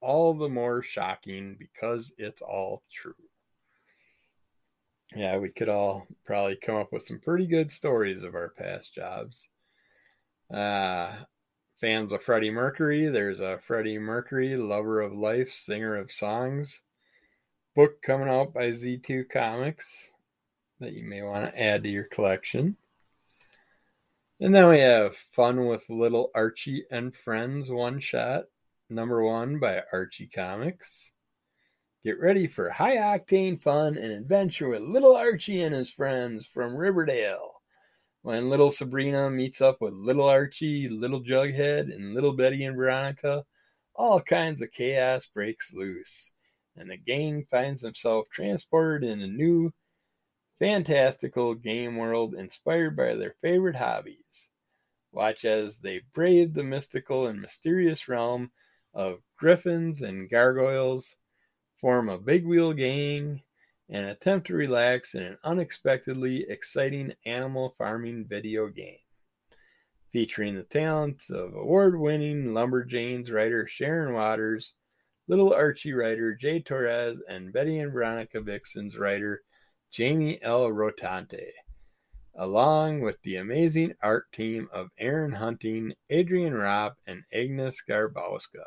all 0.00 0.34
the 0.34 0.48
more 0.48 0.82
shocking 0.82 1.56
because 1.58 2.12
it's 2.18 2.42
all 2.42 2.82
true. 2.92 3.14
Yeah, 5.14 5.38
we 5.38 5.48
could 5.48 5.68
all 5.68 6.06
probably 6.26 6.56
come 6.56 6.76
up 6.76 6.92
with 6.92 7.04
some 7.04 7.20
pretty 7.20 7.46
good 7.46 7.70
stories 7.72 8.24
of 8.24 8.34
our 8.34 8.50
past 8.50 8.94
jobs. 8.94 9.48
Uh, 10.52 11.12
fans 11.80 12.12
of 12.12 12.22
Freddie 12.22 12.50
Mercury, 12.50 13.08
there's 13.08 13.40
a 13.40 13.58
Freddie 13.66 13.98
Mercury, 13.98 14.56
Lover 14.56 15.00
of 15.00 15.12
Life, 15.12 15.52
Singer 15.52 15.96
of 15.96 16.10
Songs 16.12 16.82
book 17.78 18.02
coming 18.02 18.28
out 18.28 18.52
by 18.52 18.70
Z2 18.70 19.30
Comics 19.30 20.08
that 20.80 20.94
you 20.94 21.04
may 21.04 21.22
want 21.22 21.44
to 21.44 21.62
add 21.62 21.84
to 21.84 21.88
your 21.88 22.02
collection. 22.02 22.76
And 24.40 24.52
then 24.52 24.68
we 24.68 24.80
have 24.80 25.16
Fun 25.16 25.66
with 25.66 25.88
Little 25.88 26.32
Archie 26.34 26.86
and 26.90 27.14
Friends 27.14 27.70
one 27.70 28.00
shot, 28.00 28.46
number 28.90 29.22
one 29.22 29.60
by 29.60 29.84
Archie 29.92 30.26
Comics. 30.26 31.12
Get 32.02 32.18
ready 32.18 32.48
for 32.48 32.68
high 32.68 32.96
octane 32.96 33.60
fun 33.60 33.96
and 33.96 34.10
adventure 34.10 34.68
with 34.68 34.82
Little 34.82 35.14
Archie 35.14 35.62
and 35.62 35.72
his 35.72 35.88
friends 35.88 36.46
from 36.46 36.74
Riverdale. 36.74 37.57
When 38.22 38.50
little 38.50 38.70
Sabrina 38.70 39.30
meets 39.30 39.60
up 39.60 39.80
with 39.80 39.94
little 39.94 40.28
Archie, 40.28 40.88
little 40.88 41.20
Jughead, 41.22 41.94
and 41.94 42.14
little 42.14 42.32
Betty 42.32 42.64
and 42.64 42.76
Veronica, 42.76 43.44
all 43.94 44.20
kinds 44.20 44.60
of 44.60 44.72
chaos 44.72 45.26
breaks 45.26 45.72
loose, 45.72 46.32
and 46.76 46.90
the 46.90 46.96
gang 46.96 47.46
finds 47.50 47.80
themselves 47.80 48.28
transported 48.32 49.08
in 49.08 49.22
a 49.22 49.26
new 49.26 49.72
fantastical 50.58 51.54
game 51.54 51.96
world 51.96 52.34
inspired 52.34 52.96
by 52.96 53.14
their 53.14 53.34
favorite 53.40 53.76
hobbies. 53.76 54.50
Watch 55.12 55.44
as 55.44 55.78
they 55.78 56.02
brave 56.12 56.54
the 56.54 56.64
mystical 56.64 57.28
and 57.28 57.40
mysterious 57.40 58.08
realm 58.08 58.50
of 58.92 59.22
griffins 59.36 60.02
and 60.02 60.28
gargoyles, 60.28 61.16
form 61.80 62.08
a 62.08 62.18
big 62.18 62.44
wheel 62.44 62.72
gang, 62.72 63.42
and 63.90 64.06
attempt 64.06 64.46
to 64.46 64.54
relax 64.54 65.14
in 65.14 65.22
an 65.22 65.38
unexpectedly 65.44 66.44
exciting 66.48 67.12
animal 67.24 67.74
farming 67.78 68.26
video 68.28 68.68
game. 68.68 68.98
Featuring 70.12 70.56
the 70.56 70.62
talents 70.64 71.30
of 71.30 71.54
award 71.54 71.98
winning 71.98 72.52
Lumberjanes 72.52 73.30
writer 73.30 73.66
Shannon 73.66 74.12
Watters, 74.14 74.74
Little 75.26 75.52
Archie 75.52 75.92
writer 75.92 76.34
Jay 76.34 76.60
Torres, 76.60 77.20
and 77.28 77.52
Betty 77.52 77.78
and 77.78 77.92
Veronica 77.92 78.40
Vixen's 78.40 78.96
writer 78.96 79.42
Jamie 79.90 80.38
L. 80.42 80.68
Rotante, 80.68 81.50
along 82.34 83.00
with 83.00 83.20
the 83.22 83.36
amazing 83.36 83.94
art 84.02 84.30
team 84.32 84.68
of 84.72 84.88
Aaron 84.98 85.32
Hunting, 85.32 85.92
Adrian 86.10 86.54
Ropp, 86.54 86.96
and 87.06 87.22
Agnes 87.32 87.82
Garbowska. 87.88 88.64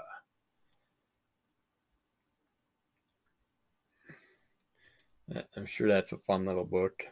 I'm 5.56 5.66
sure 5.66 5.88
that's 5.88 6.12
a 6.12 6.18
fun 6.18 6.46
little 6.46 6.66
book. 6.66 7.04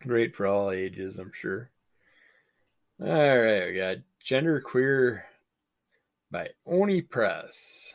Great 0.00 0.34
for 0.34 0.46
all 0.46 0.70
ages, 0.70 1.18
I'm 1.18 1.32
sure. 1.32 1.70
All 3.00 3.08
right, 3.08 3.66
we 3.66 3.74
got 3.74 3.96
Gender 4.22 4.60
Queer 4.60 5.24
by 6.30 6.48
Oni 6.66 7.02
Press. 7.02 7.94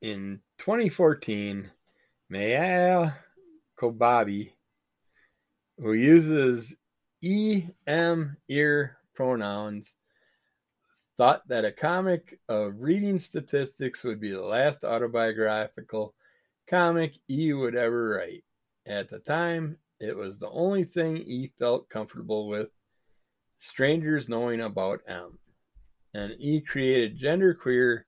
In 0.00 0.40
2014, 0.58 1.70
Maia 2.28 3.12
Kobabe, 3.78 4.52
who 5.78 5.92
uses 5.92 6.74
E 7.20 7.64
M 7.86 8.36
ear 8.48 8.98
pronouns, 9.14 9.94
thought 11.16 11.46
that 11.48 11.64
a 11.64 11.72
comic 11.72 12.38
of 12.48 12.80
reading 12.80 13.18
statistics 13.18 14.02
would 14.04 14.20
be 14.20 14.30
the 14.30 14.40
last 14.40 14.84
autobiographical 14.84 16.14
comic 16.68 17.16
E 17.30 17.52
would 17.52 17.74
ever 17.74 18.10
write. 18.10 18.44
At 18.86 19.10
the 19.10 19.18
time, 19.18 19.76
it 20.00 20.16
was 20.16 20.38
the 20.38 20.50
only 20.50 20.84
thing 20.84 21.18
E 21.18 21.52
felt 21.58 21.88
comfortable 21.88 22.48
with, 22.48 22.70
strangers 23.56 24.28
knowing 24.28 24.60
about 24.60 25.02
M. 25.06 25.38
And 26.14 26.34
E 26.38 26.60
created 26.60 27.20
Genderqueer, 27.20 28.02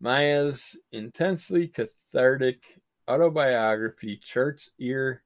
Maia's 0.00 0.78
intensely 0.92 1.68
cathartic 1.68 2.62
autobiography 3.08 4.20
charts 4.24 4.70
ear 4.78 5.22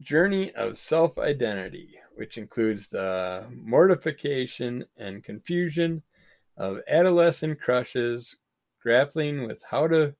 journey 0.00 0.52
of 0.52 0.78
self 0.78 1.18
identity 1.18 1.98
which 2.14 2.38
includes 2.38 2.88
the 2.88 3.46
mortification 3.50 4.84
and 4.96 5.24
confusion 5.24 6.02
of 6.56 6.80
adolescent 6.88 7.60
crushes 7.60 8.36
grappling 8.80 9.46
with 9.46 9.62
how 9.68 9.88
to 9.88 10.14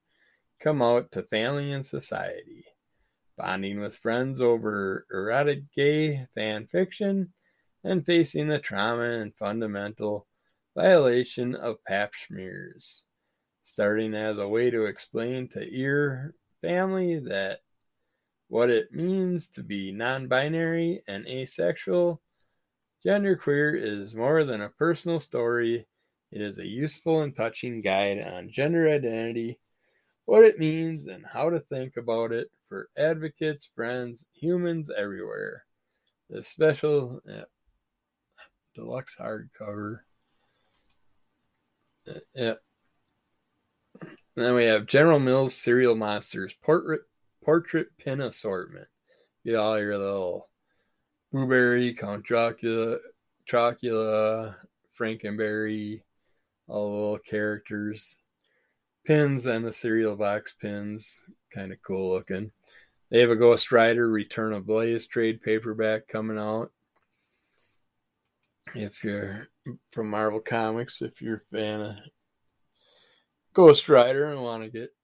come 0.60 0.82
out 0.82 1.12
to 1.12 1.22
family 1.24 1.72
and 1.72 1.84
society, 1.84 2.64
bonding 3.36 3.80
with 3.80 3.96
friends 3.96 4.40
over 4.40 5.06
erotic 5.12 5.62
gay 5.76 6.26
fan 6.34 6.66
fiction, 6.66 7.32
and 7.84 8.06
facing 8.06 8.48
the 8.48 8.58
trauma 8.58 9.20
and 9.20 9.36
fundamental 9.36 10.26
violation 10.74 11.54
of 11.54 11.84
pap 11.84 12.12
smears, 12.26 13.02
starting 13.60 14.14
as 14.14 14.38
a 14.38 14.48
way 14.48 14.70
to 14.70 14.86
explain 14.86 15.46
to 15.48 15.62
ear 15.70 16.34
family 16.62 17.18
that 17.18 17.60
what 18.48 18.70
it 18.70 18.92
means 18.92 19.48
to 19.48 19.62
be 19.62 19.92
non 19.92 20.28
binary 20.28 21.02
and 21.08 21.26
asexual. 21.26 22.20
Genderqueer 23.06 23.74
is 23.80 24.14
more 24.14 24.44
than 24.44 24.62
a 24.62 24.70
personal 24.70 25.20
story, 25.20 25.86
it 26.32 26.40
is 26.40 26.58
a 26.58 26.66
useful 26.66 27.22
and 27.22 27.34
touching 27.34 27.80
guide 27.80 28.20
on 28.20 28.50
gender 28.50 28.88
identity, 28.88 29.60
what 30.24 30.44
it 30.44 30.58
means, 30.58 31.06
and 31.06 31.24
how 31.24 31.50
to 31.50 31.60
think 31.60 31.96
about 31.96 32.32
it 32.32 32.50
for 32.68 32.88
advocates, 32.96 33.68
friends, 33.74 34.24
humans 34.32 34.90
everywhere. 34.96 35.64
The 36.30 36.42
special 36.42 37.20
uh, 37.30 37.42
deluxe 38.74 39.16
hardcover. 39.16 40.00
Uh, 42.08 42.20
yeah. 42.34 42.54
then 44.34 44.54
we 44.54 44.64
have 44.64 44.86
General 44.86 45.20
Mills 45.20 45.54
Cereal 45.54 45.94
Monsters 45.94 46.54
Portrait 46.62 47.02
portrait 47.44 47.88
pin 47.98 48.20
assortment. 48.20 48.88
Get 49.44 49.56
all 49.56 49.78
your 49.78 49.98
little 49.98 50.48
blueberry, 51.30 51.92
Count 51.94 52.24
Dracula, 52.24 52.98
Dracula, 53.46 54.56
Frankenberry, 54.98 56.02
all 56.66 56.90
the 56.90 56.96
little 56.96 57.18
characters. 57.18 58.16
Pins 59.04 59.44
and 59.46 59.64
the 59.64 59.72
cereal 59.72 60.16
box 60.16 60.54
pins, 60.58 61.14
kind 61.52 61.72
of 61.72 61.78
cool 61.86 62.14
looking. 62.14 62.50
They 63.10 63.20
have 63.20 63.30
a 63.30 63.36
Ghost 63.36 63.70
Rider 63.70 64.08
Return 64.08 64.54
of 64.54 64.66
Blaze 64.66 65.06
trade 65.06 65.42
paperback 65.42 66.08
coming 66.08 66.38
out. 66.38 66.70
If 68.74 69.04
you're 69.04 69.48
from 69.92 70.08
Marvel 70.08 70.40
Comics, 70.40 71.02
if 71.02 71.20
you're 71.20 71.44
a 71.52 71.56
fan 71.56 71.80
of 71.82 71.96
Ghost 73.52 73.88
Rider 73.90 74.30
and 74.30 74.42
want 74.42 74.64
to 74.64 74.70
get 74.70 74.94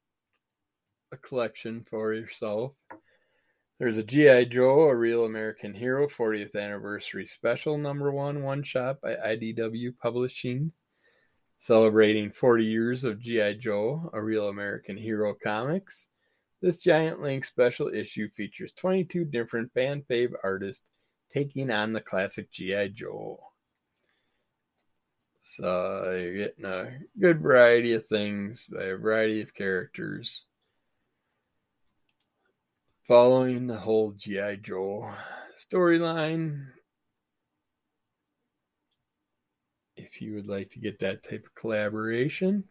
a 1.12 1.16
collection 1.16 1.84
for 1.88 2.14
yourself. 2.14 2.72
There's 3.78 3.96
a 3.96 4.02
G.I. 4.02 4.44
Joe, 4.44 4.82
a 4.82 4.94
real 4.94 5.24
American 5.24 5.72
hero 5.72 6.06
40th 6.06 6.54
anniversary 6.54 7.26
special 7.26 7.78
number 7.78 8.12
one 8.12 8.42
one 8.42 8.62
shot 8.62 9.00
by 9.00 9.14
IDW 9.14 9.96
Publishing, 9.96 10.72
celebrating 11.56 12.30
40 12.30 12.64
years 12.64 13.04
of 13.04 13.20
G.I. 13.20 13.54
Joe, 13.54 14.10
a 14.12 14.22
real 14.22 14.48
American 14.48 14.96
hero 14.98 15.34
comics. 15.34 16.08
This 16.60 16.82
giant 16.82 17.22
Link 17.22 17.44
special 17.46 17.88
issue 17.88 18.28
features 18.36 18.72
22 18.76 19.24
different 19.24 19.72
fan 19.72 20.02
fave 20.10 20.32
artists 20.44 20.84
taking 21.32 21.70
on 21.70 21.94
the 21.94 22.02
classic 22.02 22.50
G.I. 22.52 22.88
Joe. 22.88 23.40
So 25.40 26.02
you're 26.20 26.36
getting 26.36 26.66
a 26.66 26.98
good 27.18 27.40
variety 27.40 27.94
of 27.94 28.06
things 28.06 28.66
by 28.70 28.84
a 28.84 28.96
variety 28.96 29.40
of 29.40 29.54
characters 29.54 30.44
following 33.10 33.66
the 33.66 33.76
whole 33.76 34.12
G.I. 34.12 34.54
Joe 34.62 35.12
storyline. 35.58 36.66
If 39.96 40.22
you 40.22 40.34
would 40.34 40.46
like 40.46 40.70
to 40.70 40.78
get 40.78 41.00
that 41.00 41.24
type 41.24 41.44
of 41.44 41.54
collaboration. 41.56 42.62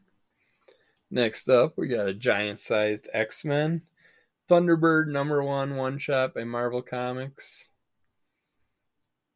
Next 1.12 1.50
up, 1.50 1.74
we 1.76 1.90
got 1.90 2.08
a 2.08 2.14
giant 2.14 2.58
sized 2.58 3.10
X 3.12 3.44
Men 3.44 3.82
Thunderbird 4.50 5.08
number 5.08 5.44
one 5.44 5.76
one 5.76 5.98
shot 6.00 6.34
by 6.34 6.46
Marvel 6.46 6.84
Comics. 6.84 7.72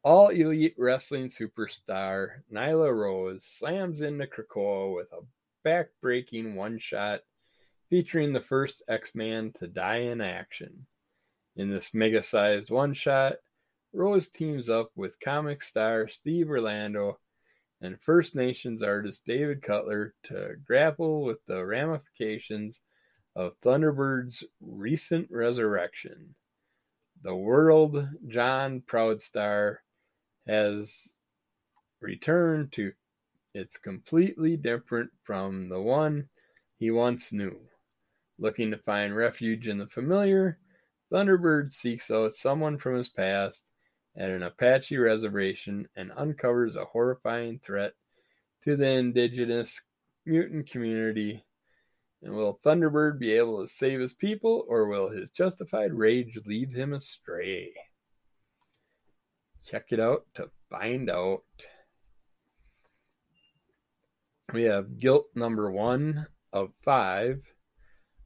All 0.02 0.28
elite 0.28 0.74
wrestling 0.78 1.28
superstar 1.28 2.28
Nyla 2.50 2.98
Rose 2.98 3.44
slams 3.44 4.00
into 4.00 4.26
Krakoa 4.26 4.96
with 4.96 5.12
a 5.12 5.20
back-breaking 5.64 6.54
one 6.54 6.78
shot 6.78 7.20
featuring 7.90 8.32
the 8.32 8.40
first 8.40 8.82
X-Man 8.88 9.52
to 9.56 9.66
die 9.66 9.96
in 9.96 10.22
action. 10.22 10.86
In 11.56 11.70
this 11.70 11.94
mega 11.94 12.22
sized 12.22 12.70
one 12.70 12.94
shot, 12.94 13.36
Rose 13.92 14.28
teams 14.28 14.68
up 14.68 14.90
with 14.96 15.20
comic 15.20 15.62
star 15.62 16.08
Steve 16.08 16.50
Orlando 16.50 17.20
and 17.80 18.00
First 18.00 18.34
Nations 18.34 18.82
artist 18.82 19.24
David 19.24 19.62
Cutler 19.62 20.14
to 20.24 20.56
grapple 20.64 21.22
with 21.22 21.38
the 21.46 21.64
ramifications 21.64 22.80
of 23.36 23.56
Thunderbird's 23.62 24.42
recent 24.60 25.30
resurrection. 25.30 26.34
The 27.22 27.34
world 27.34 28.08
John 28.26 28.80
Proudstar 28.80 29.76
has 30.46 31.16
returned 32.00 32.72
to 32.72 32.92
it's 33.54 33.76
completely 33.78 34.56
different 34.56 35.10
from 35.22 35.68
the 35.68 35.80
one 35.80 36.28
he 36.78 36.90
once 36.90 37.32
knew. 37.32 37.56
Looking 38.38 38.72
to 38.72 38.78
find 38.78 39.14
refuge 39.14 39.68
in 39.68 39.78
the 39.78 39.86
familiar, 39.86 40.58
Thunderbird 41.14 41.72
seeks 41.72 42.10
out 42.10 42.34
someone 42.34 42.76
from 42.76 42.96
his 42.96 43.08
past 43.08 43.70
at 44.16 44.30
an 44.30 44.42
Apache 44.42 44.96
reservation 44.96 45.86
and 45.94 46.10
uncovers 46.16 46.74
a 46.74 46.86
horrifying 46.86 47.60
threat 47.60 47.92
to 48.64 48.74
the 48.76 48.88
indigenous 48.88 49.80
mutant 50.26 50.68
community. 50.68 51.44
And 52.20 52.34
will 52.34 52.58
Thunderbird 52.64 53.20
be 53.20 53.30
able 53.30 53.60
to 53.60 53.72
save 53.72 54.00
his 54.00 54.12
people, 54.12 54.64
or 54.66 54.88
will 54.88 55.08
his 55.08 55.30
justified 55.30 55.92
rage 55.92 56.36
lead 56.46 56.74
him 56.74 56.92
astray? 56.92 57.72
Check 59.64 59.84
it 59.90 60.00
out 60.00 60.26
to 60.34 60.50
find 60.68 61.08
out. 61.08 61.44
We 64.52 64.64
have 64.64 64.98
guilt 64.98 65.26
number 65.36 65.70
one 65.70 66.26
of 66.52 66.72
five 66.84 67.40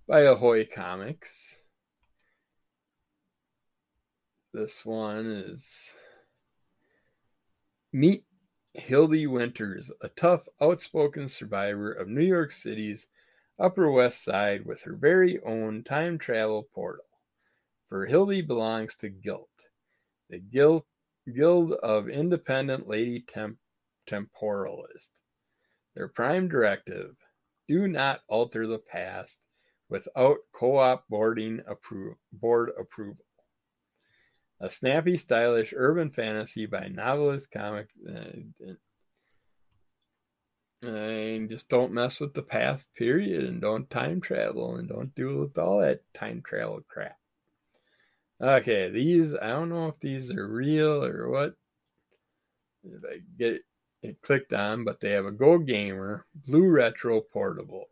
by 0.07 0.21
Ahoy 0.21 0.65
Comics. 0.65 1.59
This 4.55 4.87
one 4.87 5.27
is 5.27 5.93
Meet 7.93 8.25
Hildy 8.73 9.27
Winters, 9.27 9.93
a 10.01 10.09
tough, 10.09 10.49
outspoken 10.59 11.29
survivor 11.29 11.93
of 11.93 12.09
New 12.09 12.25
York 12.25 12.53
City's 12.53 13.09
Upper 13.59 13.91
West 13.91 14.25
Side 14.25 14.65
with 14.65 14.81
her 14.85 14.95
very 14.95 15.39
own 15.43 15.85
time 15.85 16.17
travel 16.17 16.67
portal. 16.75 17.05
For 17.91 18.07
Hildy 18.07 18.41
belongs 18.41 18.97
to 18.97 19.11
Guilt, 19.11 19.51
the 20.31 20.39
Guild, 20.39 20.85
Guild 21.31 21.75
of 21.75 22.09
Independent 22.09 22.89
Lady 22.89 23.21
Temp- 23.21 23.59
Temporalists. 24.07 25.25
Their 25.95 26.09
prime 26.09 26.49
directive 26.49 27.17
do 27.69 27.87
not 27.87 28.23
alter 28.29 28.67
the 28.67 28.79
past 28.79 29.41
without 29.91 30.39
co 30.53 30.79
op 30.79 31.07
boarding 31.11 31.61
appro- 31.69 32.17
board 32.33 32.71
approval 32.81 33.27
a 34.61 34.71
snappy, 34.71 35.19
stylish 35.19 35.73
urban 35.77 36.11
fantasy 36.11 36.67
by 36.67 36.89
novelist 36.89 37.51
comic. 37.51 37.89
Uh, 38.09 38.75
and 40.83 41.51
just 41.51 41.69
don't 41.69 41.93
mess 41.93 42.21
with 42.21 42.35
the 42.35 42.43
past 42.43 42.93
period 42.95 43.45
and 43.45 43.61
don't 43.61 43.91
time 43.91 44.21
travel 44.21 44.77
and 44.77 44.89
don't 44.89 45.15
do 45.15 45.39
with 45.39 45.59
all 45.59 45.81
that 45.81 46.03
time 46.15 46.43
travel 46.45 46.81
crap. 46.87 47.19
Okay, 48.41 48.89
these, 48.89 49.35
I 49.35 49.49
don't 49.49 49.71
know 49.71 49.89
if 49.89 49.99
these 49.99 50.31
are 50.31 50.47
real 50.47 51.05
or 51.05 51.29
what. 51.29 51.55
If 52.85 53.03
I 53.05 53.17
get 53.37 53.55
it, 53.55 53.63
it 54.03 54.23
clicked 54.23 54.53
on, 54.53 54.85
but 54.85 55.01
they 55.01 55.11
have 55.11 55.27
a 55.27 55.33
Go 55.33 55.59
Gamer 55.59 56.25
Blue 56.47 56.69
Retro 56.69 57.21
Portable. 57.21 57.87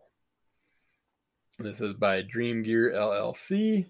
This 1.58 1.80
is 1.80 1.94
by 1.94 2.22
Dream 2.22 2.62
Gear 2.62 2.92
LLC. 2.94 3.86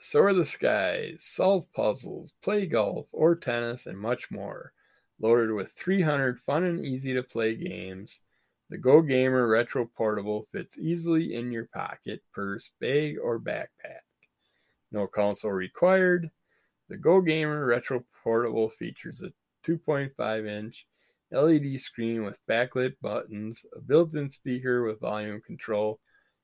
Soar 0.00 0.32
the 0.32 0.46
skies, 0.46 1.24
solve 1.24 1.72
puzzles, 1.72 2.32
play 2.40 2.66
golf 2.66 3.08
or 3.10 3.34
tennis, 3.34 3.86
and 3.86 3.98
much 3.98 4.30
more. 4.30 4.72
Loaded 5.18 5.50
with 5.52 5.72
300 5.72 6.38
fun 6.40 6.62
and 6.62 6.84
easy 6.86 7.12
to 7.14 7.22
play 7.24 7.56
games, 7.56 8.20
the 8.68 8.78
Go 8.78 9.02
Gamer 9.02 9.48
Retro 9.48 9.86
Portable 9.86 10.44
fits 10.52 10.78
easily 10.78 11.34
in 11.34 11.50
your 11.50 11.66
pocket, 11.66 12.22
purse, 12.32 12.70
bag, 12.78 13.18
or 13.18 13.40
backpack. 13.40 14.04
No 14.92 15.08
console 15.08 15.50
required. 15.50 16.30
The 16.88 16.96
Go 16.96 17.20
Gamer 17.20 17.66
Retro 17.66 18.04
Portable 18.22 18.70
features 18.70 19.20
a 19.20 19.32
2.5 19.64 20.46
inch 20.46 20.86
LED 21.32 21.80
screen 21.80 22.22
with 22.22 22.38
backlit 22.46 22.94
buttons, 23.00 23.66
a 23.74 23.80
built 23.80 24.14
in 24.14 24.30
speaker 24.30 24.84
with 24.84 25.00
volume 25.00 25.40
control, 25.40 25.98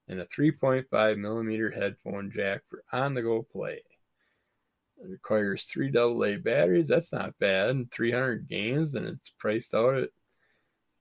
and 0.09 0.21
a 0.21 0.27
3.5 0.27 1.19
millimeter 1.19 1.71
headphone 1.71 2.31
jack 2.31 2.63
for 2.69 2.85
on 2.93 3.15
the 3.15 3.23
go 3.23 3.43
play. 3.43 3.83
It 4.99 5.09
requires 5.09 5.65
three 5.65 5.95
AA 5.95 6.37
batteries. 6.37 6.89
That's 6.89 7.13
not 7.13 7.39
bad. 7.39 7.91
300 7.91 8.49
games, 8.49 8.95
and 8.95 9.07
it's 9.07 9.31
priced 9.31 9.75
out 9.75 9.97
at 9.97 10.11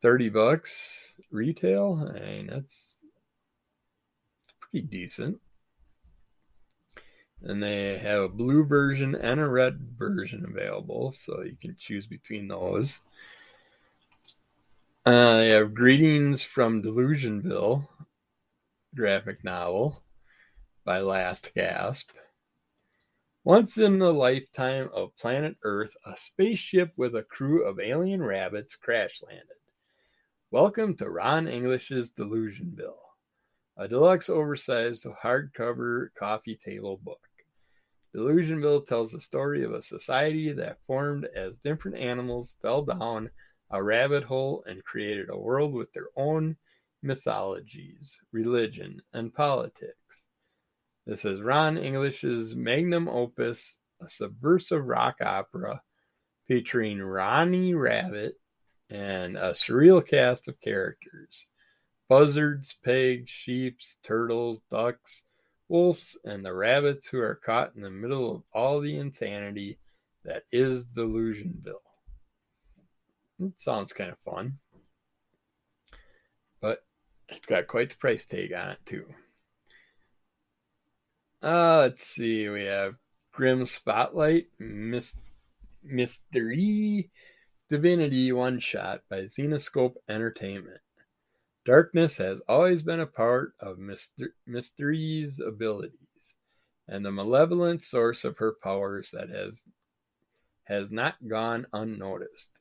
30 0.01 0.29
bucks 0.29 1.15
retail. 1.31 2.11
I 2.13 2.19
mean, 2.19 2.47
that's 2.47 2.97
pretty 4.59 4.85
decent. 4.85 5.39
And 7.41 7.61
they 7.61 7.97
have 7.99 8.21
a 8.21 8.29
blue 8.29 8.63
version 8.63 9.15
and 9.15 9.39
a 9.39 9.47
red 9.47 9.79
version 9.97 10.45
available, 10.47 11.11
so 11.11 11.41
you 11.41 11.57
can 11.61 11.75
choose 11.77 12.07
between 12.07 12.47
those. 12.47 13.01
Uh, 15.05 15.35
they 15.37 15.49
have 15.49 15.73
Greetings 15.73 16.45
from 16.45 16.81
Delusionville, 16.81 17.85
graphic 18.95 19.43
novel 19.43 20.03
by 20.85 20.99
Last 20.99 21.51
Gasp. 21.55 22.11
Once 23.43 23.79
in 23.79 23.97
the 23.97 24.13
lifetime 24.13 24.87
of 24.93 25.17
planet 25.17 25.55
Earth, 25.63 25.95
a 26.05 26.15
spaceship 26.15 26.91
with 26.95 27.15
a 27.15 27.23
crew 27.23 27.65
of 27.65 27.79
alien 27.79 28.21
rabbits 28.21 28.75
crash 28.75 29.23
landed. 29.25 29.47
Welcome 30.51 30.95
to 30.97 31.09
Ron 31.09 31.47
English's 31.47 32.11
Delusionville, 32.11 32.99
a 33.77 33.87
deluxe 33.87 34.29
oversized 34.29 35.05
hardcover 35.05 36.09
coffee 36.13 36.59
table 36.63 36.97
book. 37.03 37.27
Delusionville 38.15 38.85
tells 38.85 39.11
the 39.11 39.19
story 39.19 39.63
of 39.63 39.73
a 39.73 39.81
society 39.81 40.53
that 40.53 40.77
formed 40.85 41.25
as 41.35 41.57
different 41.57 41.97
animals 41.97 42.53
fell 42.61 42.83
down 42.83 43.31
a 43.71 43.81
rabbit 43.81 44.23
hole 44.23 44.63
and 44.67 44.85
created 44.85 45.31
a 45.31 45.39
world 45.39 45.73
with 45.73 45.91
their 45.93 46.09
own 46.15 46.55
mythologies, 47.03 48.17
religion, 48.31 49.01
and 49.13 49.33
politics. 49.33 50.25
This 51.05 51.25
is 51.25 51.41
Ron 51.41 51.77
English's 51.77 52.55
magnum 52.55 53.09
opus, 53.09 53.79
a 54.01 54.07
subversive 54.07 54.85
rock 54.85 55.17
opera 55.21 55.81
featuring 56.47 57.01
Ronnie 57.01 57.73
Rabbit 57.73 58.39
and 58.89 59.35
a 59.35 59.51
surreal 59.51 60.05
cast 60.07 60.47
of 60.47 60.59
characters 60.61 61.45
buzzards, 62.09 62.75
pigs, 62.83 63.29
sheep, 63.29 63.79
turtles, 64.03 64.61
ducks, 64.69 65.23
wolves, 65.67 66.17
and 66.25 66.45
the 66.45 66.53
rabbits 66.53 67.07
who 67.07 67.19
are 67.19 67.35
caught 67.43 67.75
in 67.75 67.81
the 67.81 67.89
middle 67.89 68.35
of 68.35 68.43
all 68.53 68.79
the 68.79 68.97
insanity 68.97 69.79
that 70.23 70.43
is 70.51 70.85
Delusionville. 70.85 71.73
It 73.39 73.53
sounds 73.57 73.93
kind 73.93 74.11
of 74.11 74.19
fun. 74.19 74.59
It's 77.35 77.47
got 77.47 77.67
quite 77.67 77.89
the 77.89 77.97
price 77.97 78.25
tag 78.25 78.53
on 78.53 78.69
it, 78.69 78.79
too. 78.85 79.05
Uh, 81.41 81.77
let's 81.79 82.05
see. 82.05 82.47
We 82.47 82.63
have 82.63 82.95
Grimm 83.33 83.65
Spotlight, 83.65 84.47
Mystery 85.83 87.11
Divinity 87.69 88.31
One 88.31 88.59
Shot 88.59 89.01
by 89.09 89.23
Zenescope 89.23 89.95
Entertainment. 90.07 90.79
Darkness 91.65 92.17
has 92.17 92.41
always 92.47 92.83
been 92.83 93.01
a 93.01 93.07
part 93.07 93.55
of 93.59 93.77
Myster- 93.77 94.33
Mystery's 94.45 95.39
abilities, 95.39 96.35
and 96.87 97.03
the 97.05 97.11
malevolent 97.11 97.83
source 97.83 98.23
of 98.23 98.37
her 98.37 98.53
powers 98.61 99.09
that 99.11 99.29
has 99.29 99.63
has 100.65 100.91
not 100.91 101.15
gone 101.27 101.67
unnoticed. 101.73 102.51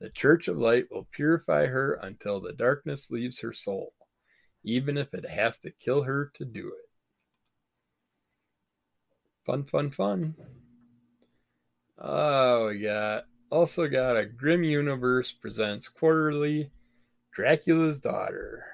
The 0.00 0.10
Church 0.10 0.48
of 0.48 0.58
Light 0.58 0.84
will 0.90 1.08
purify 1.12 1.66
her 1.66 1.94
until 2.02 2.40
the 2.40 2.52
darkness 2.52 3.10
leaves 3.10 3.40
her 3.40 3.54
soul 3.54 3.94
even 4.68 4.98
if 4.98 5.14
it 5.14 5.26
has 5.26 5.56
to 5.56 5.70
kill 5.70 6.02
her 6.02 6.30
to 6.34 6.44
do 6.44 6.68
it. 6.68 6.90
Fun, 9.46 9.64
fun, 9.64 9.90
fun. 9.90 10.34
Oh, 11.96 12.68
we 12.68 12.80
got 12.82 13.24
also 13.50 13.88
got 13.88 14.18
a 14.18 14.26
Grimm 14.26 14.62
Universe 14.62 15.32
presents 15.32 15.88
quarterly 15.88 16.70
Dracula's 17.32 17.98
Daughter 17.98 18.66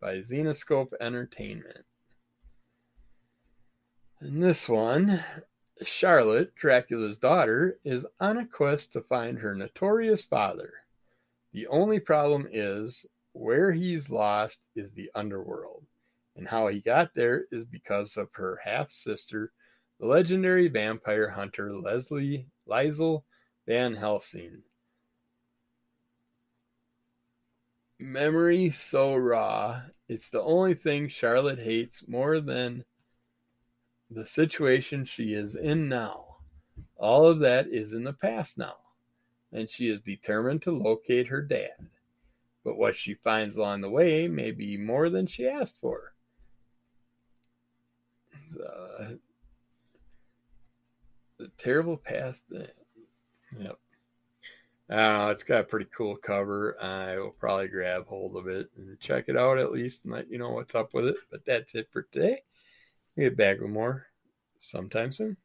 by 0.00 0.20
Zenescope 0.20 0.92
Entertainment. 1.02 1.84
And 4.20 4.42
this 4.42 4.70
one, 4.70 5.22
Charlotte, 5.84 6.54
Dracula's 6.54 7.18
daughter, 7.18 7.78
is 7.84 8.06
on 8.20 8.38
a 8.38 8.46
quest 8.46 8.92
to 8.92 9.02
find 9.02 9.38
her 9.38 9.54
notorious 9.54 10.24
father. 10.24 10.72
The 11.52 11.66
only 11.66 12.00
problem 12.00 12.48
is 12.50 13.04
where 13.32 13.72
he's 13.72 14.10
lost 14.10 14.60
is 14.76 14.92
the 14.92 15.10
underworld, 15.14 15.84
and 16.36 16.46
how 16.46 16.68
he 16.68 16.80
got 16.80 17.14
there 17.14 17.46
is 17.50 17.64
because 17.64 18.16
of 18.16 18.28
her 18.34 18.60
half 18.62 18.90
sister, 18.90 19.52
the 20.00 20.06
legendary 20.06 20.68
vampire 20.68 21.30
hunter 21.30 21.74
Leslie 21.74 22.46
Liesel 22.68 23.22
Van 23.66 23.94
Helsing. 23.94 24.62
Memory 27.98 28.70
so 28.70 29.14
raw, 29.14 29.82
it's 30.08 30.28
the 30.28 30.42
only 30.42 30.74
thing 30.74 31.08
Charlotte 31.08 31.60
hates 31.60 32.06
more 32.08 32.40
than 32.40 32.84
the 34.10 34.26
situation 34.26 35.04
she 35.04 35.34
is 35.34 35.54
in 35.54 35.88
now. 35.88 36.36
All 36.96 37.26
of 37.26 37.38
that 37.40 37.68
is 37.68 37.92
in 37.92 38.02
the 38.04 38.12
past 38.12 38.58
now, 38.58 38.76
and 39.52 39.70
she 39.70 39.88
is 39.88 40.00
determined 40.00 40.62
to 40.62 40.72
locate 40.72 41.28
her 41.28 41.42
dad 41.42 41.88
but 42.64 42.76
what 42.76 42.96
she 42.96 43.14
finds 43.14 43.56
along 43.56 43.80
the 43.80 43.90
way 43.90 44.28
may 44.28 44.50
be 44.50 44.76
more 44.76 45.08
than 45.08 45.26
she 45.26 45.46
asked 45.46 45.76
for. 45.80 46.12
The, 48.54 49.18
the 51.38 51.48
terrible 51.58 51.96
past. 51.96 52.44
Uh, 52.54 52.64
yep. 53.58 53.78
I. 54.88 55.30
It's 55.30 55.42
got 55.42 55.60
a 55.60 55.64
pretty 55.64 55.88
cool 55.96 56.16
cover. 56.16 56.76
I 56.80 57.18
will 57.18 57.30
probably 57.30 57.68
grab 57.68 58.06
hold 58.06 58.36
of 58.36 58.46
it 58.46 58.70
and 58.76 59.00
check 59.00 59.24
it 59.28 59.36
out 59.36 59.58
at 59.58 59.72
least 59.72 60.04
and 60.04 60.12
let 60.12 60.30
you 60.30 60.38
know 60.38 60.50
what's 60.50 60.74
up 60.74 60.92
with 60.92 61.06
it. 61.06 61.16
But 61.30 61.46
that's 61.46 61.74
it 61.74 61.88
for 61.90 62.02
today. 62.02 62.42
We'll 63.16 63.30
get 63.30 63.36
back 63.36 63.60
with 63.60 63.70
more 63.70 64.06
sometime 64.58 65.12
soon. 65.12 65.36